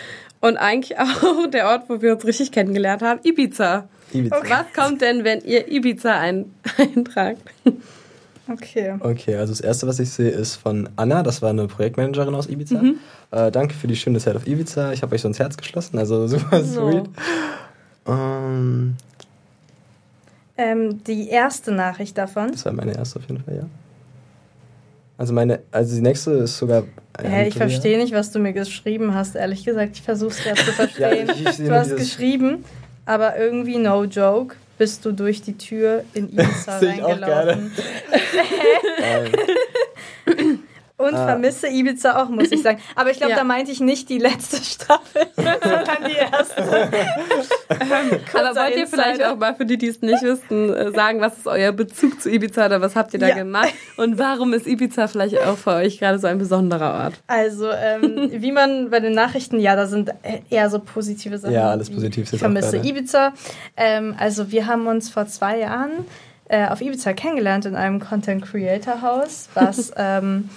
und 0.42 0.58
eigentlich 0.58 0.98
auch 1.00 1.48
der 1.52 1.68
Ort, 1.68 1.84
wo 1.90 2.02
wir 2.02 2.14
uns 2.16 2.26
richtig 2.26 2.52
kennengelernt 2.52 3.02
haben, 3.02 3.20
Ibiza. 3.24 3.88
Ibiza. 4.14 4.42
Was 4.48 4.74
kommt 4.76 5.02
denn, 5.02 5.24
wenn 5.24 5.42
ihr 5.42 5.72
Ibiza 5.72 6.18
ein 6.20 6.46
eintragt? 6.78 7.42
Okay. 8.52 8.96
Okay, 9.00 9.36
also 9.36 9.52
das 9.54 9.62
erste, 9.62 9.86
was 9.86 10.00
ich 10.00 10.10
sehe, 10.10 10.30
ist 10.32 10.56
von 10.56 10.90
Anna. 10.96 11.22
Das 11.22 11.42
war 11.44 11.52
eine 11.52 11.68
Projektmanagerin 11.68 12.34
aus 12.34 12.48
Ibiza. 12.48 12.82
Mhm. 12.82 12.98
Äh, 13.30 13.52
danke 13.52 13.76
für 13.76 13.86
die 13.88 13.96
schöne 13.96 14.18
Zeit 14.20 14.36
auf 14.36 14.48
Ibiza. 14.48 14.92
Ich 14.92 15.04
habe 15.04 15.14
euch 15.14 15.22
so 15.22 15.28
ins 15.28 15.38
Herz 15.38 15.56
geschlossen. 15.56 16.00
Also 16.00 16.28
super 16.28 16.64
sweet. 16.64 17.08
Ähm, 18.08 18.96
Ähm, 20.58 21.04
die 21.04 21.30
erste 21.30 21.72
Nachricht 21.72 22.18
davon. 22.18 22.52
das 22.52 22.66
war 22.66 22.74
meine 22.74 22.94
erste 22.98 23.20
auf 23.20 23.26
jeden 23.30 23.44
Fall, 23.44 23.56
ja. 23.56 23.64
Also 25.20 25.34
meine, 25.34 25.60
also 25.72 25.96
die 25.96 26.02
nächste 26.02 26.32
ist 26.32 26.58
sogar. 26.58 26.84
Hä, 27.22 27.50
ich 27.50 27.56
verstehe 27.56 27.98
nicht, 27.98 28.14
was 28.14 28.32
du 28.32 28.40
mir 28.40 28.54
geschrieben 28.54 29.14
hast, 29.14 29.36
ehrlich 29.36 29.66
gesagt. 29.66 29.98
Ich 29.98 30.02
versuche 30.02 30.30
es 30.30 30.42
gerade 30.42 30.56
zu 30.64 30.72
verstehen. 30.72 31.28
Ja, 31.28 31.34
ich- 31.34 31.42
ich 31.46 31.50
sehe 31.52 31.68
du 31.68 31.76
hast 31.76 31.96
geschrieben, 31.98 32.64
aber 33.06 33.38
irgendwie 33.38 33.78
no 33.78 34.06
joke, 34.06 34.56
bist 34.78 35.04
du 35.04 35.12
durch 35.12 35.42
die 35.42 35.58
Tür 35.58 36.06
in 36.14 36.30
Ibiza 36.32 36.80
Sehe 36.80 36.94
ich 36.96 37.04
auch 37.04 37.10
reingelaufen. 37.10 37.72
Ähm, 41.00 41.06
Und 41.06 41.16
Ah. 41.16 41.26
vermisse 41.28 41.68
Ibiza 41.70 42.22
auch, 42.22 42.30
muss 42.30 42.52
ich 42.52 42.62
sagen. 42.62 42.80
Aber 42.96 43.10
ich 43.12 43.18
glaube, 43.18 43.32
Ja. 43.34 43.38
da 43.38 43.44
meinte 43.46 43.72
ich 43.72 43.80
nicht 43.80 44.10
die 44.10 44.18
letzte 44.18 44.58
Staffel, 44.64 45.28
sondern 45.36 46.04
die 46.08 46.16
erste. 46.16 46.90
Aber 48.34 48.56
wollt 48.56 48.76
ihr 48.76 48.88
vielleicht 48.88 49.24
auch 49.24 49.38
mal 49.38 49.56
für 49.56 49.66
die, 49.66 49.78
die 49.78 49.88
es 49.88 50.02
nicht 50.02 50.22
wissen, 50.24 50.74
äh, 50.74 50.92
sagen, 50.92 51.22
was 51.22 51.38
ist 51.38 51.48
euer 51.48 51.72
Bezug 51.72 52.22
zu 52.22 52.30
Ibiza 52.30 52.66
oder 52.66 52.82
was 52.82 52.96
habt 52.96 53.14
ihr 53.14 53.20
da 53.20 53.28
Ja. 53.30 53.36
gemacht? 53.36 53.74
Und 53.98 54.18
warum 54.18 54.54
ist 54.54 54.68
Ibiza 54.68 55.08
vielleicht 55.08 55.40
auch 55.42 55.58
für 55.58 55.72
euch 55.76 56.00
gerade 56.00 56.20
so 56.20 56.28
ein 56.28 56.38
besonderer 56.38 57.06
Ort? 57.06 57.14
Also, 57.28 57.70
ähm, 57.72 58.30
wie 58.34 58.52
man 58.52 58.90
bei 58.90 59.00
den 59.00 59.14
Nachrichten, 59.14 59.60
ja, 59.60 59.76
da 59.76 59.88
sind 59.88 60.12
eher 60.50 60.70
so 60.70 60.80
positive 60.80 61.38
Sachen. 61.38 61.54
Ja, 61.54 61.70
alles 61.72 61.90
positiv 61.90 62.26
ist 62.26 62.34
Ich 62.34 62.40
vermisse. 62.40 62.78
Ibiza. 62.78 63.34
Ähm, 63.78 64.16
also, 64.20 64.52
wir 64.52 64.68
haben 64.68 64.88
uns 64.88 65.10
vor 65.10 65.28
zwei 65.28 65.60
Jahren 65.60 65.92
äh, 66.50 66.68
auf 66.68 66.82
Ibiza 66.82 67.14
kennengelernt 67.14 67.66
in 67.66 67.76
einem 67.76 68.00
Content 68.00 68.44
Creator 68.44 69.02
Haus, 69.02 69.50
was 69.54 69.92
ähm, 69.98 70.50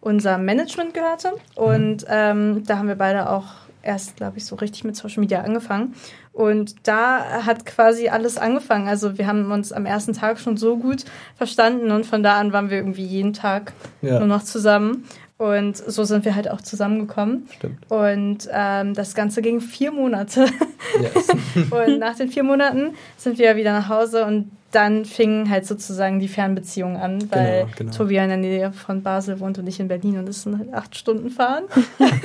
unser 0.00 0.38
Management 0.38 0.94
gehörte. 0.94 1.32
Und 1.54 2.04
ähm, 2.08 2.62
da 2.66 2.78
haben 2.78 2.88
wir 2.88 2.94
beide 2.96 3.30
auch 3.30 3.44
erst, 3.82 4.16
glaube 4.16 4.38
ich, 4.38 4.44
so 4.44 4.56
richtig 4.56 4.84
mit 4.84 4.96
Social 4.96 5.20
Media 5.20 5.40
angefangen. 5.42 5.94
Und 6.32 6.86
da 6.86 7.44
hat 7.44 7.66
quasi 7.66 8.08
alles 8.08 8.38
angefangen. 8.38 8.88
Also 8.88 9.18
wir 9.18 9.26
haben 9.26 9.50
uns 9.52 9.72
am 9.72 9.86
ersten 9.86 10.12
Tag 10.12 10.38
schon 10.38 10.56
so 10.56 10.76
gut 10.76 11.04
verstanden 11.36 11.90
und 11.90 12.06
von 12.06 12.22
da 12.22 12.38
an 12.38 12.52
waren 12.52 12.70
wir 12.70 12.78
irgendwie 12.78 13.04
jeden 13.04 13.32
Tag 13.32 13.72
Ja. 14.02 14.18
nur 14.18 14.28
noch 14.28 14.42
zusammen. 14.42 15.04
Und 15.38 15.78
so 15.78 16.04
sind 16.04 16.26
wir 16.26 16.34
halt 16.34 16.50
auch 16.50 16.60
zusammengekommen. 16.60 17.48
Stimmt. 17.56 17.90
Und 17.90 18.46
ähm, 18.52 18.92
das 18.92 19.14
Ganze 19.14 19.40
ging 19.40 19.62
vier 19.62 19.90
Monate. 19.90 20.46
Yes. 21.00 21.28
und 21.70 21.98
nach 21.98 22.14
den 22.14 22.28
vier 22.28 22.42
Monaten 22.42 22.94
sind 23.16 23.38
wir 23.38 23.56
wieder 23.56 23.72
nach 23.72 23.88
Hause 23.88 24.26
und 24.26 24.50
dann 24.70 25.04
fingen 25.04 25.50
halt 25.50 25.66
sozusagen 25.66 26.20
die 26.20 26.28
Fernbeziehungen 26.28 26.96
an, 26.96 27.30
weil 27.30 27.62
Genau, 27.62 27.72
genau. 27.76 27.92
Tobi 27.92 28.16
in 28.16 28.28
der 28.28 28.36
Nähe 28.36 28.72
von 28.72 29.02
Basel 29.02 29.40
wohnt 29.40 29.58
und 29.58 29.66
ich 29.66 29.80
in 29.80 29.88
Berlin 29.88 30.18
und 30.18 30.28
es 30.28 30.42
sind 30.42 30.58
halt 30.58 30.72
acht 30.72 30.96
Stunden 30.96 31.30
fahren. 31.30 31.64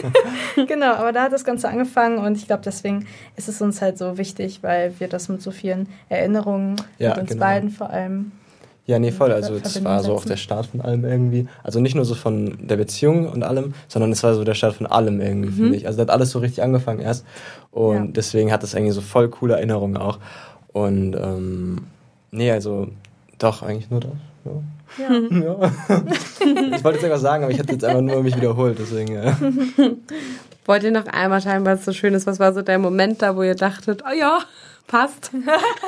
genau, 0.68 0.94
aber 0.94 1.12
da 1.12 1.24
hat 1.24 1.34
das 1.34 1.44
Ganze 1.44 1.70
angefangen 1.70 2.20
und 2.20 2.38
ich 2.38 2.46
glaube, 2.46 2.62
deswegen 2.64 3.08
ist 3.36 3.50
es 3.50 3.62
uns 3.62 3.82
halt 3.82 3.98
so 3.98 4.18
wichtig, 4.18 4.60
weil 4.62 4.94
wir 5.00 5.08
das 5.08 5.28
mit 5.28 5.42
so 5.42 5.52
vielen 5.52 5.88
Erinnerungen 6.10 6.76
Ja, 7.00 7.10
mit 7.10 7.20
uns 7.20 7.30
genau. 7.30 7.42
beiden 7.42 7.70
vor 7.72 7.90
allem 7.90 8.32
Ja, 8.86 9.00
nee, 9.00 9.12
voll. 9.12 9.32
Also 9.32 9.58
das 9.58 9.84
war 9.84 10.04
so 10.04 10.14
auch 10.14 10.26
der 10.26 10.38
Start 10.38 10.68
von 10.68 10.82
allem 10.82 11.04
irgendwie. 11.04 11.48
Also 11.64 11.80
nicht 11.80 11.96
nur 11.96 12.06
so 12.06 12.14
von 12.14 12.68
der 12.68 12.78
Beziehung 12.78 13.28
und 13.28 13.42
allem, 13.44 13.74
sondern 13.88 14.12
es 14.12 14.22
war 14.22 14.36
so 14.36 14.44
der 14.44 14.54
Start 14.54 14.76
von 14.76 14.86
allem 14.86 15.20
irgendwie, 15.20 15.50
mhm. 15.50 15.56
finde 15.56 15.78
ich. 15.78 15.88
Also 15.88 15.98
das 15.98 16.08
hat 16.08 16.14
alles 16.14 16.30
so 16.30 16.40
richtig 16.40 16.62
angefangen 16.62 17.00
erst. 17.00 17.26
Und 17.72 18.06
ja. 18.06 18.12
deswegen 18.12 18.52
hat 18.52 18.62
das 18.62 18.76
irgendwie 18.76 18.94
so 18.94 19.02
voll 19.02 19.30
coole 19.30 19.56
Erinnerungen 19.56 19.98
auch. 19.98 20.20
Und 20.72 21.16
ähm, 21.16 21.88
nee, 22.36 22.52
also 22.52 22.88
doch, 23.40 23.64
eigentlich 23.64 23.90
nur 23.90 24.00
das. 24.00 24.12
Ja. 24.46 25.10
ja. 25.10 25.14
ja. 25.40 25.72
ich 26.40 26.84
wollte 26.84 26.98
jetzt 26.98 27.04
irgendwas 27.04 27.22
sagen, 27.22 27.44
aber 27.44 27.52
ich 27.52 27.60
hätte 27.60 27.74
jetzt 27.74 27.84
einfach 27.84 28.02
nur 28.02 28.24
mich 28.24 28.36
wiederholt, 28.36 28.78
deswegen 28.80 29.14
ja. 29.14 29.38
Wollt 30.66 30.84
ihr 30.84 30.92
noch 30.92 31.06
einmal 31.06 31.42
teilen, 31.42 31.64
was 31.66 31.86
so 31.86 31.94
schön 31.94 32.16
ist? 32.16 32.26
Was 32.26 32.40
war 32.40 32.52
so 32.54 32.64
der 32.64 32.80
Moment 32.80 33.22
da, 33.22 33.36
wo 33.36 33.44
ihr 33.44 33.54
dachtet, 33.54 34.04
oh 34.04 34.14
ja, 34.14 34.40
passt? 34.88 35.32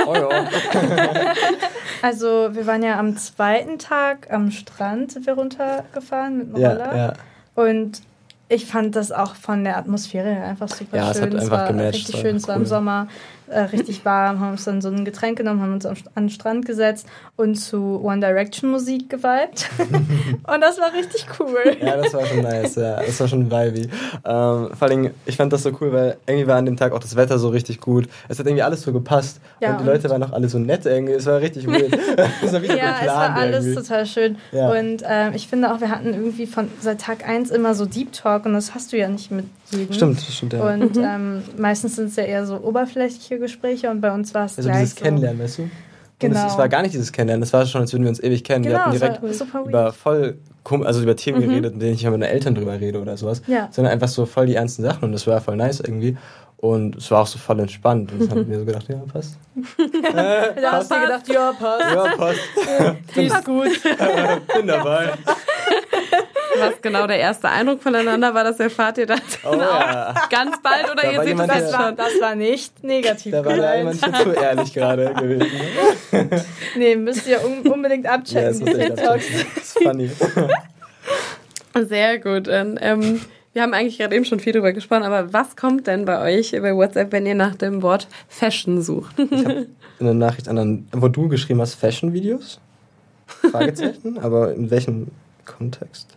oh 0.06 0.14
ja. 0.14 0.30
also 2.04 2.50
wir 2.52 2.68
waren 2.68 2.84
ja 2.84 3.00
am 3.00 3.18
zweiten 3.18 3.80
Tag 3.80 4.32
am 4.32 4.52
Strand, 4.52 5.14
sind 5.14 5.26
wir 5.26 5.34
runtergefahren 5.34 6.38
mit 6.38 6.48
dem 6.50 6.56
Roller. 6.56 6.96
Ja, 6.96 7.08
ja. 7.08 7.14
Und 7.56 8.02
ich 8.50 8.66
fand 8.66 8.96
das 8.96 9.12
auch 9.12 9.36
von 9.36 9.64
der 9.64 9.78
Atmosphäre 9.78 10.30
einfach 10.30 10.70
super 10.70 10.98
ja, 10.98 11.14
schön. 11.14 11.16
Es, 11.16 11.22
hat 11.22 11.34
einfach 11.34 11.44
es 11.44 11.52
war 11.52 11.68
gematcht, 11.68 11.94
richtig 11.96 12.22
schön, 12.22 12.36
es 12.36 12.48
war 12.48 12.56
cool. 12.56 12.62
im 12.62 12.68
Sommer 12.68 13.08
äh, 13.50 13.62
richtig 13.62 14.06
warm, 14.06 14.40
haben 14.40 14.52
uns 14.52 14.66
dann 14.66 14.82
so 14.82 14.90
ein 14.90 15.06
Getränk 15.06 15.38
genommen, 15.38 15.62
haben 15.62 15.74
uns 15.74 15.86
an 15.86 15.96
den 16.16 16.30
Strand 16.30 16.66
gesetzt 16.66 17.08
und 17.36 17.56
zu 17.56 18.02
One 18.04 18.20
Direction 18.20 18.70
Musik 18.72 19.10
geweibt. 19.10 19.70
und 19.80 20.62
das 20.62 20.80
war 20.80 20.94
richtig 20.94 21.26
cool. 21.40 21.78
Ja, 21.82 21.98
das 21.98 22.14
war 22.14 22.26
schon 22.26 22.42
nice, 22.42 22.76
ja. 22.76 23.02
Das 23.02 23.20
war 23.20 23.28
schon 23.28 23.46
vibey. 23.46 23.90
Ähm, 24.26 24.70
vor 24.74 24.82
allem, 24.82 25.12
ich 25.26 25.38
fand 25.38 25.54
das 25.54 25.64
so 25.64 25.72
cool, 25.80 25.94
weil 25.94 26.18
irgendwie 26.26 26.48
war 26.48 26.58
an 26.58 26.66
dem 26.66 26.78
Tag 26.78 26.92
auch 26.92 27.00
das 27.00 27.16
Wetter 27.16 27.40
so 27.40 27.50
richtig 27.50 27.80
gut. 27.80 28.08
Es 28.28 28.40
hat 28.40 28.46
irgendwie 28.46 28.64
alles 28.64 28.82
so 28.82 28.92
gepasst. 28.92 29.40
Ja, 29.60 29.72
und 29.72 29.78
die 29.78 29.82
und 29.82 29.88
Leute 29.88 30.10
waren 30.10 30.24
auch 30.24 30.32
alle 30.32 30.50
so 30.50 30.60
nett 30.60 30.86
irgendwie. 30.86 31.14
Es 31.14 31.26
war 31.26 31.40
richtig 31.40 31.68
weird. 31.68 31.94
es 32.44 32.54
war 32.54 32.64
ja, 32.64 32.96
es 33.02 33.08
war 33.08 33.36
alles 33.36 33.66
irgendwie. 33.66 33.82
total 33.82 34.06
schön. 34.06 34.38
Ja. 34.52 34.70
Und 34.72 35.04
ähm, 35.08 35.34
ich 35.34 35.48
finde 35.48 35.74
auch, 35.74 35.82
wir 35.82 35.90
hatten 35.90 36.14
irgendwie 36.14 36.48
von 36.48 36.70
seit 36.82 37.02
Tag 37.02 37.28
1 37.28 37.52
immer 37.52 37.74
so 37.76 37.86
Deep 37.86 38.12
Talk 38.14 38.46
und 38.46 38.54
das 38.54 38.76
hast 38.76 38.94
du 38.94 38.98
ja 38.98 39.08
nicht 39.08 39.32
mit 39.32 39.46
jedem. 39.72 39.94
Stimmt, 39.94 40.22
stimmt, 40.22 40.54
ja. 40.54 40.74
Und 40.74 40.96
mhm. 40.96 41.04
ähm, 41.04 41.44
meistens 41.58 41.96
sind 41.96 42.08
es 42.08 42.16
ja 42.16 42.24
eher 42.24 42.46
so 42.46 42.58
oberflächliche 42.58 43.37
Gespräche 43.40 43.90
und 43.90 44.02
bei 44.02 44.14
uns 44.14 44.34
war 44.34 44.46
es 44.46 44.58
also 44.58 44.70
gleich 44.70 44.82
dieses 44.82 44.96
so 44.98 45.04
Kennenlernen, 45.04 45.42
weißt 45.42 45.60
du? 45.60 45.70
Genau. 46.20 46.40
Und 46.40 46.46
es, 46.46 46.54
es, 46.54 46.58
war 46.58 46.68
gar 46.68 46.82
nicht 46.82 46.94
dieses 46.94 47.12
Kennenlernen, 47.12 47.44
es 47.44 47.54
war 47.54 47.66
schon, 47.66 47.82
als 47.82 47.94
würden 47.94 48.04
wir 48.04 48.10
uns 48.10 48.22
ewig 48.22 48.44
kennen. 48.44 48.64
Genau, 48.64 48.76
wir 48.76 49.00
hatten 49.00 49.22
direkt 49.22 49.68
über 49.68 49.94
voll, 49.94 50.40
also 50.84 51.02
über 51.02 51.16
Themen 51.16 51.40
mhm. 51.40 51.50
geredet, 51.50 51.74
mit 51.74 51.82
denen 51.82 51.94
ich 51.94 52.04
mit 52.04 52.12
meinen 52.12 52.24
Eltern 52.24 52.56
drüber 52.56 52.80
rede 52.80 53.00
oder 53.00 53.18
sowas. 53.18 53.44
Ja. 53.46 53.70
Sondern 53.72 53.94
einfach 53.94 54.08
so 54.08 54.26
voll 54.26 54.48
die 54.48 54.56
ernsten 54.56 54.84
Sachen 54.84 55.04
und 55.04 55.12
das 55.12 55.28
war 55.28 55.40
voll 55.42 55.56
nice 55.56 55.80
irgendwie. 55.80 56.18
Und 56.58 56.96
es 56.96 57.12
war 57.12 57.22
auch 57.22 57.28
so 57.28 57.38
voll 57.38 57.60
entspannt. 57.60 58.12
Und 58.12 58.22
das 58.22 58.30
haben 58.32 58.50
wir 58.50 58.60
so 58.60 58.66
gedacht, 58.66 58.88
ja, 58.90 58.98
passt. 59.14 59.38
äh, 59.78 60.60
da 60.60 60.72
hast 60.72 60.90
du 60.90 61.00
gedacht, 61.00 61.28
ja, 61.28 61.54
passt. 61.54 61.94
Ja, 61.94 62.16
passt. 62.16 62.40
Die 63.16 63.26
ist 63.26 63.46
gut. 63.46 63.70
Bin 64.56 64.68
dabei. 64.68 65.14
Was 66.60 66.82
genau 66.82 67.08
der 67.08 67.18
erste 67.18 67.50
Eindruck 67.50 67.82
voneinander 67.82 68.34
war, 68.34 68.44
das 68.44 68.60
erfahrt 68.60 68.98
ihr 68.98 69.06
dann 69.06 69.22
oh, 69.44 69.56
ja. 69.56 70.14
ganz 70.30 70.62
bald 70.62 70.92
oder 70.92 71.02
da 71.02 71.12
ihr 71.12 71.24
seht 71.24 71.40
es 71.40 71.56
jetzt 71.56 71.76
schon? 71.76 71.96
Das 71.96 72.22
war 72.22 72.36
nicht 72.36 72.84
negativ. 72.84 73.32
Da 73.32 73.46
war 73.46 73.56
da 73.56 73.76
jemand 73.76 74.00
schon 74.00 74.14
zu 74.16 74.32
ehrlich 74.32 74.74
gerade 74.74 75.14
gewesen. 75.14 75.52
nee, 76.76 76.96
müsst 76.96 77.28
ihr 77.28 77.40
unbedingt 77.44 78.08
abchecken. 78.08 78.42
Ja, 78.42 78.48
das, 78.50 78.60
muss 78.60 78.70
ich 78.70 78.92
abchecken. 78.92 79.48
das 79.56 79.64
ist 79.64 79.80
funny. 79.84 80.12
Sehr 81.88 82.20
gut. 82.20 82.48
Und, 82.48 82.80
ähm, 82.82 83.22
wir 83.58 83.64
haben 83.64 83.74
eigentlich 83.74 83.98
gerade 83.98 84.16
eben 84.16 84.24
schon 84.24 84.40
viel 84.40 84.54
drüber 84.54 84.72
gesprochen, 84.72 85.02
aber 85.02 85.34
was 85.34 85.56
kommt 85.56 85.88
denn 85.88 86.06
bei 86.06 86.22
euch 86.22 86.52
bei 86.52 86.76
WhatsApp, 86.76 87.12
wenn 87.12 87.26
ihr 87.26 87.34
nach 87.34 87.56
dem 87.56 87.82
Wort 87.82 88.08
Fashion 88.28 88.84
sucht? 88.84 89.18
ich 89.18 89.46
habe 89.46 89.68
eine 90.00 90.14
Nachricht 90.14 90.48
an, 90.48 90.88
wo 90.92 91.08
du 91.08 91.28
geschrieben 91.28 91.60
hast, 91.60 91.74
Fashion-Videos? 91.74 92.60
Fragezeichen, 93.26 94.20
aber 94.22 94.54
in 94.54 94.70
welchem 94.70 95.08
Kontext? 95.46 96.17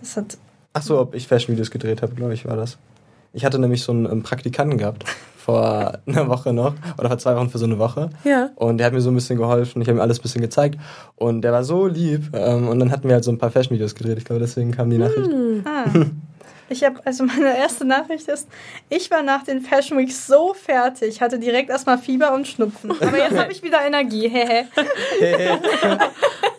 Das 0.00 0.16
hat. 0.16 0.38
Ach 0.72 0.82
so, 0.82 1.00
ob 1.00 1.14
ich 1.14 1.26
Fashion-Videos 1.26 1.70
gedreht 1.70 2.02
habe, 2.02 2.14
glaube 2.14 2.34
ich, 2.34 2.46
war 2.46 2.56
das. 2.56 2.78
Ich 3.32 3.44
hatte 3.44 3.58
nämlich 3.58 3.82
so 3.82 3.92
einen 3.92 4.22
Praktikanten 4.22 4.78
gehabt 4.78 5.04
vor 5.36 5.98
einer 6.06 6.28
Woche 6.28 6.52
noch 6.52 6.74
oder 6.98 7.08
vor 7.08 7.18
zwei 7.18 7.36
Wochen 7.36 7.50
für 7.50 7.58
so 7.58 7.66
eine 7.66 7.78
Woche. 7.78 8.10
Ja. 8.24 8.50
Und 8.56 8.78
der 8.78 8.86
hat 8.86 8.92
mir 8.92 9.00
so 9.00 9.10
ein 9.10 9.14
bisschen 9.14 9.38
geholfen. 9.38 9.82
Ich 9.82 9.88
habe 9.88 9.98
ihm 9.98 10.02
alles 10.02 10.18
ein 10.18 10.22
bisschen 10.22 10.42
gezeigt. 10.42 10.78
Und 11.16 11.42
der 11.42 11.52
war 11.52 11.64
so 11.64 11.86
lieb. 11.86 12.30
Ähm, 12.34 12.68
und 12.68 12.78
dann 12.80 12.90
hatten 12.90 13.08
wir 13.08 13.14
halt 13.14 13.24
so 13.24 13.30
ein 13.30 13.38
paar 13.38 13.50
Fashion-Videos 13.50 13.94
gedreht. 13.94 14.18
Ich 14.18 14.24
glaube, 14.24 14.40
deswegen 14.40 14.72
kam 14.72 14.90
die 14.90 14.98
Nachricht. 14.98 15.30
Hm. 15.30 15.64
Ah. 15.64 15.84
Ich 16.70 16.84
habe, 16.84 17.00
also 17.04 17.24
meine 17.24 17.56
erste 17.56 17.84
Nachricht 17.84 18.28
ist, 18.28 18.48
ich 18.88 19.10
war 19.10 19.22
nach 19.22 19.42
den 19.42 19.60
Fashion 19.60 19.98
Weeks 19.98 20.26
so 20.26 20.54
fertig, 20.54 21.20
hatte 21.20 21.40
direkt 21.40 21.68
erstmal 21.68 21.98
Fieber 21.98 22.32
und 22.32 22.46
Schnupfen. 22.46 22.92
Aber 22.92 23.18
jetzt 23.18 23.36
habe 23.36 23.50
ich 23.50 23.62
wieder 23.62 23.84
Energie. 23.84 24.28
Hehe. 24.28 24.68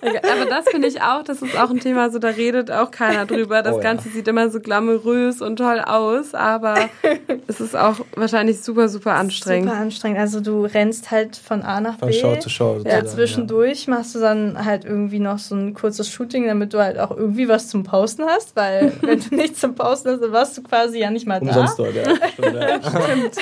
Aber 0.02 0.45
das 0.50 0.67
finde 0.69 0.88
ich 0.88 1.02
auch, 1.02 1.24
das 1.24 1.41
ist 1.41 1.56
auch 1.56 1.69
ein 1.69 1.80
Thema, 1.80 2.10
so 2.10 2.17
da 2.17 2.30
redet 2.30 2.71
auch 2.71 2.89
keiner 2.89 3.26
drüber. 3.26 3.62
Das 3.62 3.76
oh, 3.76 3.80
Ganze 3.80 4.10
ja. 4.10 4.15
sieht 4.15 4.28
immer 4.28 4.50
so 4.50 4.60
glamourös 4.60 5.41
und 5.41 5.58
toll 5.58 5.80
aus, 5.80 6.34
aber 6.34 6.76
es 7.47 7.62
ist 7.62 7.76
auch 7.76 7.97
wahrscheinlich 8.15 8.62
super, 8.63 8.89
super 8.89 9.13
anstrengend. 9.13 9.69
Super 9.69 9.82
anstrengend. 9.82 10.19
Also 10.19 10.41
du 10.41 10.65
rennst 10.65 11.12
halt 11.12 11.36
von 11.36 11.62
A 11.62 11.82
nach 11.82 11.97
B. 11.97 12.12
Von 12.12 12.13
Show 12.13 12.36
zu 12.38 12.50
Show. 12.50 12.82
Ja, 12.84 13.06
zwischendurch 13.06 13.86
ja. 13.86 13.93
machst 13.93 14.15
du 14.15 14.19
dann 14.19 14.65
halt 14.65 14.86
irgendwie 14.86 15.19
noch 15.19 15.38
so 15.38 15.56
ein 15.56 15.76
kurzes 15.76 16.10
Shooting, 16.10 16.47
damit 16.47 16.74
du 16.74 16.80
halt 16.80 16.97
auch 16.97 17.12
irgendwie 17.12 17.47
was 17.47 17.67
zum 17.67 17.84
Posten 17.84 18.24
hast, 18.26 18.56
weil 18.56 18.93
wenn 19.02 19.19
du 19.19 19.36
nichts 19.36 19.60
zum 19.60 19.76
Posten 19.76 20.01
hast, 20.06 20.22
dann 20.22 20.32
warst 20.32 20.58
du 20.58 20.64
quasi 20.64 21.00
ja 21.00 21.10
nicht 21.10 21.28
mal 21.28 21.40
da. 21.40 21.48
Umsonst 21.48 21.80
dort, 21.80 21.96
ja. 21.96 22.04
Stimmt. 23.04 23.38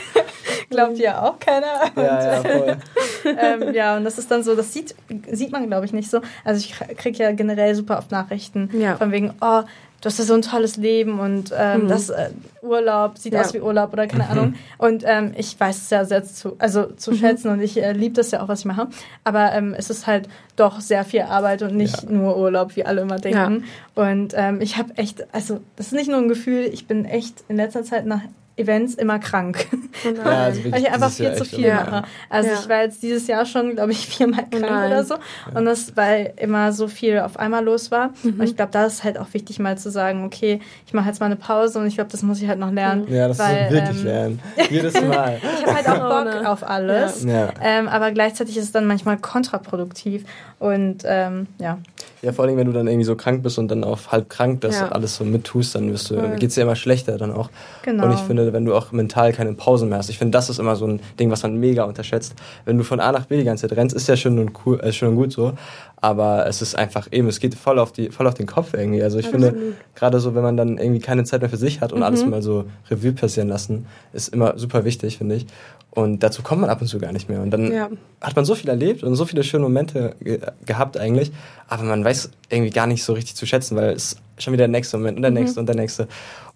Glaubt 0.69 0.97
ja 0.99 1.23
auch 1.23 1.39
keiner. 1.39 1.91
Ja, 1.95 2.33
ja, 2.33 2.41
voll. 2.41 2.77
ähm, 3.25 3.73
ja, 3.73 3.97
und 3.97 4.03
das 4.03 4.17
ist 4.17 4.29
dann 4.29 4.43
so, 4.43 4.55
das 4.55 4.71
sieht, 4.71 4.95
sieht 5.31 5.51
man, 5.51 5.65
glaube 5.67 5.85
ich, 5.85 5.93
nicht 5.93 6.09
so. 6.09 6.21
Also 6.43 6.59
ich 6.59 6.97
kriege 6.97 7.17
ja 7.23 7.31
generell 7.31 7.73
super 7.73 7.97
oft 7.97 8.11
Nachrichten 8.11 8.69
ja. 8.73 8.95
von 8.95 9.11
wegen, 9.11 9.33
oh, 9.41 9.63
du 10.01 10.05
hast 10.05 10.19
ja 10.19 10.25
so 10.25 10.33
ein 10.33 10.41
tolles 10.41 10.77
Leben 10.77 11.19
und 11.19 11.53
ähm, 11.57 11.83
mhm. 11.83 11.87
das 11.87 12.09
äh, 12.09 12.29
Urlaub 12.61 13.17
sieht 13.17 13.33
ja. 13.33 13.41
aus 13.41 13.53
wie 13.53 13.59
Urlaub 13.59 13.93
oder 13.93 14.07
keine 14.07 14.23
mhm. 14.25 14.29
Ahnung. 14.29 14.53
Und 14.77 15.03
ähm, 15.05 15.33
ich 15.37 15.59
weiß 15.59 15.77
es 15.77 15.89
ja 15.89 16.05
sehr 16.05 16.23
zu, 16.23 16.55
also 16.59 16.85
zu 16.85 17.11
mhm. 17.11 17.15
schätzen 17.15 17.49
und 17.49 17.61
ich 17.61 17.81
äh, 17.81 17.91
liebe 17.93 18.15
das 18.15 18.31
ja 18.31 18.41
auch, 18.41 18.47
was 18.47 18.59
ich 18.59 18.65
mache. 18.65 18.87
Aber 19.23 19.51
ähm, 19.53 19.73
es 19.77 19.89
ist 19.89 20.07
halt 20.07 20.29
doch 20.55 20.79
sehr 20.79 21.03
viel 21.03 21.21
Arbeit 21.21 21.61
und 21.61 21.75
nicht 21.75 22.03
ja. 22.03 22.09
nur 22.09 22.37
Urlaub, 22.37 22.75
wie 22.75 22.85
alle 22.85 23.01
immer 23.01 23.17
denken. 23.17 23.65
Ja. 23.95 24.03
Und 24.03 24.33
ähm, 24.35 24.61
ich 24.61 24.77
habe 24.77 24.97
echt, 24.97 25.33
also 25.33 25.59
das 25.75 25.87
ist 25.87 25.93
nicht 25.93 26.09
nur 26.09 26.17
ein 26.17 26.29
Gefühl, 26.29 26.69
ich 26.71 26.87
bin 26.87 27.05
echt 27.05 27.43
in 27.47 27.57
letzter 27.57 27.83
Zeit 27.83 28.05
nach 28.05 28.21
Events 28.59 28.95
immer 28.95 29.19
krank. 29.19 29.67
Oh 30.05 30.09
ja, 30.15 30.23
also 30.23 30.71
weil 30.71 30.81
ich 30.81 30.91
einfach 30.91 31.11
viel 31.11 31.33
zu 31.33 31.45
viel 31.45 31.65
ja. 31.65 31.75
mache. 31.75 32.03
Also 32.29 32.49
ja. 32.49 32.55
ich 32.59 32.69
war 32.69 32.81
jetzt 32.81 33.01
dieses 33.01 33.27
Jahr 33.27 33.45
schon, 33.45 33.75
glaube 33.75 33.91
ich, 33.91 34.07
viermal 34.07 34.45
krank 34.49 34.65
Nein. 34.69 34.91
oder 34.91 35.03
so. 35.03 35.15
Und 35.53 35.65
das, 35.65 35.95
weil 35.95 36.33
immer 36.37 36.71
so 36.71 36.87
viel 36.87 37.19
auf 37.19 37.37
einmal 37.37 37.63
los 37.63 37.91
war. 37.91 38.11
Mhm. 38.23 38.39
Und 38.39 38.43
ich 38.43 38.55
glaube, 38.55 38.71
da 38.71 38.85
ist 38.85 39.03
halt 39.03 39.17
auch 39.17 39.33
wichtig, 39.33 39.59
mal 39.59 39.77
zu 39.77 39.89
sagen, 39.89 40.25
okay, 40.25 40.59
ich 40.85 40.93
mache 40.93 41.07
jetzt 41.07 41.19
mal 41.19 41.27
eine 41.27 41.37
Pause 41.37 41.79
und 41.79 41.87
ich 41.87 41.95
glaube, 41.95 42.11
das 42.11 42.21
muss 42.21 42.41
ich 42.41 42.47
halt 42.47 42.59
noch 42.59 42.71
lernen. 42.71 43.07
Ja, 43.09 43.27
das 43.27 43.39
weil, 43.39 43.65
ist 43.65 43.71
wirklich 43.71 43.99
ähm, 43.99 44.05
lernen. 44.05 44.39
Jedes 44.69 44.93
Mal. 45.01 45.39
ich 45.41 45.65
habe 45.65 45.75
halt 45.75 45.89
auch 45.89 46.23
Bock 46.23 46.45
auf 46.45 46.67
alles. 46.67 47.25
Ähm, 47.25 47.87
aber 47.87 48.11
gleichzeitig 48.11 48.57
ist 48.57 48.65
es 48.65 48.71
dann 48.71 48.85
manchmal 48.85 49.17
kontraproduktiv. 49.17 50.25
Und 50.59 51.03
ähm, 51.05 51.47
ja. 51.57 51.79
Ja, 52.21 52.33
vor 52.33 52.45
allem, 52.45 52.57
wenn 52.57 52.67
du 52.67 52.73
dann 52.73 52.87
irgendwie 52.87 53.05
so 53.05 53.15
krank 53.15 53.43
bist 53.43 53.57
und 53.59 53.69
dann 53.69 53.83
auch 53.83 53.99
halb 54.09 54.29
krank 54.29 54.59
das 54.61 54.79
ja. 54.79 54.89
alles 54.89 55.15
so 55.15 55.23
mittust, 55.23 55.75
dann 55.75 55.91
wirst 55.91 56.09
du, 56.09 56.15
geht 56.37 56.49
es 56.49 56.55
dir 56.55 56.63
immer 56.63 56.75
schlechter 56.75 57.17
dann 57.17 57.31
auch. 57.31 57.49
Genau. 57.83 58.05
Und 58.05 58.13
ich 58.13 58.19
finde, 58.19 58.51
wenn 58.51 58.65
du 58.65 58.75
auch 58.75 58.91
mental 58.91 59.31
keine 59.31 59.53
Pausen 59.53 59.87
mehr 59.87 59.99
hast, 59.99 60.09
ich 60.09 60.17
finde, 60.17 60.31
das 60.31 60.49
ist 60.49 60.59
immer 60.59 60.75
so 60.75 60.85
ein 60.85 60.99
Ding, 61.17 61.31
was 61.31 61.43
man 61.43 61.55
mega 61.55 61.85
unterschätzt. 61.85 62.35
Wenn 62.65 62.77
du 62.77 62.83
von 62.83 62.99
A 62.99 63.13
nach 63.13 63.25
B 63.25 63.37
die 63.37 63.45
ganze 63.45 63.67
Zeit 63.67 63.77
rennst, 63.77 63.95
ist 63.95 64.07
ja 64.07 64.17
schön 64.17 64.37
und 64.37 64.51
cool, 64.65 64.79
äh, 64.81 64.91
schön 64.91 65.09
und 65.09 65.15
gut 65.15 65.31
so, 65.31 65.53
aber 66.01 66.47
es 66.47 66.61
ist 66.61 66.75
einfach 66.75 67.07
eben, 67.11 67.27
es 67.27 67.39
geht 67.39 67.55
voll 67.55 67.77
auf 67.77 67.91
die, 67.91 68.09
voll 68.09 68.27
auf 68.27 68.33
den 68.33 68.45
Kopf 68.45 68.73
irgendwie. 68.73 69.03
Also 69.03 69.19
ich 69.19 69.27
Absolut. 69.27 69.51
finde, 69.51 69.73
gerade 69.95 70.19
so, 70.19 70.33
wenn 70.33 70.43
man 70.43 70.55
dann 70.55 70.77
irgendwie 70.77 71.01
keine 71.01 71.25
Zeit 71.25 71.41
mehr 71.41 71.49
für 71.49 71.57
sich 71.57 71.81
hat 71.81 71.91
und 71.91 71.99
mhm. 71.99 72.05
alles 72.05 72.25
mal 72.25 72.41
so 72.41 72.65
Revue 72.89 73.11
passieren 73.11 73.49
lassen, 73.49 73.85
ist 74.13 74.29
immer 74.29 74.57
super 74.57 74.85
wichtig, 74.85 75.17
finde 75.17 75.35
ich. 75.35 75.47
Und 75.91 76.23
dazu 76.23 76.43
kommt 76.43 76.61
man 76.61 76.69
ab 76.69 76.81
und 76.81 76.87
zu 76.87 76.99
gar 76.99 77.11
nicht 77.11 77.29
mehr. 77.29 77.41
Und 77.41 77.51
dann 77.51 77.71
ja. 77.73 77.89
hat 78.21 78.35
man 78.35 78.45
so 78.45 78.55
viel 78.55 78.69
erlebt 78.69 79.03
und 79.03 79.15
so 79.15 79.25
viele 79.25 79.43
schöne 79.43 79.63
Momente 79.63 80.15
ge 80.21 80.39
gehabt 80.65 80.97
eigentlich, 80.97 81.31
aber 81.67 81.83
man 81.83 82.05
weiß 82.05 82.29
irgendwie 82.49 82.71
gar 82.71 82.87
nicht 82.87 83.03
so 83.03 83.13
richtig 83.13 83.35
zu 83.35 83.45
schätzen, 83.45 83.75
weil 83.75 83.91
es 83.91 84.17
schon 84.37 84.53
wieder 84.53 84.63
der 84.63 84.69
nächste 84.69 84.97
Moment 84.97 85.17
und 85.17 85.23
der 85.23 85.31
mhm. 85.31 85.37
nächste 85.37 85.59
und 85.59 85.65
der 85.65 85.75
nächste. 85.75 86.07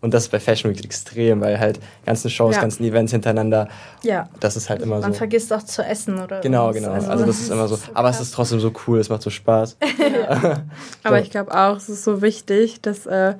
Und 0.03 0.13
das 0.13 0.23
ist 0.23 0.31
bei 0.33 0.39
Fashion 0.41 0.69
Week 0.69 0.83
extrem, 0.83 1.39
weil 1.39 1.57
halt 1.57 1.79
ganzen 2.05 2.29
Shows, 2.29 2.55
ja. 2.55 2.61
ganzen 2.61 2.83
Events 2.83 3.13
hintereinander, 3.13 3.69
ja. 4.01 4.27
das 4.41 4.57
ist 4.57 4.69
halt 4.69 4.81
immer 4.81 4.95
Man 4.95 5.01
so. 5.01 5.07
Man 5.07 5.13
vergisst 5.13 5.53
auch 5.53 5.63
zu 5.63 5.81
essen 5.81 6.19
oder 6.21 6.41
Genau, 6.41 6.73
genau. 6.73 6.91
Also, 6.91 7.09
also 7.09 7.25
das 7.25 7.39
ist 7.39 7.49
immer 7.49 7.69
so. 7.69 7.79
aber 7.93 8.09
es 8.09 8.19
ist 8.19 8.33
trotzdem 8.33 8.59
so 8.59 8.73
cool, 8.85 8.99
es 8.99 9.07
macht 9.07 9.21
so 9.21 9.29
Spaß. 9.29 9.77
aber 11.03 11.21
ich 11.21 11.31
glaube 11.31 11.57
auch, 11.57 11.77
es 11.77 11.87
ist 11.87 12.03
so 12.03 12.21
wichtig, 12.21 12.81
dass 12.81 13.05
äh, 13.05 13.35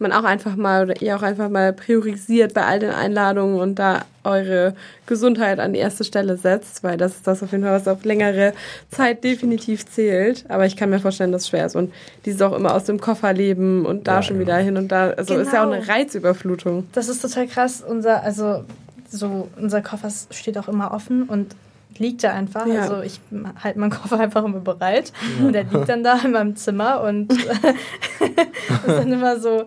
man 0.00 0.12
auch 0.12 0.24
einfach 0.24 0.56
mal 0.56 0.84
oder 0.84 1.02
ihr 1.02 1.16
auch 1.16 1.22
einfach 1.22 1.48
mal 1.48 1.72
priorisiert 1.72 2.54
bei 2.54 2.64
all 2.64 2.78
den 2.78 2.90
Einladungen 2.90 3.60
und 3.60 3.78
da 3.78 4.04
eure 4.24 4.74
Gesundheit 5.06 5.58
an 5.58 5.72
die 5.72 5.78
erste 5.78 6.04
Stelle 6.04 6.36
setzt, 6.36 6.84
weil 6.84 6.96
das 6.96 7.16
ist 7.16 7.26
das 7.26 7.42
auf 7.42 7.52
jeden 7.52 7.64
Fall, 7.64 7.72
was 7.72 7.88
auf 7.88 8.04
längere 8.04 8.52
Zeit 8.90 9.24
definitiv 9.24 9.86
zählt. 9.86 10.44
Aber 10.48 10.66
ich 10.66 10.76
kann 10.76 10.90
mir 10.90 11.00
vorstellen, 11.00 11.32
dass 11.32 11.42
es 11.42 11.48
schwer 11.48 11.66
ist. 11.66 11.76
Und 11.76 11.92
dieses 12.24 12.42
auch 12.42 12.52
immer 12.52 12.74
aus 12.74 12.84
dem 12.84 13.00
Koffer 13.00 13.32
leben 13.32 13.86
und 13.86 14.06
da 14.06 14.16
ja, 14.16 14.22
schon 14.22 14.38
wieder 14.38 14.56
hin 14.58 14.76
und 14.76 14.88
da. 14.88 15.10
Also 15.10 15.34
genau. 15.34 15.46
ist 15.46 15.52
ja 15.52 15.62
auch 15.62 15.70
eine 15.70 15.80
genau. 15.80 15.92
Reizüberflutung. 15.92 16.86
Das 16.92 17.08
ist 17.08 17.22
total 17.22 17.46
krass. 17.46 17.82
Unser, 17.86 18.22
also 18.22 18.64
so, 19.10 19.48
unser 19.56 19.82
Koffer 19.82 20.10
steht 20.30 20.58
auch 20.58 20.68
immer 20.68 20.92
offen 20.92 21.24
und 21.24 21.54
liegt 21.98 22.24
er 22.24 22.34
einfach. 22.34 22.66
Ja. 22.66 22.82
Also 22.82 23.00
ich 23.02 23.20
halte 23.62 23.78
meinen 23.78 23.90
Koffer 23.90 24.18
einfach 24.20 24.44
immer 24.44 24.60
bereit 24.60 25.12
und 25.40 25.52
der 25.52 25.64
liegt 25.64 25.88
dann 25.88 26.02
da 26.02 26.18
in 26.24 26.32
meinem 26.32 26.56
Zimmer 26.56 27.02
und 27.02 27.28
das 27.28 27.38
ist 28.86 28.86
dann 28.86 29.12
immer 29.12 29.38
so, 29.38 29.64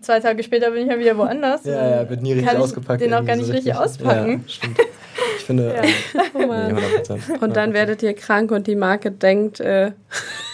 zwei 0.00 0.20
Tage 0.20 0.42
später 0.42 0.70
bin 0.70 0.82
ich 0.84 0.88
ja 0.92 0.98
wieder 0.98 1.16
woanders. 1.16 1.64
Ja, 1.64 2.02
ja, 2.02 2.10
wird 2.10 2.22
nie 2.22 2.32
richtig 2.34 2.56
ausgepackt. 2.56 3.00
Den 3.00 3.14
auch 3.14 3.24
gar 3.24 3.36
nicht 3.36 3.46
so 3.46 3.52
richtig 3.52 3.74
auspacken. 3.74 4.44
Ja, 4.46 4.52
stimmt. 4.52 4.78
Ich 5.38 5.44
finde, 5.44 5.74
Ja. 5.74 5.82
äh, 5.82 5.86
Oh 6.34 6.38
nee, 6.38 6.46
Mann. 6.46 6.76
100%. 6.76 7.42
Und 7.42 7.56
dann 7.56 7.72
werdet 7.72 8.02
ihr 8.02 8.12
krank 8.14 8.50
und 8.50 8.66
die 8.66 8.76
Marke 8.76 9.10
denkt, 9.10 9.60
äh, 9.60 9.92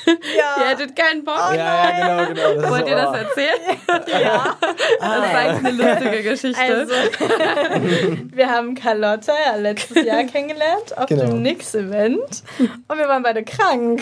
ihr 0.59 0.68
hättet 0.68 0.96
keinen 0.96 1.24
Bock. 1.24 1.53
Ja, 1.55 1.98
ja, 1.98 2.24
genau, 2.26 2.55
genau. 2.55 2.70
Wollt 2.70 2.84
so, 2.84 2.90
ihr 2.90 2.96
das 2.96 3.09
oh. 3.11 3.16
erzählen? 3.16 3.78
ja. 4.22 4.57
Das 5.00 5.26
ist 5.26 5.34
eigentlich 5.34 5.82
eine 5.82 5.94
lustige 5.94 6.22
Geschichte. 6.22 6.61
Also, 6.61 6.94
wir 8.32 8.48
haben 8.50 8.74
Carlotta 8.74 9.32
ja 9.46 9.57
letztes 9.57 10.05
Jahr 10.05 10.24
kennengelernt 10.24 10.96
auf 10.96 11.07
Genau. 11.07 11.26
dem 11.26 11.42
Nix-Event 11.42 12.42
und 12.88 12.98
wir 12.98 13.09
waren 13.09 13.22
beide 13.22 13.42
krank. 13.42 14.00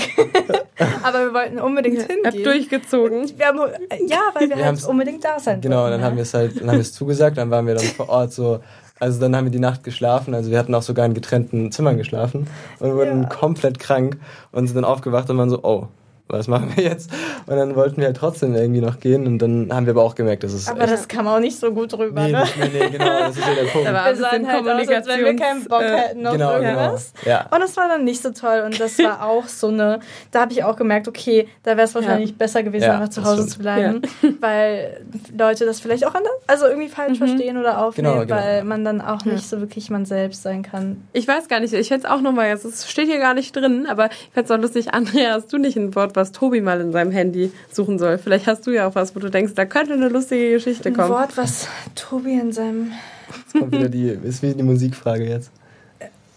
Aber 1.03 1.21
wir 1.27 1.35
wollten 1.35 1.59
unbedingt 1.59 1.97
Ihr 1.99 2.03
habt 2.03 2.35
hingehen. 2.35 2.45
durchgezogen. 2.45 3.39
Wir 3.39 3.47
haben, 3.47 3.59
ja, 4.07 4.19
weil 4.35 4.49
wir, 4.51 4.57
Wir 4.57 4.65
halt 4.67 4.85
unbedingt 4.85 5.25
da 5.25 5.39
sein 5.39 5.61
Genau, 5.61 5.77
und 5.77 5.83
wollten. 5.85 5.93
dann 5.93 6.01
ja. 6.01 6.07
haben 6.07 6.17
wir 6.17 6.23
es 6.23 6.35
halt, 6.35 6.61
dann 6.61 6.69
haben 6.69 6.77
wir 6.77 6.83
es 6.83 6.93
zugesagt, 6.93 7.39
dann 7.39 7.51
waren 7.51 7.67
wir 7.67 7.75
dann 7.75 7.85
vor 7.85 8.09
Ort 8.09 8.33
so, 8.33 8.61
also 9.01 9.19
dann 9.21 9.35
haben 9.35 9.47
wir 9.47 9.51
die 9.51 9.59
Nacht 9.59 9.83
geschlafen, 9.83 10.35
also 10.35 10.51
wir 10.51 10.59
hatten 10.59 10.75
auch 10.75 10.83
sogar 10.83 11.07
in 11.07 11.15
getrennten 11.15 11.73
Zimmern 11.73 11.97
geschlafen 11.97 12.47
und 12.79 12.95
wurden 12.95 13.23
Ja. 13.23 13.29
komplett 13.29 13.79
krank 13.79 14.19
und 14.53 14.67
sind 14.67 14.77
dann 14.77 14.85
aufgewacht 14.85 15.29
und 15.31 15.39
waren 15.39 15.51
so, 15.51 15.61
oh, 15.65 15.89
was 16.33 16.49
machen 16.49 16.73
wir 16.75 16.85
jetzt? 16.85 17.11
Und 17.47 17.57
dann 17.57 17.77
wollten 17.77 17.99
wir 17.99 18.07
halt 18.07 18.17
trotzdem 18.17 18.55
irgendwie 18.55 18.81
noch 18.81 19.01
gehen 19.01 19.27
und 19.27 19.39
dann 19.39 19.69
haben 19.73 19.87
wir 19.87 19.93
aber 19.93 20.03
auch 20.03 20.15
gemerkt, 20.15 20.45
dass 20.45 20.53
es 20.53 20.69
Aber 20.69 20.83
echt, 20.83 20.93
das 20.93 21.09
kam 21.09 21.27
auch 21.29 21.41
nicht 21.41 21.59
so 21.59 21.73
gut 21.73 21.93
rüber, 21.95 22.23
nee, 22.25 22.33
ne? 22.33 22.45
nee, 22.59 22.71
nee, 22.73 22.89
genau, 22.91 23.19
das 23.21 23.37
ist 23.37 23.47
ja 23.47 23.55
der 23.55 23.65
Punkt. 23.71 23.93
War 23.93 24.07
Wir 24.07 24.17
sahen 24.17 24.47
halt 24.49 24.69
aus, 24.69 24.89
als 24.89 25.07
wenn 25.09 25.25
wir 25.25 25.37
keinen 25.37 25.65
Bock 25.65 25.83
äh, 25.83 25.97
hätten 25.97 26.27
auf 26.27 26.33
genau, 26.33 26.59
genau. 26.59 26.69
irgendwas. 26.69 27.13
Ja. 27.25 27.47
Und 27.51 27.61
das 27.61 27.77
war 27.77 27.89
dann 27.89 28.05
nicht 28.05 28.23
so 28.23 28.31
toll. 28.31 28.63
Und 28.65 28.81
das 28.81 28.99
war 28.99 29.23
auch 29.27 29.47
so 29.47 29.69
eine, 29.69 30.01
da 30.31 30.41
habe 30.41 30.53
ich 30.53 30.65
auch 30.65 30.77
gemerkt, 30.77 31.09
okay, 31.09 31.49
da 31.63 31.73
wäre 31.77 31.87
es 31.87 31.95
wahrscheinlich 31.95 32.37
besser 32.37 32.63
gewesen, 32.63 32.85
Ja, 32.85 32.95
einfach 32.95 33.09
zu 33.09 33.23
Hause 33.25 33.37
stimmt. 33.43 33.51
zu 33.51 33.59
bleiben. 33.59 34.03
Weil 34.41 35.05
Leute 35.37 35.65
das 35.67 35.81
vielleicht 35.81 36.07
auch 36.07 36.15
anders, 36.15 36.33
also 36.47 36.67
irgendwie 36.67 36.89
falsch 36.89 37.19
verstehen 37.19 37.57
oder 37.59 37.85
aufnehmen, 37.85 38.13
Genau, 38.13 38.21
genau. 38.25 38.37
weil 38.37 38.65
man 38.65 38.85
dann 38.85 39.01
auch 39.01 39.25
nicht 39.25 39.49
so 39.49 39.61
wirklich 39.61 39.91
man 39.91 40.05
selbst 40.05 40.43
sein 40.43 40.63
kann. 40.63 41.03
Ich 41.13 41.27
weiß 41.29 41.49
gar 41.49 41.61
nicht, 41.61 41.73
ich 41.75 41.91
hätte 41.91 42.07
es 42.07 42.11
auch 42.11 42.21
nochmal, 42.21 42.49
es 42.51 42.89
steht 42.91 43.07
hier 43.09 43.19
gar 43.19 43.35
nicht 43.35 43.55
drin, 43.55 43.87
aber 43.89 44.07
ich 44.07 44.31
fände 44.33 44.45
es 44.47 44.51
auch 44.51 44.61
lustig, 44.63 44.95
Andrea, 44.95 45.33
hast 45.35 45.53
du 45.53 45.59
nicht 45.59 45.77
ein 45.77 45.95
Wort, 45.95 46.17
was 46.21 46.33
Tobi 46.33 46.61
mal 46.61 46.81
in 46.81 46.93
seinem 46.93 47.11
Handy 47.11 47.53
suchen 47.73 47.99
soll? 47.99 48.19
Vielleicht 48.19 48.47
hast 48.47 48.67
du 48.67 48.71
ja 48.71 48.87
auch 48.87 48.95
was, 48.95 49.15
wo 49.17 49.21
du 49.21 49.31
denkst, 49.31 49.55
da 49.55 49.65
könnte 49.65 49.95
eine 49.95 50.09
lustige 50.09 50.53
Geschichte 50.53 50.89
Ein 50.91 50.95
kommen. 50.97 51.11
Wort, 51.11 51.37
was 51.37 51.67
Tobi 51.95 52.35
in 52.35 52.53
seinem, 52.53 52.93
Jetzt 53.29 53.59
kommt 53.59 53.73
wieder 53.73 53.89
die, 53.89 54.09
ist 54.09 54.43
wie 54.43 54.55
die 54.55 54.63
Musikfrage 54.63 55.25
jetzt. 55.29 55.51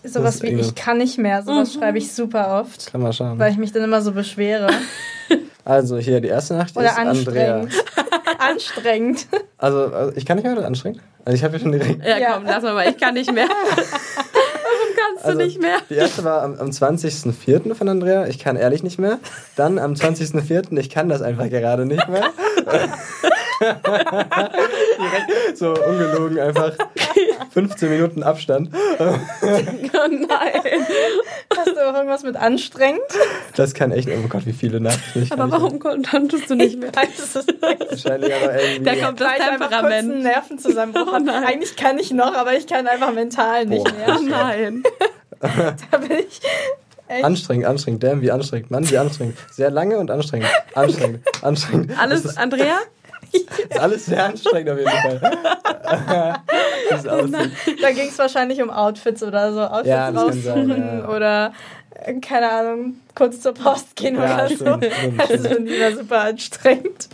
sowas 0.03 0.35
ist 0.35 0.43
wie 0.43 0.47
ich 0.49 0.75
kann 0.75 0.97
nicht 0.97 1.17
mehr, 1.17 1.43
sowas 1.43 1.73
schreibe 1.73 1.97
ich 1.97 2.11
super 2.13 2.59
oft. 2.61 2.91
Kann 2.91 3.01
man 3.01 3.13
schauen. 3.13 3.37
Weil 3.39 3.51
ich 3.51 3.57
mich 3.57 3.71
dann 3.71 3.83
immer 3.83 4.01
so 4.01 4.11
beschwere. 4.11 4.67
Also 5.65 5.97
hier 5.97 6.19
die 6.19 6.27
erste 6.27 6.55
Nacht 6.55 6.75
Oder 6.75 6.87
ist 6.87 6.97
Andrea. 6.97 7.61
anstrengend. 7.61 7.85
anstrengend. 8.37 9.27
Also, 9.57 9.93
also 9.93 10.17
ich 10.17 10.25
kann 10.25 10.35
nicht 10.35 10.43
mehr 10.43 10.57
oder 10.57 10.67
anstrengend? 10.67 10.99
Also 11.23 11.37
ich 11.37 11.43
habe 11.45 11.53
ja 11.55 11.59
schon 11.61 11.71
direkt. 11.71 12.05
Ja, 12.05 12.17
Ja. 12.17 12.33
komm, 12.33 12.43
lass 12.45 12.63
mal 12.63 12.73
mal, 12.73 12.89
ich 12.89 12.97
kann 12.97 13.13
nicht 13.13 13.31
mehr. 13.31 13.47
Warum 14.73 14.95
kannst 14.95 15.23
du 15.23 15.29
Also, 15.29 15.41
nicht 15.41 15.61
mehr? 15.61 15.77
Die 15.89 15.95
erste 15.95 16.23
war 16.23 16.41
am, 16.43 16.55
am 16.59 16.69
20.04. 16.69 17.75
von 17.75 17.89
Andrea. 17.89 18.27
Ich 18.27 18.39
kann 18.39 18.55
ehrlich 18.55 18.83
nicht 18.83 18.99
mehr. 18.99 19.19
Dann 19.55 19.79
am 19.79 19.93
20.04. 19.93 20.77
Ich 20.79 20.89
kann 20.89 21.09
das 21.09 21.21
einfach 21.21 21.49
gerade 21.49 21.85
nicht 21.85 22.07
mehr. 22.09 22.23
So 25.55 25.73
ungelogen 25.73 26.39
einfach 26.39 26.73
15 27.53 27.89
Minuten 27.89 28.23
Abstand. 28.23 28.69
Oh 29.95 30.07
nein. 30.09 30.85
Hast 31.55 31.67
du 31.67 31.89
auch 31.89 31.93
irgendwas 31.93 32.23
mit 32.23 32.35
anstrengend? 32.35 33.01
Das 33.55 33.73
kann 33.73 33.91
echt, 33.91 34.09
oh 34.09 34.27
Gott, 34.27 34.45
wie 34.45 34.53
viele 34.53 34.79
Nachrichten 34.79 35.23
ich 35.23 35.31
Aber 35.31 35.51
warum 35.51 35.79
konntest 35.79 36.49
du 36.49 36.55
nicht 36.55 36.79
mehr? 36.79 36.89
Weiß 36.95 37.35
es 37.35 37.45
nicht. 37.47 37.61
Wahrscheinlich 37.61 38.33
aber 38.33 38.61
irgendwie. 38.61 38.83
Da 38.99 39.05
kommt 39.05 39.21
das 39.21 39.27
Weil 39.27 39.37
ich 39.37 39.43
einfach 39.51 39.69
kurz 39.79 39.91
einen. 39.93 40.23
Nervenzusammenbruch 40.23 41.13
Oh. 41.13 41.29
Eigentlich 41.45 41.75
kann 41.75 41.99
ich 41.99 42.11
noch, 42.11 42.33
aber 42.35 42.53
ich 42.53 42.65
kann 42.67 42.87
einfach 42.87 43.13
mental 43.13 43.65
nicht 43.65 43.85
Oh. 43.87 43.93
mehr. 43.93 44.17
Oh 44.19 44.21
nein. 44.23 44.83
Da 45.39 45.97
bin 45.97 46.11
ich 46.19 46.39
echt. 47.07 47.23
Anstrengend, 47.23 47.65
anstrengend, 47.65 48.03
damn, 48.03 48.21
wie 48.21 48.31
anstrengend. 48.31 48.71
Mann, 48.71 48.89
wie 48.89 48.97
anstrengend. 48.97 49.37
Sehr 49.51 49.69
lange 49.69 49.97
und 49.97 50.09
anstrengend. 50.09 50.47
Anstrengend, 50.73 51.21
anstrengend. 51.43 51.91
Alles, 51.99 52.37
Andrea? 52.37 52.77
ist 53.69 53.79
alles 53.79 54.05
sehr 54.05 54.25
anstrengend 54.25 54.69
auf 54.69 54.77
jeden 54.77 54.91
Fall. 54.91 55.21
ist 56.89 57.05
Da 57.81 57.91
ging 57.91 58.07
es 58.09 58.17
wahrscheinlich 58.19 58.61
um 58.61 58.69
Outfits 58.69 59.23
oder 59.23 59.53
so. 59.53 59.61
Outfits 59.61 59.87
Ja, 59.89 60.09
raussuchen 60.09 60.41
sein, 60.67 60.99
ja. 60.99 61.09
oder, 61.15 61.53
äh, 61.95 62.13
keine 62.19 62.49
Ahnung, 62.51 62.95
kurz 63.15 63.41
zur 63.41 63.53
Post 63.53 63.95
gehen 63.95 64.15
Ja, 64.15 64.35
oder 64.35 64.47
so. 64.49 64.55
stimmt, 64.55 64.85
stimmt, 64.85 65.19
Das 65.19 65.27
stimmt. 65.27 65.47
finde 65.47 65.71
ich 65.71 65.77
immer 65.77 65.95
super 65.95 66.19
anstrengend. 66.21 67.09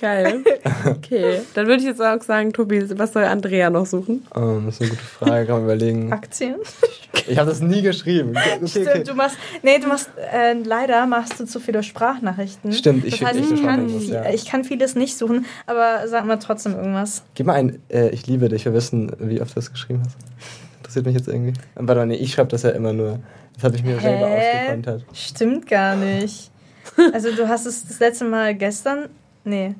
Geil. 0.00 0.44
Okay, 0.86 1.40
dann 1.54 1.66
würde 1.66 1.82
ich 1.82 1.88
jetzt 1.88 2.00
auch 2.00 2.22
sagen, 2.22 2.54
Tobi, 2.54 2.98
was 2.98 3.12
soll 3.12 3.24
Andrea 3.24 3.68
noch 3.68 3.84
suchen? 3.84 4.26
Ähm, 4.34 4.62
das 4.64 4.76
ist 4.76 4.80
eine 4.80 4.90
gute 4.90 5.02
Frage, 5.02 5.46
kann 5.46 5.56
man 5.56 5.64
überlegen. 5.64 6.10
Aktien? 6.10 6.56
Ich 7.28 7.36
habe 7.36 7.50
das 7.50 7.60
nie 7.60 7.82
geschrieben. 7.82 8.34
Okay, 8.40 8.58
okay. 8.62 8.90
Stimmt, 8.90 9.08
du 9.08 9.14
machst, 9.14 9.36
nee, 9.62 9.78
du 9.78 9.88
machst, 9.88 10.10
äh, 10.16 10.54
leider 10.54 11.06
machst 11.06 11.38
du 11.38 11.44
zu 11.44 11.60
viele 11.60 11.82
Sprachnachrichten. 11.82 12.72
Stimmt, 12.72 13.04
ich 13.04 13.10
das 13.10 13.18
schicke 13.18 13.30
heißt, 13.30 13.40
echt 13.40 13.52
ich 13.52 13.62
kann, 13.62 13.88
viel, 13.88 14.10
ja. 14.10 14.30
ich 14.30 14.46
kann 14.46 14.64
vieles 14.64 14.94
nicht 14.94 15.18
suchen, 15.18 15.44
aber 15.66 16.08
sag 16.08 16.24
mal 16.24 16.38
trotzdem 16.38 16.74
irgendwas. 16.74 17.22
Gib 17.34 17.46
mal 17.46 17.54
ein, 17.54 17.78
äh, 17.88 18.08
ich 18.10 18.26
liebe 18.26 18.48
dich, 18.48 18.64
wir 18.64 18.72
wissen, 18.72 19.12
wie 19.18 19.40
oft 19.42 19.50
du 19.50 19.54
das 19.56 19.70
geschrieben 19.70 20.02
hast. 20.04 20.16
Interessiert 20.78 21.04
mich 21.06 21.14
jetzt 21.16 21.28
irgendwie. 21.28 21.52
Ähm, 21.76 21.88
Warte 21.88 22.00
mal, 22.00 22.06
nee, 22.06 22.16
ich 22.16 22.32
schreibe 22.32 22.48
das 22.48 22.62
ja 22.62 22.70
immer 22.70 22.94
nur. 22.94 23.20
Das 23.54 23.64
habe 23.64 23.76
ich 23.76 23.84
mir 23.84 24.00
selber 24.00 24.26
ausgekontert. 24.26 25.04
Stimmt 25.12 25.66
gar 25.66 25.96
nicht. 25.96 26.50
Also 27.12 27.30
du 27.30 27.46
hast 27.48 27.66
es 27.66 27.86
das 27.86 28.00
letzte 28.00 28.24
Mal 28.24 28.54
gestern, 28.54 29.10
nee, 29.44 29.74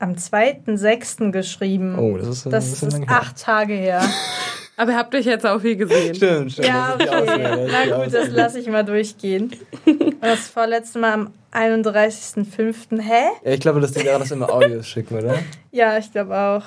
am 0.00 0.14
2.6. 0.14 1.30
geschrieben. 1.30 1.98
Oh, 1.98 2.16
das 2.16 2.28
ist 2.28 2.46
ein 2.46 2.50
das 2.50 2.82
ist 2.82 3.00
acht 3.08 3.40
Tage 3.40 3.74
her. 3.74 4.02
Aber 4.76 4.92
ihr 4.92 4.96
habt 4.96 5.14
euch 5.14 5.26
jetzt 5.26 5.44
auch 5.44 5.60
viel 5.60 5.76
gesehen. 5.76 6.14
Stimmt, 6.14 6.52
stimmt. 6.52 6.68
ja, 6.68 6.96
das 6.96 7.10
okay. 7.10 7.42
Das 7.42 7.70
Na 7.70 8.02
gut, 8.02 8.14
das 8.14 8.30
lasse 8.30 8.60
ich 8.60 8.66
mal 8.66 8.82
durchgehen. 8.82 9.52
Und 9.84 10.14
das 10.22 10.48
vorletzte 10.48 10.98
Mal 10.98 11.12
am 11.12 11.30
31.05. 11.52 12.98
Hä? 12.98 13.24
Ja, 13.44 13.52
ich 13.52 13.60
glaube, 13.60 13.80
das 13.80 13.94
liegt 13.94 14.06
daran, 14.06 14.20
dass 14.22 14.30
wir 14.30 14.38
immer 14.38 14.50
Audios 14.50 14.88
schicken, 14.88 15.18
oder? 15.18 15.38
Ja, 15.72 15.98
ich 15.98 16.10
glaube 16.10 16.36
auch. 16.36 16.66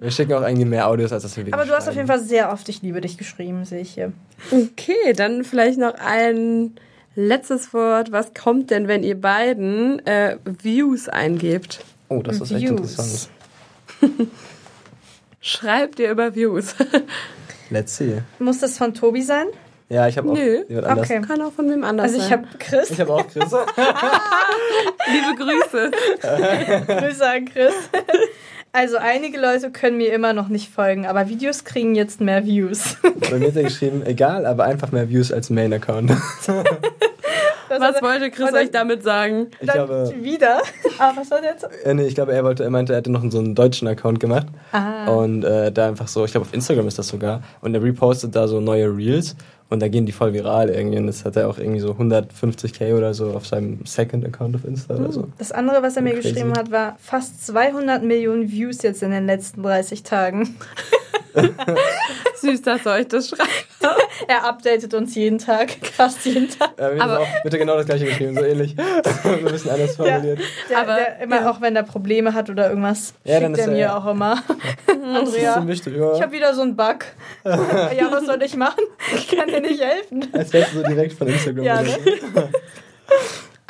Wir 0.00 0.10
schicken 0.10 0.32
auch 0.32 0.40
eigentlich 0.40 0.66
mehr 0.66 0.88
Audios, 0.88 1.12
als 1.12 1.24
dass 1.24 1.36
wir 1.36 1.44
Aber 1.52 1.66
du 1.66 1.72
hast 1.72 1.86
auf 1.86 1.94
jeden. 1.94 2.06
Fall 2.06 2.20
sehr 2.20 2.50
oft 2.50 2.66
Ich 2.70 2.80
liebe 2.80 3.00
dich 3.02 3.18
geschrieben, 3.18 3.66
sehe 3.66 3.80
ich 3.80 3.92
hier. 3.92 4.12
Okay, 4.50 5.12
dann 5.14 5.44
vielleicht 5.44 5.78
noch 5.78 5.94
ein 5.94 6.76
letztes 7.14 7.74
Wort. 7.74 8.10
Was 8.12 8.32
kommt 8.32 8.70
denn, 8.70 8.88
wenn 8.88 9.02
ihr 9.02 9.20
beiden 9.20 9.98
äh, 10.06 10.36
Views 10.44 11.10
eingebt? 11.10 11.84
Oh, 12.18 12.22
das 12.22 12.40
ist 12.40 12.50
echt 12.52 12.62
Views. 12.62 12.70
interessant. 12.70 13.28
Schreibt 15.40 15.98
ihr 15.98 16.10
über 16.10 16.34
Views? 16.34 16.74
Let's 17.70 17.96
see. 17.96 18.22
Muss 18.38 18.58
das 18.60 18.76
von 18.78 18.94
Tobi 18.94 19.22
sein? 19.22 19.46
Ja, 19.88 20.06
ich 20.08 20.16
habe 20.16 20.30
auch 20.30 20.34
Nö. 20.34 20.64
jemand 20.68 20.86
anders. 20.86 21.10
Okay. 21.10 21.20
Kann 21.20 21.42
auch 21.42 21.52
von 21.52 21.68
wem 21.70 21.84
anders 21.84 22.04
Also 22.12 22.18
ich 22.18 22.24
sein. 22.24 22.32
habe 22.32 22.46
Chris. 22.58 22.90
Ich 22.90 23.00
habe 23.00 23.12
auch 23.12 23.26
Chris. 23.28 23.50
Liebe 25.12 25.34
Grüße. 25.36 25.90
Grüße 26.86 27.28
an 27.28 27.44
Chris. 27.46 27.74
Also 28.72 28.96
einige 28.96 29.38
Leute 29.38 29.70
können 29.70 29.98
mir 29.98 30.14
immer 30.14 30.32
noch 30.32 30.48
nicht 30.48 30.72
folgen, 30.72 31.06
aber 31.06 31.28
Videos 31.28 31.64
kriegen 31.64 31.94
jetzt 31.94 32.22
mehr 32.22 32.46
Views. 32.46 32.96
Bei 33.30 33.38
mir 33.38 33.48
hat 33.48 33.56
er 33.56 33.64
geschrieben, 33.64 34.02
egal, 34.06 34.46
aber 34.46 34.64
einfach 34.64 34.92
mehr 34.92 35.10
Views 35.10 35.30
als 35.30 35.50
Main-Account. 35.50 36.12
Was 37.80 37.96
er- 37.96 38.02
wollte 38.02 38.30
Chris 38.30 38.52
euch 38.52 38.70
damit 38.70 39.02
sagen? 39.02 39.48
Ich 39.60 39.66
dann 39.66 39.86
glaube, 39.86 40.12
wieder. 40.20 40.60
Aber 40.98 41.16
was 41.20 41.30
war 41.30 41.40
der 41.40 41.52
jetzt? 41.52 41.66
äh, 41.84 41.94
nee, 41.94 42.04
ich 42.06 42.14
glaube, 42.14 42.32
er 42.32 42.44
wollte, 42.44 42.64
er 42.64 42.70
meinte, 42.70 42.92
er 42.92 42.98
hätte 42.98 43.10
noch 43.10 43.22
so 43.30 43.38
einen 43.38 43.54
deutschen 43.54 43.88
Account 43.88 44.20
gemacht. 44.20 44.46
Ah. 44.72 45.06
Und 45.10 45.44
äh, 45.44 45.70
da 45.72 45.88
einfach 45.88 46.08
so, 46.08 46.24
ich 46.24 46.32
glaube 46.32 46.46
auf 46.46 46.54
Instagram 46.54 46.86
ist 46.88 46.98
das 46.98 47.08
sogar. 47.08 47.42
Und 47.60 47.74
er 47.74 47.82
repostet 47.82 48.34
da 48.36 48.48
so 48.48 48.60
neue 48.60 48.86
Reels 48.94 49.36
und 49.70 49.80
da 49.80 49.88
gehen 49.88 50.04
die 50.04 50.12
voll 50.12 50.32
viral 50.34 50.68
irgendwie. 50.68 50.98
Und 50.98 51.06
das 51.06 51.24
hat 51.24 51.36
er 51.36 51.48
auch 51.48 51.56
irgendwie 51.58 51.80
so 51.80 51.92
150k 51.92 52.94
oder 52.94 53.14
so 53.14 53.30
auf 53.32 53.46
seinem 53.46 53.86
Second 53.86 54.24
Account 54.26 54.54
auf 54.56 54.64
Insta 54.66 54.94
oder 54.96 55.10
so. 55.10 55.28
Das 55.38 55.50
andere, 55.52 55.82
was 55.82 55.96
er 55.96 56.02
mir 56.02 56.12
Crazy. 56.14 56.32
geschrieben 56.32 56.52
hat, 56.56 56.70
war 56.70 56.96
fast 57.00 57.46
200 57.46 58.02
Millionen 58.02 58.50
Views 58.50 58.82
jetzt 58.82 59.02
in 59.02 59.10
den 59.12 59.26
letzten 59.26 59.62
30 59.62 60.02
Tagen. 60.02 60.56
Süß, 62.40 62.62
dass 62.62 62.84
er 62.86 62.92
euch 62.94 63.08
das 63.08 63.28
schreibt. 63.28 63.50
Er 64.28 64.44
updatet 64.44 64.94
uns 64.94 65.14
jeden 65.16 65.38
Tag, 65.38 65.70
fast 65.82 66.24
jeden 66.24 66.48
Tag. 66.48 66.70
Ja, 66.78 66.90
mir 66.90 67.02
Aber- 67.02 67.20
auch 67.20 67.26
bitte 67.42 67.58
genau 67.58 67.76
das 67.76 67.86
gleiche 67.86 68.04
geschrieben, 68.04 68.34
so 68.36 68.42
ähnlich. 68.44 68.76
Nur 69.24 69.34
ein 69.34 69.44
bisschen 69.44 69.70
anders 69.72 69.96
formuliert. 69.96 70.38
Der, 70.70 70.78
Aber- 70.78 70.94
der 70.94 71.20
immer 71.20 71.40
ja. 71.40 71.50
auch 71.50 71.60
wenn 71.60 71.74
er 71.74 71.82
Probleme 71.82 72.32
hat 72.32 72.48
oder 72.48 72.68
irgendwas, 72.68 73.14
Ja, 73.24 73.40
dann 73.40 73.50
schickt 73.54 73.58
ist 73.58 73.66
er 73.66 73.72
mir 73.72 73.78
ja. 73.80 73.96
auch 73.96 74.06
immer. 74.06 74.42
Das 74.86 74.96
ist 74.96 75.34
Andrea, 75.34 75.60
so 75.60 75.68
wichtig, 75.68 75.96
ja. 75.96 76.12
ich 76.14 76.22
habe 76.22 76.32
wieder 76.32 76.54
so 76.54 76.62
einen 76.62 76.76
Bug. 76.76 77.04
ja, 77.44 78.08
was 78.12 78.26
soll 78.26 78.40
ich 78.42 78.56
machen? 78.56 78.84
Ich 79.16 79.28
kann 79.36 79.48
dir 79.48 79.60
nicht 79.60 79.82
helfen. 79.82 80.28
Als 80.32 80.52
wärst 80.52 80.74
du 80.74 80.78
so 80.82 80.86
direkt 80.86 81.14
von 81.14 81.26
Instagram. 81.26 81.64
Ja, 81.64 81.82
ne? 81.82 81.98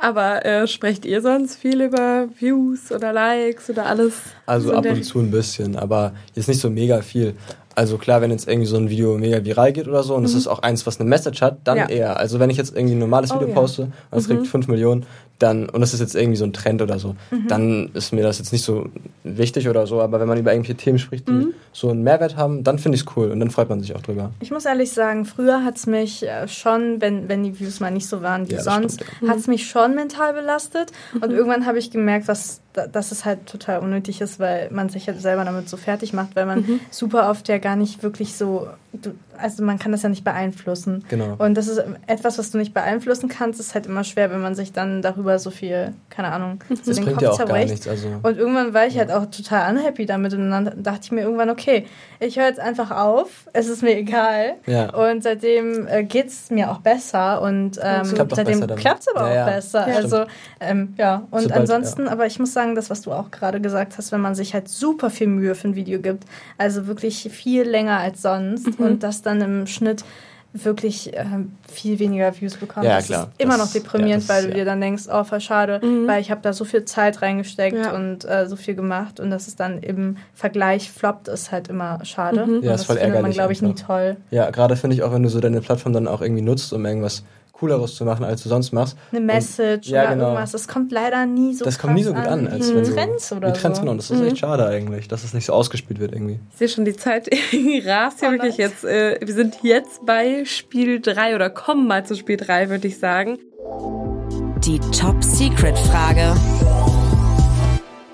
Aber 0.02 0.44
äh, 0.44 0.66
sprecht 0.66 1.04
ihr 1.04 1.22
sonst 1.22 1.54
viel 1.56 1.80
über 1.80 2.26
Views 2.36 2.90
oder 2.90 3.12
Likes 3.12 3.70
oder 3.70 3.86
alles? 3.86 4.14
Also 4.46 4.70
So 4.70 4.74
ab 4.74 4.84
und 4.90 5.04
zu 5.04 5.20
ein 5.20 5.30
bisschen, 5.30 5.76
aber 5.76 6.12
jetzt 6.34 6.48
nicht 6.48 6.60
so 6.60 6.68
mega 6.70 7.00
viel. 7.02 7.34
Also 7.76 7.98
klar, 7.98 8.20
wenn 8.20 8.32
jetzt 8.32 8.48
irgendwie 8.48 8.66
so 8.66 8.76
ein 8.76 8.90
Video 8.90 9.16
mega 9.16 9.42
viral 9.44 9.72
geht 9.72 9.86
oder 9.86 10.02
so 10.02 10.16
und 10.16 10.24
es 10.24 10.34
ist 10.34 10.48
auch 10.48 10.58
eins, 10.58 10.84
was 10.86 10.98
eine 11.00 11.08
Message 11.08 11.40
hat, 11.40 11.58
dann 11.64 11.78
Ja. 11.78 11.88
eher. 11.88 12.16
Also 12.18 12.40
wenn 12.40 12.50
ich 12.50 12.56
jetzt 12.56 12.76
irgendwie 12.76 12.96
ein 12.96 12.98
normales 12.98 13.30
Oh 13.30 13.36
Video 13.36 13.48
ja. 13.48 13.54
poste 13.54 13.82
und 14.10 14.18
es 14.18 14.26
kriegt 14.28 14.46
5 14.46 14.66
Millionen, 14.66 15.06
dann, 15.42 15.68
und 15.68 15.80
das 15.80 15.92
ist 15.94 16.00
jetzt 16.00 16.14
irgendwie 16.14 16.36
so 16.36 16.44
ein 16.44 16.52
Trend 16.52 16.80
oder 16.82 16.98
so, 16.98 17.16
dann 17.48 17.90
ist 17.94 18.12
mir 18.12 18.22
das 18.22 18.38
jetzt 18.38 18.52
nicht 18.52 18.64
so 18.64 18.86
wichtig 19.24 19.68
oder 19.68 19.86
so, 19.86 20.00
aber 20.00 20.20
wenn 20.20 20.28
man 20.28 20.38
über 20.38 20.52
irgendwelche 20.52 20.76
Themen 20.76 20.98
spricht, 20.98 21.28
die 21.28 21.48
so 21.72 21.90
einen 21.90 22.02
Mehrwert 22.02 22.36
haben, 22.36 22.62
dann 22.64 22.78
finde 22.78 22.96
ich 22.96 23.02
es 23.02 23.16
cool 23.16 23.30
und 23.30 23.40
dann 23.40 23.50
freut 23.50 23.68
man 23.68 23.80
sich 23.80 23.94
auch 23.96 24.00
drüber. 24.02 24.30
Ich 24.40 24.50
muss 24.50 24.64
ehrlich 24.64 24.92
sagen, 24.92 25.24
früher 25.24 25.64
hat 25.64 25.76
es 25.76 25.86
mich 25.86 26.22
äh, 26.26 26.46
schon, 26.48 27.00
wenn, 27.00 27.28
wenn 27.28 27.42
die 27.42 27.58
Views 27.58 27.80
mal 27.80 27.90
nicht 27.90 28.06
so 28.06 28.22
waren 28.22 28.48
wie 28.48 28.54
Ja, 28.54 28.62
sonst, 28.62 29.02
stimmt, 29.02 29.30
hat 29.30 29.38
es 29.38 29.46
mich 29.46 29.66
schon 29.68 29.94
mental 29.94 30.32
belastet. 30.32 30.92
Und 31.20 31.30
irgendwann 31.30 31.66
habe 31.66 31.78
ich 31.78 31.90
gemerkt, 31.90 32.28
was, 32.28 32.60
da- 32.72 32.86
dass 32.86 33.10
es 33.12 33.24
halt 33.24 33.46
total 33.46 33.80
unnötig 33.80 34.20
ist, 34.20 34.38
weil 34.40 34.70
man 34.70 34.88
sich 34.88 35.06
halt 35.08 35.20
selber 35.20 35.44
damit 35.44 35.68
so 35.68 35.76
fertig 35.76 36.12
macht, 36.12 36.36
weil 36.36 36.46
man 36.46 36.80
super 36.90 37.30
oft 37.30 37.48
ja 37.48 37.58
gar 37.58 37.76
nicht 37.76 38.02
wirklich 38.02 38.34
so, 38.34 38.68
du, 38.92 39.10
also 39.38 39.62
man 39.64 39.78
kann 39.78 39.92
das 39.92 40.02
ja 40.02 40.08
nicht 40.08 40.24
beeinflussen. 40.24 41.04
Genau. 41.08 41.34
Und 41.38 41.54
das 41.54 41.68
ist 41.68 41.82
etwas, 42.06 42.38
was 42.38 42.50
du 42.50 42.58
nicht 42.58 42.74
beeinflussen 42.74 43.28
kannst, 43.28 43.58
ist 43.60 43.74
halt 43.74 43.86
immer 43.86 44.04
schwer, 44.04 44.30
wenn 44.30 44.40
man 44.40 44.54
sich 44.54 44.72
dann 44.72 45.02
darüber 45.02 45.38
so 45.38 45.50
viel, 45.50 45.94
keine 46.10 46.32
Ahnung, 46.32 46.62
so 46.68 46.74
Das 46.86 46.96
den 46.96 47.04
bringt 47.04 47.16
Kopf 47.18 47.22
ja 47.22 47.30
auch 47.30 47.38
gar 47.38 47.46
zerbricht. 47.46 47.70
nichts. 47.70 47.88
Also, 47.88 48.08
Und 48.22 48.36
irgendwann 48.38 48.74
war 48.74 48.86
ich 48.86 48.98
halt 48.98 49.10
auch 49.10 49.26
total 49.26 49.74
unhappy 49.74 50.06
damit 50.06 50.32
und 50.34 50.50
dann 50.50 50.82
dachte 50.82 51.00
ich 51.04 51.12
mir 51.12 51.22
irgendwann, 51.22 51.50
okay, 51.50 51.86
ich 52.20 52.38
höre 52.38 52.46
jetzt 52.46 52.60
einfach 52.60 52.90
auf, 52.90 53.48
es 53.52 53.68
ist 53.68 53.82
mir 53.82 53.96
egal. 53.96 54.54
Ja. 54.66 54.94
Und 54.94 55.22
seitdem 55.22 55.86
äh, 55.88 56.04
geht 56.04 56.28
es 56.28 56.50
mir 56.50 56.70
auch 56.70 56.78
besser 56.78 57.42
und 57.42 57.78
ähm, 57.82 58.02
klappt 58.14 58.36
seitdem 58.36 58.66
klappt 58.76 59.00
es 59.00 59.08
aber 59.14 59.28
Ja, 59.28 59.34
ja. 59.34 59.42
auch 59.46 59.50
besser. 59.50 59.88
Ja. 59.88 59.96
also 59.96 60.24
ähm, 60.60 60.94
ja, 60.98 61.26
und 61.30 61.42
Sobald- 61.42 61.60
ansonsten, 61.60 62.08
aber 62.08 62.26
ich 62.26 62.38
muss 62.38 62.52
sagen, 62.52 62.74
das, 62.74 62.90
was 62.90 63.02
du 63.02 63.12
auch 63.12 63.30
gerade 63.30 63.60
gesagt 63.60 63.98
hast, 63.98 64.12
wenn 64.12 64.20
man 64.20 64.34
sich 64.34 64.54
halt 64.54 64.68
super 64.68 65.10
viel 65.10 65.26
Mühe 65.26 65.54
für 65.54 65.68
ein 65.68 65.74
Video 65.74 66.00
gibt, 66.00 66.24
also 66.58 66.86
wirklich 66.86 67.28
viel 67.32 67.62
länger 67.62 67.98
als 67.98 68.22
sonst 68.22 68.78
Mhm. 68.78 68.84
und 68.86 69.02
das 69.02 69.21
dann 69.22 69.40
im 69.40 69.66
Schnitt 69.66 70.04
wirklich 70.54 71.12
ähm, 71.14 71.52
viel 71.66 71.98
weniger 71.98 72.38
Views 72.38 72.58
bekommt. 72.58 72.84
Ja, 72.84 72.96
das 72.96 73.06
klar. 73.06 73.30
ist 73.32 73.40
immer 73.42 73.56
Das- 73.56 73.66
noch 73.68 73.72
deprimierend, 73.72 74.22
ja, 74.24 74.28
das 74.28 74.28
weil 74.28 74.46
du 74.48 74.52
dir 74.52 74.58
ja. 74.58 74.64
dann 74.66 74.82
denkst, 74.82 75.04
oh, 75.10 75.24
voll 75.24 75.40
schade, 75.40 75.80
weil 76.06 76.20
ich 76.20 76.30
habe 76.30 76.42
da 76.42 76.52
so 76.52 76.66
viel 76.66 76.84
Zeit 76.84 77.22
reingesteckt 77.22 77.78
Ja. 77.78 77.94
und 77.94 78.26
äh, 78.26 78.46
so 78.46 78.56
viel 78.56 78.74
gemacht 78.74 79.18
und 79.18 79.30
dass 79.30 79.48
es 79.48 79.56
dann 79.56 79.78
im 79.78 80.18
Vergleich 80.34 80.92
floppt, 80.92 81.28
ist 81.28 81.52
halt 81.52 81.68
immer 81.68 82.04
schade. 82.04 82.42
Und 82.44 82.62
Ja, 82.62 82.72
ist 82.74 82.80
das 82.80 82.84
voll 82.84 82.96
findet 82.96 83.08
man, 83.12 83.16
ärgerlich 83.16 83.36
glaube 83.36 83.52
ich, 83.54 83.62
nie 83.62 83.70
einfach. 83.70 83.86
toll. 83.86 84.16
ja, 84.30 84.50
gerade 84.50 84.76
finde 84.76 84.94
ich 84.94 85.02
auch, 85.02 85.12
wenn 85.14 85.22
du 85.22 85.30
so 85.30 85.40
deine 85.40 85.62
Plattform 85.62 85.94
dann 85.94 86.06
auch 86.06 86.20
irgendwie 86.20 86.42
nutzt, 86.42 86.70
um 86.74 86.84
irgendwas 86.84 87.24
Cooleres 87.62 87.94
zu 87.94 88.04
machen, 88.04 88.24
als 88.24 88.42
du 88.42 88.48
sonst 88.48 88.72
machst. 88.72 88.96
Eine 89.12 89.20
Message 89.20 89.88
ja, 89.88 90.02
oder 90.02 90.14
genau. 90.14 90.24
irgendwas. 90.30 90.50
Das 90.50 90.66
kommt 90.66 90.90
leider 90.90 91.26
nie 91.26 91.54
so 91.54 91.64
das 91.64 91.78
kommt 91.78 91.94
nie 91.94 92.02
so 92.02 92.12
gut 92.12 92.26
an, 92.26 92.48
als 92.48 92.68
wie 92.70 92.74
wenn 92.74 92.82
du, 92.82 92.92
Trends 92.92 93.30
oder 93.32 93.48
wie 93.48 93.52
Trends, 93.52 93.78
so. 93.78 93.84
genau. 93.84 93.94
Das 93.94 94.10
ist 94.10 94.20
echt 94.20 94.38
schade 94.38 94.66
eigentlich, 94.66 95.06
dass 95.06 95.22
es 95.22 95.32
nicht 95.32 95.46
so 95.46 95.52
ausgespielt 95.52 96.00
wird 96.00 96.12
irgendwie. 96.12 96.40
Ich 96.50 96.58
sehe 96.58 96.68
schon, 96.68 96.84
die 96.84 96.96
Zeit 96.96 97.30
rast 97.86 98.18
hier 98.18 98.30
Oh, 98.30 98.32
wirklich 98.32 98.56
jetzt. 98.56 98.84
Äh, 98.84 99.20
wir 99.24 99.32
sind 99.32 99.58
jetzt 99.62 100.04
bei 100.04 100.44
Spiel 100.44 101.00
3 101.00 101.36
oder 101.36 101.50
kommen 101.50 101.86
mal 101.86 102.04
zu 102.04 102.16
Spiel 102.16 102.36
3, 102.36 102.68
würde 102.68 102.88
ich 102.88 102.98
sagen. 102.98 103.38
Die 104.64 104.80
Top-Secret-Frage. 104.80 106.32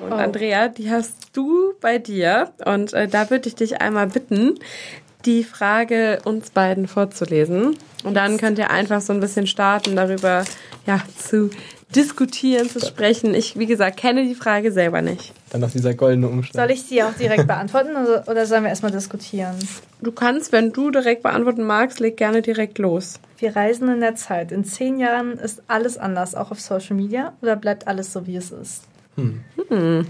Und 0.05 0.13
Oh. 0.13 0.15
Andrea, 0.15 0.69
die 0.69 0.91
hast 0.91 1.31
du 1.33 1.73
bei 1.81 1.99
dir. 1.99 2.51
Und 2.67 2.93
äh, 2.93 3.09
da 3.09 3.31
würde 3.31 3.49
ich 3.49 3.55
dich 3.55 3.81
einmal 3.81 4.09
bitten, 4.09 4.59
die 5.29 5.45
Frage 5.45 6.21
uns 6.25 6.51
beiden 6.51 6.89
vorzulesen. 6.89 7.77
Und 8.03 8.15
dann 8.15 8.39
könnt 8.39 8.59
ihr 8.59 8.71
einfach 8.71 9.03
so 9.03 9.13
ein 9.13 9.21
bisschen 9.21 9.47
starten, 9.47 9.95
darüber 9.95 10.45
ja, 10.87 11.03
zu 11.19 11.51
diskutieren, 11.95 12.69
zu 12.71 12.81
sprechen. 12.81 13.35
Ich, 13.35 13.59
wie 13.59 13.67
gesagt, 13.67 13.99
kenne 13.99 14.25
die 14.25 14.35
Frage 14.35 14.73
selber 14.73 15.03
nicht. 15.03 15.35
Dann 15.51 15.61
noch 15.61 15.71
dieser 15.71 15.93
goldene 15.93 16.29
Umschlag. 16.29 16.55
Soll 16.55 16.75
ich 16.75 16.83
sie 16.83 17.03
auch 17.03 17.13
direkt 17.13 17.47
beantworten 17.47 17.91
oder, 17.91 18.25
oder 18.27 18.47
sollen 18.47 18.63
wir 18.63 18.71
erstmal 18.71 18.91
diskutieren? 18.91 19.57
Du 20.01 20.13
kannst, 20.13 20.51
wenn 20.51 20.73
du 20.73 20.91
direkt 20.91 21.23
beantworten 21.23 21.65
magst, 21.65 22.01
leg 22.01 22.17
gerne 22.17 22.41
direkt 22.41 22.79
los. 22.79 23.21
Wir 23.37 23.55
reisen 23.55 23.89
in 23.89 24.01
der 24.01 24.15
Zeit. 24.15 24.51
In 24.51 24.65
zehn 24.65 24.99
Jahren 24.99 25.33
ist 25.33 25.63
alles 25.69 25.99
anders, 25.99 26.35
auch 26.35 26.51
auf 26.51 26.61
Social 26.61 26.97
Media, 26.97 27.35
oder 27.43 27.57
bleibt 27.57 27.87
alles 27.87 28.15
so, 28.15 28.27
wie 28.27 28.37
es 28.37 28.51
ist? 28.51 28.85
Boah, 29.69 30.05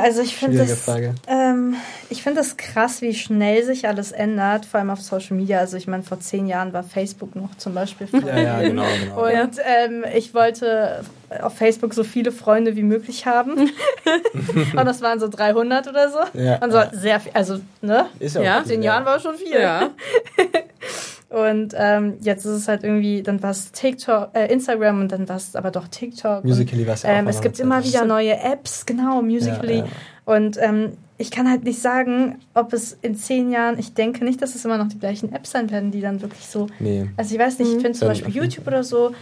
also 0.00 0.22
ich 0.22 0.36
finde 0.36 0.58
das, 0.58 0.88
ähm, 1.26 1.76
ich 2.10 2.22
finde 2.22 2.40
das 2.40 2.56
krass, 2.56 3.02
wie 3.02 3.14
schnell 3.14 3.64
sich 3.64 3.86
alles 3.86 4.12
ändert, 4.12 4.66
vor 4.66 4.80
allem 4.80 4.90
auf 4.90 5.00
Social 5.00 5.36
Media. 5.36 5.58
Also 5.58 5.76
ich 5.76 5.86
meine, 5.86 6.02
vor 6.02 6.20
zehn 6.20 6.46
Jahren 6.46 6.72
war 6.72 6.82
Facebook 6.82 7.36
noch 7.36 7.54
zum 7.56 7.74
Beispiel. 7.74 8.08
Ja, 8.12 8.38
ja, 8.38 8.60
genau, 8.62 8.84
genau. 9.00 9.24
Und 9.24 9.58
ähm, 9.64 10.04
ich 10.14 10.34
wollte 10.34 11.04
auf 11.40 11.56
Facebook 11.56 11.94
so 11.94 12.04
viele 12.04 12.32
Freunde 12.32 12.76
wie 12.76 12.82
möglich 12.82 13.26
haben. 13.26 13.52
und 14.76 14.84
das 14.84 15.00
waren 15.00 15.20
so 15.20 15.28
300 15.28 15.88
oder 15.88 16.10
so. 16.10 16.18
Ja, 16.38 16.56
und 16.58 16.70
so 16.70 16.78
ja. 16.78 16.90
sehr 16.92 17.20
viel, 17.20 17.32
also, 17.32 17.60
ne? 17.80 18.06
Ist 18.18 18.36
Ja. 18.36 18.56
auch 18.56 18.62
In 18.62 18.66
zehn 18.66 18.82
Jahren 18.82 19.04
war 19.04 19.20
schon 19.20 19.36
viel. 19.36 19.58
Ja. 19.60 19.90
Und 21.32 21.74
ähm, 21.78 22.14
jetzt 22.20 22.44
ist 22.44 22.52
es 22.52 22.68
halt 22.68 22.84
irgendwie, 22.84 23.22
dann 23.22 23.42
war 23.42 23.52
es 23.52 23.72
TikTok, 23.72 24.30
äh, 24.34 24.52
Instagram 24.52 25.00
und 25.00 25.12
dann 25.12 25.28
war 25.30 25.36
es 25.36 25.56
aber 25.56 25.70
doch 25.70 25.88
TikTok. 25.88 26.44
Musical.ly 26.44 26.82
und, 26.82 26.88
war's 26.88 27.02
ja 27.04 27.10
auch 27.10 27.14
ähm, 27.14 27.28
Es 27.28 27.40
gibt 27.40 27.58
immer 27.58 27.82
wieder 27.82 28.04
neue 28.04 28.38
Apps, 28.38 28.84
genau, 28.84 29.22
Musical.ly. 29.22 29.78
Ja, 29.78 29.84
ja. 29.84 29.90
Und 30.26 30.58
ähm, 30.60 30.92
ich 31.16 31.30
kann 31.30 31.48
halt 31.48 31.64
nicht 31.64 31.80
sagen, 31.80 32.36
ob 32.52 32.74
es 32.74 32.98
in 33.00 33.16
zehn 33.16 33.50
Jahren, 33.50 33.78
ich 33.78 33.94
denke 33.94 34.24
nicht, 34.24 34.42
dass 34.42 34.54
es 34.54 34.64
immer 34.66 34.76
noch 34.76 34.88
die 34.88 34.98
gleichen 34.98 35.32
Apps 35.32 35.52
sein 35.52 35.70
werden, 35.70 35.90
die 35.90 36.02
dann 36.02 36.20
wirklich 36.20 36.46
so. 36.46 36.66
Nee. 36.78 37.08
Also 37.16 37.34
ich 37.34 37.40
weiß 37.40 37.58
nicht, 37.60 37.76
ich 37.76 37.80
finde 37.80 37.92
zum 37.92 38.08
Ja, 38.08 38.08
Beispiel. 38.08 38.34
YouTube 38.34 38.66
oder 38.66 38.84
so 38.84 39.12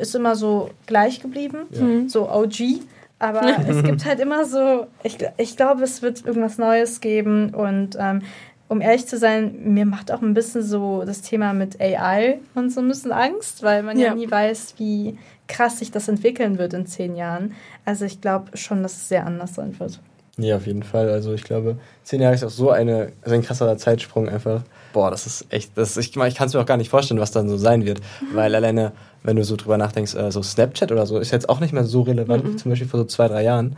ist 0.00 0.14
immer 0.14 0.36
so 0.36 0.70
gleich 0.86 1.20
geblieben, 1.20 1.66
so 2.08 2.30
OG. 2.30 2.80
Aber 3.18 3.42
es 3.68 3.82
gibt 3.82 4.04
halt 4.04 4.20
immer 4.20 4.44
so, 4.44 4.86
ich, 5.02 5.18
ich 5.36 5.56
glaube, 5.56 5.82
es 5.82 6.02
wird 6.02 6.24
irgendwas 6.24 6.58
Neues 6.58 7.00
geben 7.00 7.54
und 7.54 7.96
ähm, 7.98 8.22
um 8.68 8.80
ehrlich 8.80 9.06
zu 9.06 9.18
sein, 9.18 9.54
mir 9.64 9.86
macht 9.86 10.10
auch 10.12 10.22
ein 10.22 10.34
bisschen 10.34 10.62
so 10.62 11.04
das 11.04 11.22
Thema 11.22 11.52
mit 11.52 11.80
AI 11.80 12.38
und 12.54 12.70
so 12.72 12.80
ein 12.80 12.88
bisschen 12.88 13.12
Angst, 13.12 13.62
weil 13.62 13.82
man 13.82 13.98
ja, 13.98 14.06
Ja. 14.08 14.14
nie 14.14 14.30
weiß, 14.30 14.74
wie 14.78 15.18
krass 15.48 15.78
sich 15.78 15.90
das 15.90 16.08
entwickeln 16.08 16.58
wird 16.58 16.74
in 16.74 16.86
zehn 16.86 17.14
Jahren. 17.16 17.52
Also 17.84 18.04
ich 18.04 18.20
glaube 18.20 18.56
schon, 18.56 18.82
dass 18.82 18.96
es 18.96 19.08
sehr 19.08 19.26
anders 19.26 19.54
sein 19.54 19.78
wird. 19.78 20.00
Nee, 20.38 20.52
auf 20.52 20.66
jeden 20.66 20.82
Fall. 20.82 21.08
Also 21.08 21.32
ich 21.32 21.44
glaube, 21.44 21.78
zehn 22.02 22.20
Jahre 22.20 22.34
ist 22.34 22.44
auch 22.44 22.50
so 22.50 22.70
eine, 22.70 23.12
so 23.24 23.32
ein 23.32 23.42
krasser 23.42 23.74
Zeitsprung 23.78 24.28
einfach. 24.28 24.62
Boah, 24.92 25.10
das 25.10 25.26
ist 25.26 25.46
echt, 25.50 25.78
das 25.78 25.96
ich, 25.96 26.14
ich 26.14 26.34
kann 26.34 26.48
es 26.48 26.52
mir 26.54 26.60
auch 26.60 26.66
gar 26.66 26.76
nicht 26.76 26.90
vorstellen, 26.90 27.20
was 27.20 27.30
dann 27.30 27.48
so 27.48 27.56
sein 27.56 27.86
wird. 27.86 28.00
Weil 28.34 28.54
alleine, 28.54 28.92
wenn 29.22 29.36
du 29.36 29.44
so 29.44 29.56
drüber 29.56 29.78
nachdenkst, 29.78 30.14
äh, 30.14 30.30
so 30.30 30.42
Snapchat 30.42 30.92
oder 30.92 31.06
so, 31.06 31.18
ist 31.18 31.30
jetzt 31.30 31.48
auch 31.48 31.60
nicht 31.60 31.72
mehr 31.72 31.84
so 31.84 32.02
relevant 32.02 32.44
wie 32.46 32.56
zum 32.56 32.70
Beispiel 32.70 32.88
vor 32.88 33.00
so 33.00 33.06
zwei, 33.06 33.28
drei 33.28 33.44
Jahren. 33.44 33.76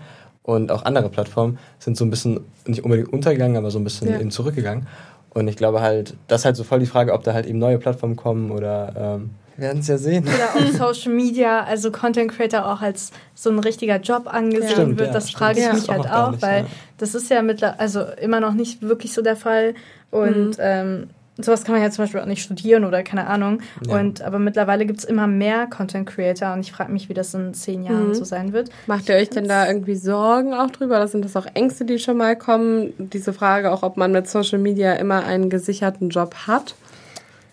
Und 0.49 0.73
auch 0.73 0.87
andere 0.87 1.11
Plattformen 1.11 1.59
sind 1.79 1.99
so 1.99 2.07
ein 2.07 2.11
bisschen, 2.11 2.41
nicht 2.65 2.83
unbedingt 2.83 3.13
untergegangen, 3.13 3.59
aber 3.59 3.71
so 3.71 3.79
ein 3.79 3.85
bisschen 3.85 4.09
Ja. 4.09 4.19
eben 4.19 4.31
zurückgegangen. 4.31 4.87
Und 5.29 5.47
ich 5.47 5.57
glaube 5.57 5.83
halt, 5.83 6.15
das 6.27 6.41
ist 6.41 6.45
halt 6.47 6.57
so 6.57 6.65
voll 6.65 6.79
die 6.79 6.87
Frage, 6.87 7.13
ob 7.13 7.23
da 7.23 7.35
halt 7.35 7.45
eben 7.45 7.59
neue 7.59 7.77
Plattformen 7.77 8.17
kommen 8.17 8.51
oder 8.51 8.95
ähm, 8.97 9.31
wir 9.59 9.67
werden 9.67 9.81
es 9.81 9.89
ja 9.89 9.99
sehen. 9.99 10.25
Oder 10.27 10.49
ob 10.57 10.73
Social 10.97 11.13
Media, 11.13 11.65
also 11.65 11.91
Content 11.91 12.33
Creator 12.33 12.65
auch 12.67 12.81
als 12.81 13.11
so 13.35 13.51
ein 13.51 13.59
richtiger 13.59 14.01
Job 14.01 14.23
angesehen 14.25 14.71
Stimmt, 14.71 14.99
wird, 14.99 15.09
ja, 15.09 15.13
das 15.13 15.29
stimmt. 15.29 15.39
frage 15.39 15.61
ich 15.61 15.71
mich 15.71 15.91
auch 15.91 15.95
halt 15.95 16.05
gar 16.05 16.29
auch, 16.29 16.31
nicht, 16.31 16.43
weil 16.43 16.63
ja. 16.63 16.67
das 16.97 17.15
ist 17.15 17.29
ja 17.29 17.43
mittler 17.43 17.79
also 17.79 18.05
immer 18.19 18.41
noch 18.41 18.55
nicht 18.55 18.81
wirklich 18.81 19.13
so 19.13 19.21
der 19.21 19.37
Fall. 19.37 19.75
Und 20.11 20.57
ähm, 20.61 21.11
sowas 21.39 21.64
kann 21.64 21.74
man 21.74 21.82
ja 21.82 21.91
zum 21.91 22.05
Beispiel 22.05 22.20
auch 22.20 22.26
nicht 22.26 22.43
studieren 22.43 22.84
oder 22.84 23.03
keine 23.03 23.26
Ahnung. 23.28 23.61
Ja. 23.86 23.99
Und 23.99 24.22
aber 24.22 24.39
mittlerweile 24.39 24.84
gibt 24.86 24.99
es 24.99 25.05
immer 25.05 25.26
mehr 25.26 25.66
Content 25.68 26.09
Creator 26.09 26.53
und 26.53 26.61
ich 26.61 26.72
frage 26.72 26.93
mich, 26.93 27.09
wie 27.09 27.14
das 27.14 27.32
in 27.34 27.55
zehn 27.55 27.84
Jahren 27.84 28.14
so 28.14 28.24
sein 28.24 28.53
wird. 28.53 28.70
Macht 28.86 29.09
ihr 29.09 29.14
euch 29.14 29.30
denn 29.30 29.47
da 29.49 29.66
irgendwie 29.66 29.95
Sorgen 29.95 30.53
auch 30.55 30.70
drüber? 30.70 30.97
Oder 30.97 31.09
sind 31.09 31.24
das 31.24 31.36
auch 31.36 31.47
Ängste, 31.55 31.84
die 31.84 31.99
schon 31.99 32.16
mal 32.16 32.36
kommen? 32.36 32.93
Diese 32.99 33.32
Frage 33.32 33.70
auch, 33.72 33.82
ob 33.82 33.97
man 33.97 34.12
mit 34.12 34.28
Social 34.28 34.59
Media 34.59 34.95
immer 34.95 35.24
einen 35.24 35.49
gesicherten 35.51 36.09
Job 36.11 36.34
hat? 36.47 36.74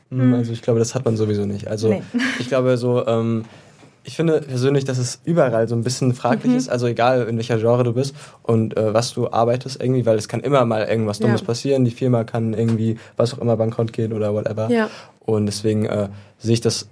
Mm, 0.10 0.34
Also 0.34 0.52
ich 0.52 0.62
glaube, 0.62 0.80
das 0.80 0.96
hat 0.96 1.06
man 1.06 1.16
sowieso 1.18 1.46
nicht. 1.46 1.68
Also 1.68 1.90
Nee. 1.90 2.02
ich 2.40 2.48
glaube 2.48 2.78
so, 2.78 3.06
ähm, 3.08 3.46
ich 4.08 4.16
finde 4.16 4.40
persönlich, 4.42 4.86
dass 4.86 4.98
es 5.00 5.20
überall 5.26 5.68
so 5.68 5.76
ein 5.76 5.84
bisschen 5.84 6.14
fraglich 6.14 6.52
Mhm. 6.52 6.58
ist, 6.58 6.70
also 6.70 6.86
egal 6.88 7.24
in 7.28 7.38
welcher 7.38 7.58
Genre 7.58 7.84
du 7.84 7.94
bist 7.94 8.16
und 8.44 8.78
äh, 8.78 8.94
was 8.94 9.14
du 9.14 9.32
arbeitest 9.32 9.82
irgendwie, 9.82 10.06
weil 10.06 10.18
es 10.18 10.28
kann 10.28 10.42
immer 10.42 10.64
mal 10.66 10.84
irgendwas 10.86 11.20
Dummes 11.20 11.42
Ja. 11.42 11.48
passieren, 11.48 11.86
die 11.86 11.92
Firma 11.92 12.24
kann 12.24 12.54
irgendwie, 12.54 12.98
was 13.18 13.34
auch 13.34 13.40
immer, 13.40 13.58
bankrott 13.58 13.92
gehen 13.94 14.14
oder 14.14 14.34
whatever. 14.34 14.70
Ja. 14.70 14.90
Und 15.22 15.48
deswegen 15.48 15.86
äh, 15.86 16.10
sehe 16.38 16.54
ich 16.54 16.62
das 16.62 16.88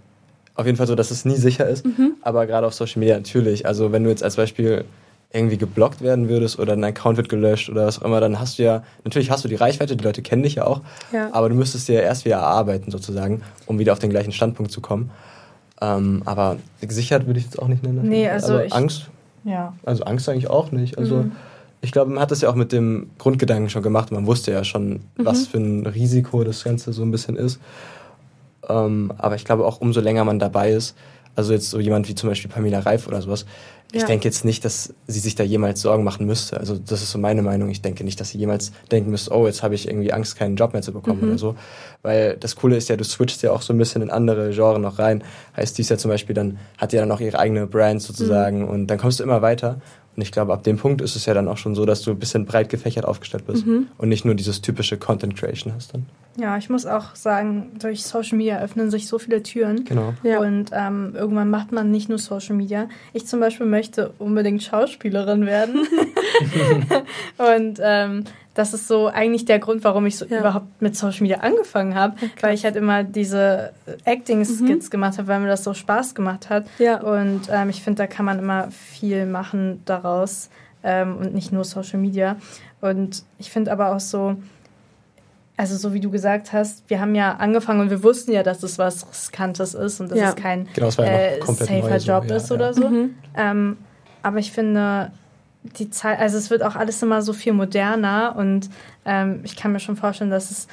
auf 0.55 0.66
jeden 0.66 0.78
Fall 0.78 0.88
so, 0.88 0.95
dass 0.95 1.11
es 1.11 1.24
nie 1.26 1.36
sicher 1.36 1.68
ist, 1.68 1.86
Mhm. 1.86 2.16
aber 2.22 2.45
gerade 2.47 2.66
auf 2.68 2.74
Social 2.74 2.99
Media 2.99 3.16
natürlich. 3.16 3.66
Also 3.68 3.91
wenn 3.91 4.03
du 4.03 4.09
jetzt 4.09 4.24
als 4.24 4.36
Beispiel 4.36 4.84
irgendwie 5.32 5.57
geblockt 5.57 6.01
werden 6.01 6.30
würdest 6.30 6.59
oder 6.59 6.76
dein 6.76 6.84
Account 6.84 7.18
wird 7.18 7.28
gelöscht 7.30 7.70
oder 7.70 7.88
was 7.88 7.99
auch 7.99 8.05
immer, 8.05 8.20
dann 8.22 8.39
hast 8.39 8.59
du 8.59 8.64
ja, 8.64 8.84
natürlich 9.03 9.32
hast 9.32 9.43
du 9.43 9.47
die 9.47 9.55
Reichweite, 9.55 9.95
die 9.95 10.03
Leute 10.03 10.22
kennen 10.22 10.43
dich 10.43 10.55
ja 10.55 10.66
auch, 10.68 10.82
Ja. 11.11 11.30
aber 11.32 11.49
du 11.49 11.55
müsstest 11.55 11.88
dir 11.88 12.01
erst 12.03 12.26
wieder 12.26 12.36
erarbeiten 12.36 12.91
sozusagen, 12.91 13.41
um 13.66 13.80
wieder 13.80 13.93
auf 13.93 13.99
den 13.99 14.11
gleichen 14.11 14.32
Standpunkt 14.32 14.72
zu 14.72 14.80
kommen. 14.82 15.09
Ähm, 15.84 16.21
aber 16.25 16.55
gesichert 16.79 17.27
würde 17.27 17.39
ich 17.39 17.45
jetzt 17.45 17.59
auch 17.59 17.67
nicht 17.67 17.84
nennen. 17.84 18.07
Nee, 18.07 18.29
also 18.29 18.53
aber 18.53 18.65
ich- 18.65 18.73
Angst, 18.73 19.09
Ja. 19.43 19.73
also 19.86 20.05
Angst 20.05 20.29
eigentlich 20.29 20.49
auch 20.49 20.71
nicht. 20.71 20.97
Also 20.97 21.25
ich 21.81 21.91
glaube, 21.91 22.11
man 22.11 22.21
hat 22.21 22.31
das 22.31 22.39
ja 22.39 22.49
auch 22.49 22.55
mit 22.55 22.71
dem 22.71 23.09
Grundgedanken 23.17 23.69
schon 23.69 23.84
gemacht. 23.84 24.09
Man 24.11 24.25
wusste 24.25 24.51
ja 24.53 24.63
schon, 24.63 25.01
was 25.17 25.47
für 25.47 25.57
ein 25.57 25.86
Risiko 25.86 26.45
das 26.45 26.63
Ganze 26.63 26.93
so 26.93 27.01
ein 27.03 27.11
bisschen 27.11 27.36
ist. 27.36 27.59
Ähm, 28.69 29.11
aber 29.17 29.36
ich 29.36 29.43
glaube 29.43 29.65
auch, 29.65 29.81
umso 29.81 29.99
länger 29.99 30.23
man 30.23 30.39
dabei 30.39 30.71
ist, 30.71 30.95
also 31.36 31.51
jetzt 31.51 31.69
so 31.69 31.79
jemand 31.81 32.07
wie 32.07 32.15
zum 32.15 32.29
Beispiel 32.29 32.49
Pamela 32.49 32.79
Reif 32.79 33.07
oder 33.07 33.21
sowas, 33.21 33.45
ich 33.93 34.01
Ja. 34.01 34.07
denke 34.07 34.25
jetzt 34.25 34.43
nicht, 34.43 34.65
dass 34.65 34.93
sie 35.07 35.19
sich 35.19 35.35
da 35.35 35.43
jemals 35.43 35.79
Sorgen 35.81 36.03
machen 36.03 36.25
müsste. 36.25 36.57
Also 36.59 36.77
das 36.77 37.01
ist 37.03 37.11
so 37.11 37.19
meine 37.19 37.41
Meinung. 37.43 37.69
Ich 37.69 37.81
denke 37.83 38.03
nicht, 38.03 38.19
dass 38.19 38.29
sie 38.31 38.39
jemals 38.39 38.71
denken 38.91 39.11
müsste, 39.11 39.31
oh, 39.33 39.45
jetzt 39.45 39.61
habe 39.63 39.75
ich 39.75 39.87
irgendwie 39.87 40.11
Angst, 40.11 40.35
keinen 40.35 40.55
Job 40.55 40.73
mehr 40.73 40.81
zu 40.81 40.91
bekommen 40.91 41.21
Mhm. 41.21 41.27
oder 41.29 41.37
so. 41.37 41.55
Weil 42.01 42.35
das 42.37 42.55
Coole 42.55 42.75
ist 42.75 42.89
ja, 42.89 42.95
du 42.97 43.03
switchst 43.03 43.43
ja 43.43 43.51
auch 43.51 43.61
so 43.61 43.71
ein 43.71 43.77
bisschen 43.77 44.01
in 44.01 44.09
andere 44.09 44.49
Genres 44.49 44.79
noch 44.79 44.97
rein. 44.99 45.23
Heißt, 45.55 45.77
dies 45.77 45.89
ja 45.89 45.97
zum 45.97 46.09
Beispiel 46.09 46.33
dann, 46.35 46.57
hat 46.77 46.91
ja 46.91 47.01
dann 47.01 47.11
auch 47.11 47.21
ihre 47.21 47.37
eigene 47.39 47.67
Brand 47.67 48.01
sozusagen 48.01 48.63
Mhm. 48.63 48.67
und 48.67 48.87
dann 48.87 48.97
kommst 48.97 49.19
du 49.19 49.23
immer 49.23 49.41
weiter. 49.41 49.79
Und 50.16 50.22
ich 50.22 50.32
glaube, 50.32 50.53
ab 50.53 50.64
dem 50.64 50.78
Punkt 50.78 51.01
ist 51.01 51.16
es 51.16 51.26
ja 51.26 51.34
dann 51.34 51.47
auch 51.47 51.57
schon 51.57 51.74
so, 51.74 51.86
dass 51.86 52.01
du 52.03 52.11
ein 52.11 52.20
bisschen 52.20 52.45
breit 52.45 52.70
gefächert 52.70 53.05
aufgestellt 53.05 53.47
bist 53.47 53.66
Mhm. 53.66 53.88
und 53.97 54.09
nicht 54.09 54.26
nur 54.26 54.36
dieses 54.36 54.61
typische 54.61 54.97
Content 54.97 55.36
Creation 55.36 55.74
hast 55.74 55.93
dann. 55.93 56.05
Ja, 56.38 56.57
ich 56.57 56.70
muss 56.70 56.86
auch 56.86 57.16
sagen, 57.16 57.72
durch 57.80 58.03
Social 58.03 58.38
Media 58.38 58.59
öffnen 58.59 58.89
sich 58.91 59.07
so 59.07 59.20
viele 59.20 59.41
Türen. 59.43 59.86
Genau. 59.86 60.14
Ja. 60.24 60.39
Und 60.39 60.72
ähm, 60.72 61.14
irgendwann 61.16 61.49
macht 61.49 61.72
man 61.72 61.91
nicht 61.91 62.09
nur 62.09 62.18
Social 62.20 62.55
Media. 62.55 62.89
Ich 63.14 63.26
zum 63.28 63.39
Beispiel 63.39 63.66
möchte 63.68 64.14
unbedingt 64.20 64.64
Schauspielerin 64.64 65.45
werden. 65.45 65.82
und 67.38 67.80
ähm, 67.82 68.24
das 68.56 68.74
ist 68.74 68.88
so 68.88 69.08
eigentlich 69.08 69.45
der 69.45 69.58
Grund, 69.60 69.84
warum 69.84 70.06
ich 70.06 70.18
so 70.18 70.26
Ja. 70.26 70.39
überhaupt 70.39 70.82
mit 70.82 70.95
Social 70.95 71.22
Media 71.24 71.39
angefangen 71.39 71.95
habe. 71.95 72.16
weil 72.41 72.54
ich 72.54 72.64
halt 72.66 72.76
immer 72.76 73.04
diese 73.04 73.74
Acting-Skits 74.06 74.89
gemacht 74.91 75.18
habe, 75.18 75.28
weil 75.28 75.39
mir 75.39 75.47
das 75.47 75.64
so 75.64 75.74
Spaß 75.74 76.14
gemacht 76.16 76.49
hat. 76.49 76.66
Ja. 76.78 77.01
Und 77.01 77.41
ähm, 77.51 77.70
ich 77.70 77.82
finde, 77.82 78.04
da 78.04 78.08
kann 78.08 78.26
man 78.26 78.39
immer 78.39 78.70
viel 78.72 79.26
machen 79.26 79.82
daraus 79.86 80.49
ähm, 80.84 81.18
und 81.18 81.34
nicht 81.34 81.51
nur 81.51 81.64
Social 81.64 81.99
Media. 81.99 82.36
Und 82.82 83.24
ich 83.39 83.49
finde 83.49 83.72
aber 83.72 83.95
auch 83.95 83.99
so, 83.99 84.36
also 85.56 85.78
so 85.78 85.93
wie 85.93 85.99
du 85.99 86.10
gesagt 86.12 86.51
hast, 86.54 86.84
wir 86.89 86.99
haben 86.99 87.16
ja 87.16 87.36
angefangen 87.36 87.80
und 87.82 87.89
wir 87.89 88.04
wussten 88.04 88.32
ja, 88.34 88.43
dass 88.43 88.62
es 88.64 88.78
was 88.78 89.08
Riskantes 89.10 89.74
ist 89.74 89.99
und 89.99 90.12
dass 90.12 90.20
Ja. 90.20 90.30
es 90.30 90.36
kein 90.36 90.68
Genau, 90.74 90.89
äh, 90.99 91.38
noch 91.39 91.45
komplett 91.45 91.70
safer 91.70 91.89
neu. 91.89 91.99
so, 91.99 92.12
Job 92.12 92.26
ja, 92.30 92.36
ist 92.36 92.49
ja. 92.49 92.56
oder 92.56 92.74
so. 92.74 92.89
Mhm. 92.89 93.16
Ähm, 93.38 93.78
aber 94.22 94.39
ich 94.39 94.51
finde, 94.51 95.12
die 95.64 95.89
Zeit, 95.89 96.20
also 96.20 96.38
es 96.38 96.49
wird 96.49 96.64
auch 96.64 96.76
alles 96.76 97.01
immer 97.01 97.22
so 97.22 97.34
viel 97.34 97.53
moderner 97.53 98.36
und 98.38 98.70
ähm, 99.05 99.41
ich 99.43 99.55
kann 99.55 99.72
mir 99.72 99.80
schon 99.80 99.95
vorstellen, 99.95 100.30
dass 100.30 100.51
es 100.51 100.68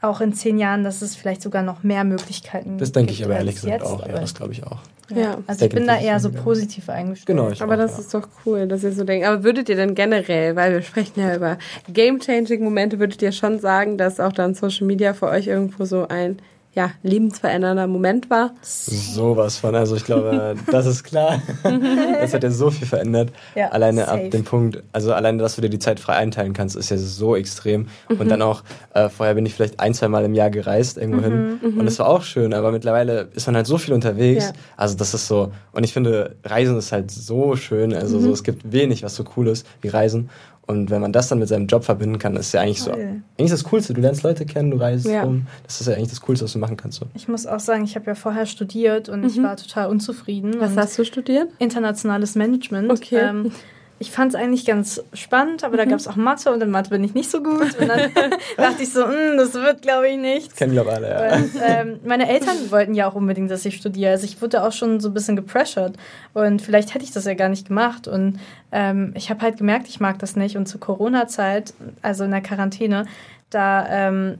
auch 0.00 0.20
in 0.20 0.32
zehn 0.32 0.58
Jahren, 0.58 0.84
dass 0.84 1.02
es 1.02 1.16
vielleicht 1.16 1.42
sogar 1.42 1.62
noch 1.62 1.82
mehr 1.82 2.04
Möglichkeiten 2.04 2.78
Das 2.78 2.92
denke 2.92 3.08
gibt 3.08 3.20
ich 3.20 3.24
aber 3.24 3.36
ehrlich 3.36 3.56
gesagt 3.56 3.72
jetzt, 3.72 3.84
auch. 3.84 4.06
Ja, 4.06 4.20
das 4.20 4.34
glaube 4.34 4.52
ich 4.52 4.64
auch. 4.64 4.78
Ja. 5.14 5.38
Also 5.46 5.66
ich 5.66 5.72
bin 5.72 5.86
da 5.86 5.98
eher 5.98 6.18
so 6.18 6.30
positiv 6.30 6.88
eingestellt. 6.88 7.26
Genau, 7.26 7.50
ich 7.50 7.62
Aber 7.62 7.74
auch, 7.74 7.78
das 7.78 7.92
ja. 7.92 7.98
ist 8.00 8.12
doch 8.12 8.28
cool, 8.44 8.66
dass 8.66 8.82
ihr 8.82 8.92
so 8.92 9.04
denkt. 9.04 9.26
Aber 9.26 9.44
würdet 9.44 9.68
ihr 9.68 9.76
denn 9.76 9.94
generell, 9.94 10.56
weil 10.56 10.72
wir 10.72 10.82
sprechen 10.82 11.20
ja 11.20 11.36
über 11.36 11.58
Game-Changing-Momente, 11.92 12.98
würdet 12.98 13.22
ihr 13.22 13.32
schon 13.32 13.60
sagen, 13.60 13.98
dass 13.98 14.18
auch 14.18 14.32
dann 14.32 14.54
Social 14.54 14.86
Media 14.86 15.14
für 15.14 15.26
euch 15.26 15.46
irgendwo 15.46 15.84
so 15.84 16.08
ein 16.08 16.38
ja, 16.76 16.90
lebensverändernder 17.02 17.86
Moment 17.86 18.28
war? 18.28 18.54
Sowas 18.60 19.56
von, 19.56 19.74
also 19.74 19.96
ich 19.96 20.04
glaube, 20.04 20.56
das 20.70 20.84
ist 20.84 21.04
klar. 21.04 21.40
Das 22.20 22.34
hat 22.34 22.42
ja 22.42 22.50
so 22.50 22.70
viel 22.70 22.86
verändert. 22.86 23.30
Ja, 23.54 23.68
alleine 23.68 24.04
safe. 24.04 24.26
ab 24.26 24.30
dem 24.30 24.44
Punkt, 24.44 24.82
also 24.92 25.14
alleine, 25.14 25.38
dass 25.38 25.56
du 25.56 25.62
dir 25.62 25.70
die 25.70 25.78
Zeit 25.78 25.98
frei 25.98 26.16
einteilen 26.16 26.52
kannst, 26.52 26.76
ist 26.76 26.90
ja 26.90 26.98
so 26.98 27.34
extrem. 27.34 27.88
Und 28.10 28.30
dann 28.30 28.42
auch, 28.42 28.62
äh, 28.92 29.08
vorher 29.08 29.34
bin 29.34 29.46
ich 29.46 29.54
vielleicht 29.54 29.80
ein, 29.80 29.94
zwei 29.94 30.08
Mal 30.08 30.26
im 30.26 30.34
Jahr 30.34 30.50
gereist 30.50 30.98
irgendwo 30.98 31.22
hin. 31.22 31.58
Und 31.62 31.86
das 31.86 31.98
war 31.98 32.08
auch 32.08 32.22
schön, 32.22 32.52
aber 32.52 32.70
mittlerweile 32.72 33.28
ist 33.34 33.46
man 33.46 33.56
halt 33.56 33.66
so 33.66 33.78
viel 33.78 33.94
unterwegs. 33.94 34.44
Ja. 34.44 34.52
Also 34.76 34.96
das 34.96 35.14
ist 35.14 35.26
so, 35.26 35.52
und 35.72 35.82
ich 35.82 35.94
finde, 35.94 36.36
Reisen 36.44 36.76
ist 36.76 36.92
halt 36.92 37.10
so 37.10 37.56
schön. 37.56 37.94
Also 37.94 38.20
so, 38.20 38.30
es 38.32 38.42
gibt 38.42 38.70
wenig, 38.70 39.02
was 39.02 39.16
so 39.16 39.24
cool 39.36 39.48
ist 39.48 39.66
wie 39.80 39.88
Reisen. 39.88 40.28
Und 40.68 40.90
wenn 40.90 41.00
man 41.00 41.12
das 41.12 41.28
dann 41.28 41.38
mit 41.38 41.46
seinem 41.48 41.68
Job 41.68 41.84
verbinden 41.84 42.18
kann, 42.18 42.34
ist 42.34 42.52
ja 42.52 42.60
eigentlich 42.60 42.82
so, 42.82 42.90
Voll. 42.90 43.22
eigentlich 43.38 43.50
das 43.52 43.62
Coolste. 43.64 43.94
Du 43.94 44.00
lernst 44.00 44.24
Leute 44.24 44.44
kennen, 44.46 44.72
du 44.72 44.78
reist 44.78 45.06
Ja. 45.06 45.22
rum. 45.22 45.46
Das 45.64 45.80
ist 45.80 45.86
ja 45.86 45.94
eigentlich 45.94 46.08
das 46.10 46.20
Coolste, 46.22 46.44
was 46.44 46.52
du 46.54 46.58
machen 46.58 46.76
kannst. 46.76 46.98
So. 46.98 47.06
Ich 47.14 47.28
muss 47.28 47.46
auch 47.46 47.60
sagen, 47.60 47.84
ich 47.84 47.94
habe 47.94 48.06
ja 48.06 48.14
vorher 48.16 48.46
studiert 48.46 49.08
und 49.08 49.24
ich 49.24 49.40
war 49.40 49.56
total 49.56 49.88
unzufrieden. 49.88 50.56
Was 50.58 50.76
hast 50.76 50.98
du 50.98 51.04
studiert? 51.04 51.48
internationales 51.60 52.34
Management. 52.34 52.90
Okay. 52.90 53.16
Ähm, 53.16 53.52
ich 53.98 54.10
fand 54.10 54.34
es 54.34 54.38
eigentlich 54.38 54.66
ganz 54.66 55.02
spannend, 55.14 55.64
aber 55.64 55.78
da 55.78 55.86
gab 55.86 55.98
es 55.98 56.06
auch 56.06 56.16
Mathe 56.16 56.52
und 56.52 56.62
in 56.62 56.70
Mathe 56.70 56.90
bin 56.90 57.02
ich 57.02 57.14
nicht 57.14 57.30
so 57.30 57.42
gut. 57.42 57.78
Und 57.80 57.88
dann 57.88 58.10
dachte 58.56 58.82
ich 58.82 58.92
so, 58.92 59.06
"Mm, 59.06 59.38
das 59.38 59.54
wird, 59.54 59.80
glaube 59.80 60.08
ich, 60.08 60.18
nichts. 60.18 60.54
Kennen 60.54 60.72
glaube 60.72 60.92
alle, 60.92 61.08
ja. 61.08 61.36
Und, 61.36 61.50
ähm, 61.62 62.00
meine 62.04 62.28
Eltern 62.28 62.56
wollten 62.70 62.94
ja 62.94 63.08
auch 63.08 63.14
unbedingt, 63.14 63.50
dass 63.50 63.64
ich 63.64 63.76
studiere. 63.76 64.10
Also 64.12 64.24
ich 64.26 64.40
wurde 64.42 64.62
auch 64.62 64.72
schon 64.72 65.00
so 65.00 65.08
ein 65.08 65.14
bisschen 65.14 65.34
gepressured. 65.34 65.94
Und 66.34 66.60
vielleicht 66.60 66.94
hätte 66.94 67.04
ich 67.04 67.12
das 67.12 67.24
ja 67.24 67.34
gar 67.34 67.48
nicht 67.48 67.68
gemacht. 67.68 68.06
Und 68.06 68.38
ähm, 68.70 69.12
ich 69.16 69.30
habe 69.30 69.40
halt 69.40 69.56
gemerkt, 69.56 69.88
ich 69.88 69.98
mag 69.98 70.18
das 70.18 70.36
nicht. 70.36 70.56
Und 70.58 70.66
zur 70.66 70.80
Corona-Zeit, 70.80 71.72
also 72.02 72.24
in 72.24 72.32
der 72.32 72.42
Quarantäne, 72.42 73.06
da 73.48 73.86
ähm, 73.88 74.38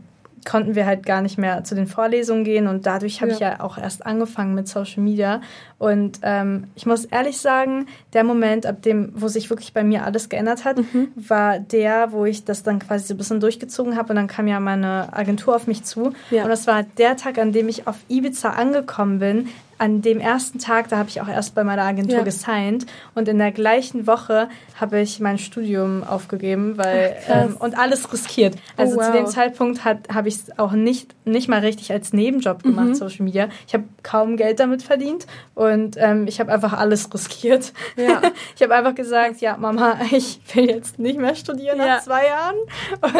konnten 0.48 0.74
wir 0.74 0.86
halt 0.86 1.04
gar 1.04 1.20
nicht 1.20 1.36
mehr 1.36 1.64
zu 1.64 1.74
den 1.74 1.86
Vorlesungen 1.86 2.44
gehen. 2.44 2.66
Und 2.68 2.86
dadurch 2.86 3.20
habe 3.20 3.32
ich 3.32 3.40
Ja. 3.40 3.50
ja 3.52 3.60
auch 3.60 3.76
erst 3.76 4.06
angefangen 4.06 4.54
mit 4.54 4.68
Social 4.68 5.02
Media. 5.02 5.40
Und 5.78 6.20
ähm, 6.22 6.68
ich 6.74 6.86
muss 6.86 7.04
ehrlich 7.04 7.38
sagen, 7.38 7.86
der 8.14 8.24
Moment, 8.24 8.64
ab 8.64 8.80
dem, 8.82 9.12
wo 9.14 9.28
sich 9.28 9.50
wirklich 9.50 9.74
bei 9.74 9.84
mir 9.84 10.04
alles 10.04 10.28
geändert 10.28 10.64
hat, 10.64 10.78
Mhm. 10.78 11.08
war 11.16 11.58
der, 11.58 12.12
wo 12.12 12.24
ich 12.24 12.44
das 12.44 12.62
dann 12.62 12.78
quasi 12.78 13.06
so 13.08 13.14
ein 13.14 13.18
bisschen 13.18 13.40
durchgezogen 13.40 13.96
habe. 13.96 14.10
Und 14.10 14.16
dann 14.16 14.28
kam 14.28 14.46
ja 14.46 14.60
meine 14.60 15.12
Agentur 15.12 15.54
auf 15.56 15.66
mich 15.66 15.82
zu. 15.84 16.12
Ja. 16.30 16.44
Und 16.44 16.48
das 16.48 16.66
war 16.66 16.84
der 16.96 17.16
Tag, 17.16 17.38
an 17.38 17.52
dem 17.52 17.68
ich 17.68 17.86
auf 17.86 17.96
Ibiza 18.08 18.50
angekommen 18.50 19.18
bin. 19.18 19.48
An 19.78 20.00
dem 20.02 20.20
ersten 20.20 20.58
Tag, 20.58 20.88
da 20.88 20.96
habe 20.98 21.08
ich 21.10 21.20
auch 21.20 21.28
erst 21.28 21.54
bei 21.54 21.62
meiner 21.64 21.82
Agentur 21.82 22.18
Ja. 22.18 22.22
gesigned. 22.24 22.86
Und 23.14 23.28
in 23.28 23.38
der 23.38 23.52
gleichen 23.52 24.06
Woche 24.06 24.48
habe 24.80 25.00
ich 25.00 25.20
mein 25.20 25.38
Studium 25.38 26.02
aufgegeben, 26.02 26.78
weil 26.78 27.14
Ach, 27.28 27.44
ähm, 27.44 27.56
und 27.58 27.78
alles 27.78 28.12
riskiert. 28.12 28.56
Also 28.76 28.96
Oh, 28.96 29.00
zu 29.00 29.06
wow. 29.08 29.12
dem 29.16 29.26
Zeitpunkt 29.26 29.84
hat- 29.84 30.08
habe 30.12 30.28
ich 30.28 30.36
es 30.36 30.58
auch 30.58 30.72
nicht, 30.72 31.14
nicht 31.26 31.48
mal 31.48 31.60
richtig 31.60 31.92
als 31.92 32.12
Nebenjob 32.12 32.62
gemacht, 32.62 32.86
Mhm. 32.88 32.94
Social 32.94 33.24
Media. 33.24 33.48
Ich 33.66 33.74
habe 33.74 33.84
kaum 34.02 34.36
Geld 34.36 34.60
damit 34.60 34.82
verdient 34.82 35.26
und 35.54 35.96
ähm, 35.98 36.26
ich 36.26 36.40
habe 36.40 36.52
einfach 36.52 36.72
alles 36.72 37.12
riskiert. 37.12 37.72
Ja. 37.96 38.22
Ich 38.56 38.62
habe 38.62 38.74
einfach 38.74 38.94
gesagt, 38.94 39.40
ja, 39.42 39.56
Mama, 39.58 39.98
ich 40.12 40.40
will 40.54 40.70
jetzt 40.70 40.98
nicht 40.98 41.18
mehr 41.18 41.34
studieren 41.34 41.78
Ja. 41.78 41.86
nach 41.86 42.02
zwei 42.02 42.24
Jahren 42.26 42.56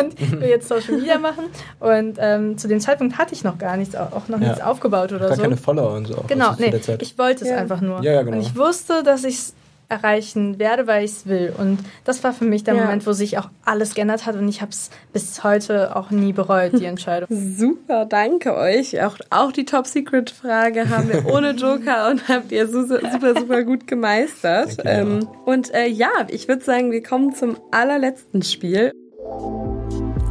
und 0.07 0.41
will 0.41 0.49
jetzt 0.49 0.69
Social 0.69 0.97
Media 0.97 1.19
machen. 1.19 1.45
Und 1.81 2.17
ähm, 2.19 2.57
zu 2.57 2.69
dem 2.69 2.81
Zeitpunkt 2.81 3.19
hatte 3.19 3.35
ich 3.35 3.45
noch 3.45 3.59
gar 3.59 3.77
nichts, 3.77 3.95
auch 3.97 4.29
noch 4.29 4.41
Ja. 4.41 4.49
nichts 4.49 4.61
aufgebaut 4.63 5.13
oder 5.13 5.27
Gar 5.29 5.37
so. 5.37 5.43
keine 5.43 5.57
Follower 5.57 5.93
und 5.95 6.07
so. 6.07 6.15
auch 6.19 6.27
Genau, 6.53 6.65
nee, 6.67 6.71
der 6.71 6.83
Zeit. 6.83 7.03
ich 7.03 7.19
wollte 7.19 7.45
es 7.45 7.51
Ja. 7.51 7.57
einfach 7.57 7.81
nur. 7.81 8.03
Ja, 8.03 8.13
ja, 8.13 8.23
genau. 8.23 8.37
Und 8.37 8.43
ich 8.43 8.57
wusste, 8.57 9.03
dass 9.03 9.25
ich 9.25 9.35
es 9.37 9.55
erreichen 9.89 10.59
werde, 10.59 10.89
weil 10.89 11.05
ich 11.05 11.13
es 11.13 11.27
will. 11.29 11.53
Und 11.57 11.79
das 12.05 12.25
war 12.25 12.33
für 12.33 12.45
mich 12.45 12.65
der 12.65 12.75
Ja. 12.75 12.83
Moment, 12.83 13.07
wo 13.07 13.13
sich 13.13 13.39
auch 13.39 13.49
alles 13.65 13.95
geändert 13.95 14.27
hat 14.27 14.35
und 14.35 14.49
ich 14.49 14.61
habe 14.61 14.73
es 14.73 14.91
bis 15.13 15.45
heute 15.45 15.95
auch 15.95 16.11
nie 16.11 16.33
bereut, 16.33 16.73
die 16.73 16.85
Entscheidung. 16.87 17.29
Super, 17.31 18.05
danke 18.05 18.57
euch. 18.57 19.01
Auch, 19.05 19.17
auch 19.31 19.53
die 19.53 19.65
Top-Secret-Frage 19.65 20.89
haben 20.89 21.09
wir 21.09 21.27
ohne 21.33 21.51
Joker 21.57 22.11
und 22.11 22.27
habt 22.29 22.51
ihr 22.51 22.67
su- 22.67 22.85
super, 22.89 23.39
super 23.39 23.63
gut 23.63 23.87
gemeistert. 23.87 24.77
Ähm, 24.85 25.29
und 25.45 25.73
äh, 25.73 25.87
ja, 25.87 26.11
ich 26.31 26.49
würde 26.49 26.65
sagen, 26.65 26.91
wir 26.91 27.05
kommen 27.05 27.33
zum 27.37 27.57
allerletzten 27.71 28.43
Spiel. 28.43 28.91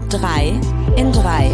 Drei 0.09 0.53
in 0.97 1.13
drei. 1.13 1.51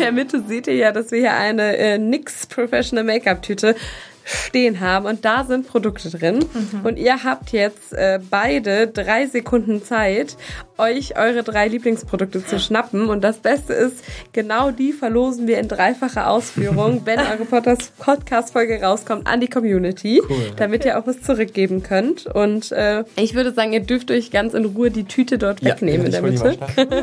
In 0.00 0.04
der 0.06 0.12
Mitte 0.12 0.42
seht 0.48 0.66
ihr 0.66 0.76
ja, 0.76 0.92
dass 0.92 1.10
wir 1.10 1.18
hier 1.18 1.34
eine 1.34 1.76
äh, 1.76 1.98
NYX 1.98 2.46
Professional 2.46 3.04
Make-up 3.04 3.42
Tüte 3.42 3.76
stehen 4.24 4.80
haben 4.80 5.06
und 5.06 5.24
da 5.24 5.44
sind 5.44 5.66
Produkte 5.66 6.08
drin. 6.08 6.44
Und 6.84 6.98
ihr 6.98 7.24
habt 7.24 7.50
jetzt 7.50 7.92
äh, 7.92 8.20
beide 8.30 8.86
drei 8.86 9.26
Sekunden 9.26 9.82
Zeit, 9.82 10.36
euch 10.78 11.18
eure 11.18 11.42
drei 11.42 11.66
Lieblingsprodukte 11.68 12.44
zu 12.46 12.60
schnappen. 12.60 13.08
Und 13.08 13.22
das 13.24 13.38
Beste 13.38 13.72
ist, 13.72 14.04
genau 14.32 14.70
die 14.70 14.92
verlosen 14.92 15.48
wir 15.48 15.58
in 15.58 15.66
dreifacher 15.68 16.30
Ausführung, 16.30 17.02
wenn 17.06 17.18
eure 17.18 17.44
Podcast- 17.44 17.92
Podcast-Folge 17.98 18.80
rauskommt 18.80 19.26
an 19.26 19.40
die 19.40 19.48
Community, 19.48 20.22
Cool. 20.28 20.36
damit 20.56 20.84
ihr 20.84 20.98
auch 20.98 21.06
was 21.06 21.20
zurückgeben 21.22 21.82
könnt. 21.82 22.26
Und 22.26 22.70
äh, 22.72 23.04
ich 23.16 23.34
würde 23.34 23.52
sagen, 23.52 23.72
ihr 23.72 23.80
dürft 23.80 24.10
euch 24.12 24.30
ganz 24.30 24.54
in 24.54 24.64
Ruhe 24.64 24.90
die 24.90 25.04
Tüte 25.04 25.38
dort 25.38 25.64
wegnehmen 25.64 26.06
in 26.06 26.12
der 26.12 26.22
Mitte. 26.22 26.56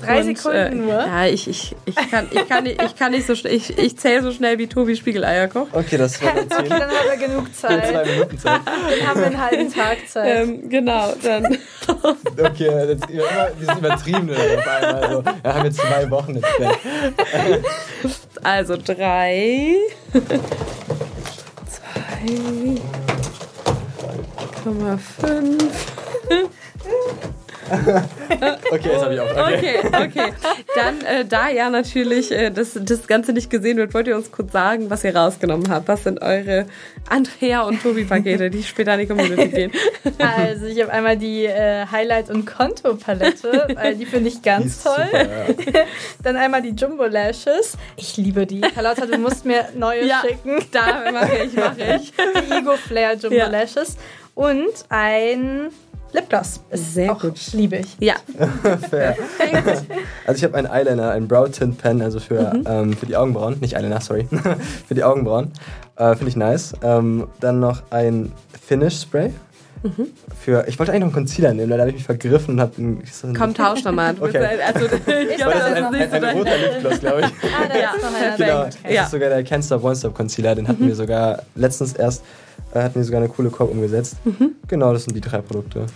Drei 0.00 0.18
Und, 0.20 0.36
Sekunden 0.36 0.56
äh, 0.58 0.70
nur. 0.74 0.92
Ja, 0.94 1.26
ich, 1.26 1.48
ich, 1.48 1.74
ich, 1.84 1.94
kann, 2.10 2.28
ich, 2.30 2.48
kann, 2.48 2.62
nicht- 2.64 2.80
ich 2.82 2.94
kann 2.96 3.10
nicht 3.12 3.26
so 3.26 3.34
schnell, 3.34 3.52
ich, 3.54 3.76
ich 3.76 3.98
zähle 3.98 4.22
so 4.22 4.30
schnell 4.32 4.56
wie 4.58 4.68
Tobi 4.68 4.94
Spiegeleier 4.94 5.48
kocht. 5.48 5.74
Okay, 5.74 5.96
das 5.96 6.22
war 6.22 6.34
dann 6.34 6.44
Okay, 6.44 6.68
dann 6.68 6.82
haben 6.82 7.18
wir 7.20 7.26
genug 7.28 7.52
Zwei 7.60 7.80
Zeit. 7.80 8.06
Minuten 8.06 8.38
Zeit. 8.38 8.60
Dann 8.64 9.06
haben 9.08 9.20
wir 9.20 9.26
einen 9.26 9.40
halben 9.44 9.72
Tag 9.74 9.96
Zeit. 10.08 10.38
Ähm, 10.42 10.68
genau, 10.68 11.12
dann. 11.22 11.58
Okay, 12.38 12.70
jetzt, 12.88 13.06
die 13.08 13.64
sind 13.64 13.78
übertrieben 13.78 14.28
oder 14.30 14.38
auf 14.38 14.68
einmal. 14.68 14.94
Also, 15.04 15.24
wir 15.42 15.54
haben 15.54 15.64
jetzt 15.64 15.80
zwei 15.80 16.10
Wochen 16.10 16.34
jetzt. 16.34 16.46
Also 18.42 18.76
drei. 18.76 19.74
zwei. 21.66 22.74
Komma 24.62 24.98
fünf. 25.20 25.86
okay, 28.70 28.88
das 28.92 29.02
habe 29.02 29.14
ich 29.14 29.20
auch. 29.20 29.30
Okay, 29.30 29.78
okay. 29.86 30.02
okay. 30.04 30.32
Dann, 30.74 31.00
äh, 31.02 31.24
da 31.24 31.48
ja 31.48 31.70
natürlich 31.70 32.30
äh, 32.30 32.50
das, 32.50 32.78
das 32.80 33.06
Ganze 33.06 33.32
nicht 33.32 33.50
gesehen 33.50 33.76
wird, 33.76 33.94
wollt 33.94 34.06
ihr 34.06 34.16
uns 34.16 34.30
kurz 34.32 34.52
sagen, 34.52 34.90
was 34.90 35.04
ihr 35.04 35.14
rausgenommen 35.14 35.68
habt. 35.70 35.88
Was 35.88 36.04
sind 36.04 36.22
eure 36.22 36.66
Andrea 37.08 37.62
und 37.62 37.82
Tobi-Pakete, 37.82 38.50
die 38.50 38.62
später 38.62 38.94
in 38.94 39.00
die 39.00 39.06
Community 39.06 39.48
gehen? 39.54 39.72
Also, 40.18 40.66
ich 40.66 40.80
habe 40.80 40.92
einmal 40.92 41.16
die 41.16 41.44
äh, 41.44 41.86
Highlight- 41.90 42.30
und 42.30 42.46
Konto-Palette, 42.46 43.68
weil 43.74 43.96
die 43.96 44.06
finde 44.06 44.28
ich 44.28 44.42
ganz 44.42 44.82
toll. 44.82 44.94
Super, 45.04 45.24
ja. 45.24 45.84
Dann 46.22 46.36
einmal 46.36 46.62
die 46.62 46.70
Jumbo 46.70 47.04
Lashes. 47.04 47.76
Ich 47.96 48.16
liebe 48.16 48.46
die. 48.46 48.60
Carlotta, 48.60 49.06
du 49.06 49.18
musst 49.18 49.44
mir 49.44 49.68
neue 49.74 50.06
ja, 50.06 50.22
schicken. 50.22 50.58
Da 50.72 51.10
mache 51.12 51.44
ich, 51.44 51.54
mache 51.54 52.00
ich. 52.00 52.12
Die 52.12 52.52
Ego 52.52 52.76
Flare 52.76 53.14
Jumbo 53.14 53.36
ja. 53.36 53.48
Lashes. 53.48 53.96
Und 54.34 54.72
ein 54.88 55.70
Lipgloss. 56.12 56.60
Sehr 56.72 57.14
gut. 57.14 57.52
Liebe 57.52 57.76
ich. 57.76 57.96
Ja. 58.00 58.14
Fair. 58.90 59.16
Also 60.26 60.38
ich 60.38 60.44
habe 60.44 60.56
einen 60.56 60.66
Eyeliner, 60.66 61.10
einen 61.10 61.28
Brow 61.28 61.48
Tint 61.50 61.78
Pen, 61.78 62.02
also 62.02 62.20
für, 62.20 62.54
mhm. 62.54 62.64
ähm, 62.66 62.92
für 62.94 63.06
die 63.06 63.16
Augenbrauen. 63.16 63.58
Nicht 63.60 63.76
Eyeliner, 63.76 64.00
sorry. 64.00 64.26
für 64.88 64.94
die 64.94 65.04
Augenbrauen. 65.04 65.52
Äh, 65.96 66.14
Finde 66.14 66.28
ich 66.28 66.36
nice. 66.36 66.74
Ähm, 66.82 67.28
dann 67.40 67.60
noch 67.60 67.82
ein 67.90 68.32
Finish 68.66 69.00
Spray. 69.00 69.32
Mhm. 69.82 70.08
Für, 70.38 70.66
ich 70.66 70.78
wollte 70.78 70.92
eigentlich 70.92 71.00
noch 71.00 71.16
einen 71.16 71.26
Concealer 71.26 71.54
nehmen, 71.54 71.70
da 71.70 71.78
habe 71.78 71.90
ich 71.90 71.96
mich 71.96 72.04
vergriffen 72.04 72.54
und 72.54 72.60
habe 72.60 72.72
einen. 72.78 73.02
Komm, 73.36 73.54
tausch 73.54 73.84
nochmal. 73.84 74.14
Okay. 74.20 74.38
Also, 74.38 74.86
ich 74.86 75.36
glaube, 75.36 75.52
das 75.52 75.70
ist 75.70 75.76
ein, 75.76 75.94
ein, 75.94 76.24
ein 76.24 76.36
roter 76.36 76.58
Lipgloss, 76.58 77.00
glaube 77.00 77.20
ich. 77.20 77.26
ah, 77.26 77.68
da 77.68 77.78
ja. 77.78 77.92
ist 77.94 78.02
noch 78.02 78.14
einer 78.14 78.36
genau. 78.36 78.64
Das 78.64 78.92
ja. 78.92 79.04
ist 79.04 79.10
sogar 79.10 79.28
der 79.28 79.62
Stop 79.62 79.84
One 79.84 79.96
Stop 79.96 80.14
Concealer, 80.14 80.54
den 80.54 80.66
hatten 80.66 80.82
mhm. 80.82 80.88
wir 80.88 80.94
sogar 80.94 81.42
letztens 81.54 81.92
erst, 81.92 82.24
äh, 82.74 82.80
hatten 82.80 82.96
wir 82.96 83.04
sogar 83.04 83.20
eine 83.20 83.28
coole 83.28 83.50
Korb 83.50 83.70
umgesetzt. 83.70 84.16
Mhm. 84.24 84.56
Genau, 84.66 84.92
das 84.92 85.04
sind 85.04 85.14
die 85.14 85.20
drei 85.20 85.38
Produkte. 85.38 85.86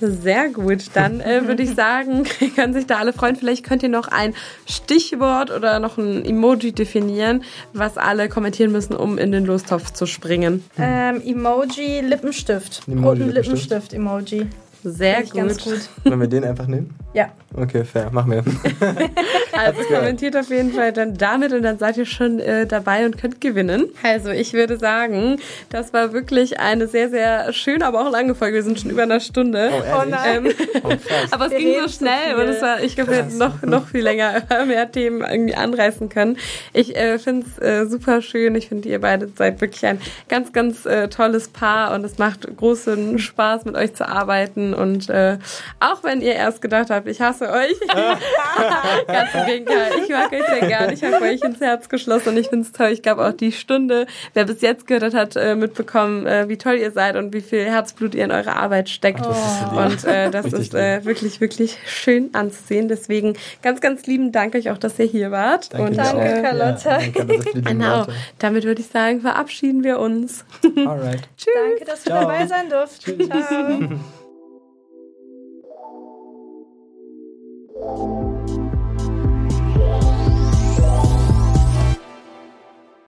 Sehr 0.00 0.48
gut. 0.50 0.86
Dann 0.94 1.20
äh, 1.20 1.46
würde 1.46 1.62
ich 1.62 1.74
sagen, 1.74 2.24
können 2.56 2.72
sich 2.72 2.86
da 2.86 2.98
alle 2.98 3.12
freuen. 3.12 3.36
Vielleicht 3.36 3.64
könnt 3.64 3.82
ihr 3.82 3.88
noch 3.88 4.08
ein 4.08 4.34
Stichwort 4.66 5.50
oder 5.50 5.80
noch 5.80 5.98
ein 5.98 6.24
Emoji 6.24 6.72
definieren, 6.72 7.42
was 7.72 7.96
alle 7.96 8.28
kommentieren 8.28 8.72
müssen, 8.72 8.94
um 8.94 9.18
in 9.18 9.32
den 9.32 9.44
Lostopf 9.44 9.92
zu 9.92 10.06
springen. 10.06 10.64
Ähm, 10.78 11.20
Emoji 11.24 12.00
Lippenstift. 12.00 12.82
Emoji 12.86 13.22
Roten 13.22 13.34
Lippenstift 13.34 13.92
Emoji. 13.92 14.46
Sehr 14.84 15.22
gut. 15.22 15.34
Ganz 15.34 15.64
gut. 15.64 15.88
Wollen 16.04 16.20
wir 16.20 16.28
den 16.28 16.44
einfach 16.44 16.66
nehmen? 16.66 16.94
Ja. 17.14 17.30
Okay, 17.56 17.84
fair. 17.84 18.10
Machen 18.12 18.30
wir. 18.30 18.38
also 19.52 19.82
kommentiert 19.82 20.36
auf 20.36 20.50
jeden 20.50 20.72
Fall 20.72 20.92
dann 20.92 21.14
damit 21.14 21.52
und 21.52 21.62
dann 21.62 21.78
seid 21.78 21.96
ihr 21.96 22.06
schon 22.06 22.38
äh, 22.38 22.66
dabei 22.66 23.06
und 23.06 23.18
könnt 23.18 23.40
gewinnen. 23.40 23.86
Also 24.02 24.30
ich 24.30 24.52
würde 24.52 24.76
sagen, 24.76 25.38
das 25.70 25.92
war 25.92 26.12
wirklich 26.12 26.60
eine 26.60 26.86
sehr, 26.86 27.08
sehr 27.08 27.52
schöne, 27.52 27.86
aber 27.86 28.06
auch 28.06 28.12
lange 28.12 28.34
Folge. 28.34 28.56
Wir 28.56 28.62
sind 28.62 28.78
schon 28.78 28.90
über 28.90 29.02
einer 29.02 29.20
Stunde. 29.20 29.70
Oh, 29.72 30.02
oh 30.02 30.08
nein. 30.08 30.28
Ähm, 30.28 30.52
oh, 30.82 30.92
aber 31.30 31.46
es 31.46 31.52
wir 31.52 31.58
ging 31.58 31.74
so 31.80 31.88
schnell 31.88 32.34
so 32.34 32.42
und 32.42 32.48
es 32.48 32.60
war, 32.60 32.82
ich 32.82 32.96
glaube, 32.96 33.12
wir 33.12 33.18
hätten 33.18 33.38
noch, 33.38 33.62
noch 33.62 33.88
viel 33.88 34.02
länger 34.02 34.42
mehr 34.66 34.90
Themen 34.90 35.22
irgendwie 35.22 35.54
anreißen 35.54 36.08
können. 36.08 36.36
Ich 36.72 36.96
äh, 36.96 37.18
finde 37.18 37.46
es 37.46 37.62
äh, 37.62 37.86
super 37.86 38.20
schön. 38.20 38.54
Ich 38.56 38.68
finde, 38.68 38.88
ihr 38.88 39.00
beide 39.00 39.28
seid 39.28 39.60
wirklich 39.60 39.86
ein 39.86 40.00
ganz, 40.28 40.52
ganz 40.52 40.84
äh, 40.84 41.08
tolles 41.08 41.48
Paar 41.48 41.94
und 41.94 42.04
es 42.04 42.18
macht 42.18 42.46
großen 42.56 43.18
Spaß, 43.18 43.64
mit 43.64 43.74
euch 43.74 43.94
zu 43.94 44.06
arbeiten 44.06 44.67
und 44.74 45.08
äh, 45.08 45.38
auch 45.80 46.02
wenn 46.04 46.20
ihr 46.20 46.34
erst 46.34 46.62
gedacht 46.62 46.90
habt, 46.90 47.06
ich 47.08 47.20
hasse 47.20 47.50
euch, 47.50 47.78
ganz 49.06 49.34
im 49.34 49.46
Gegenteil, 49.46 49.92
ich 50.02 50.08
mag 50.08 50.32
euch 50.32 50.46
sehr 50.46 50.66
gern, 50.66 50.92
ich 50.92 51.02
habe 51.04 51.20
euch 51.24 51.42
ins 51.42 51.60
Herz 51.60 51.88
geschlossen 51.88 52.30
und 52.30 52.36
ich 52.38 52.48
finde 52.48 52.66
es 52.66 52.72
toll. 52.72 52.88
Ich 52.88 53.02
glaube 53.02 53.26
auch 53.26 53.32
die 53.32 53.52
Stunde, 53.52 54.06
wer 54.34 54.44
bis 54.44 54.60
jetzt 54.60 54.86
gehört 54.86 55.14
hat, 55.14 55.36
äh, 55.36 55.54
mitbekommen, 55.54 56.26
äh, 56.26 56.48
wie 56.48 56.58
toll 56.58 56.74
ihr 56.74 56.90
seid 56.90 57.16
und 57.16 57.32
wie 57.32 57.40
viel 57.40 57.64
Herzblut 57.64 58.14
ihr 58.14 58.24
in 58.24 58.32
eure 58.32 58.56
Arbeit 58.56 58.88
steckt. 58.88 59.24
Oh. 59.24 59.76
Und 59.76 60.04
äh, 60.04 60.30
das 60.30 60.52
ist 60.52 60.74
äh, 60.74 61.04
wirklich, 61.04 61.40
wirklich 61.40 61.78
schön 61.86 62.30
anzusehen. 62.34 62.88
Deswegen 62.88 63.34
ganz, 63.62 63.80
ganz 63.80 64.06
lieben 64.06 64.32
Dank 64.32 64.54
euch 64.54 64.70
auch, 64.70 64.78
dass 64.78 64.98
ihr 64.98 65.06
hier 65.06 65.30
wart. 65.30 65.72
Danke, 65.72 65.90
und, 65.90 65.96
danke 65.96 66.24
äh, 66.24 66.42
Carlotta. 66.42 67.00
Ja, 67.00 67.24
danke, 67.24 67.62
genau. 67.62 68.06
Damit 68.38 68.64
würde 68.64 68.80
ich 68.80 68.88
sagen, 68.88 69.20
verabschieden 69.20 69.84
wir 69.84 69.98
uns. 69.98 70.44
Alright. 70.64 71.28
Tschüss. 71.36 71.54
Danke, 71.54 71.84
dass 71.84 72.04
du 72.04 72.10
dabei 72.10 72.46
sein 72.46 72.68
durften. 72.68 73.24
Ciao. 73.24 74.00
Thank 77.88 78.00
you. 78.00 78.27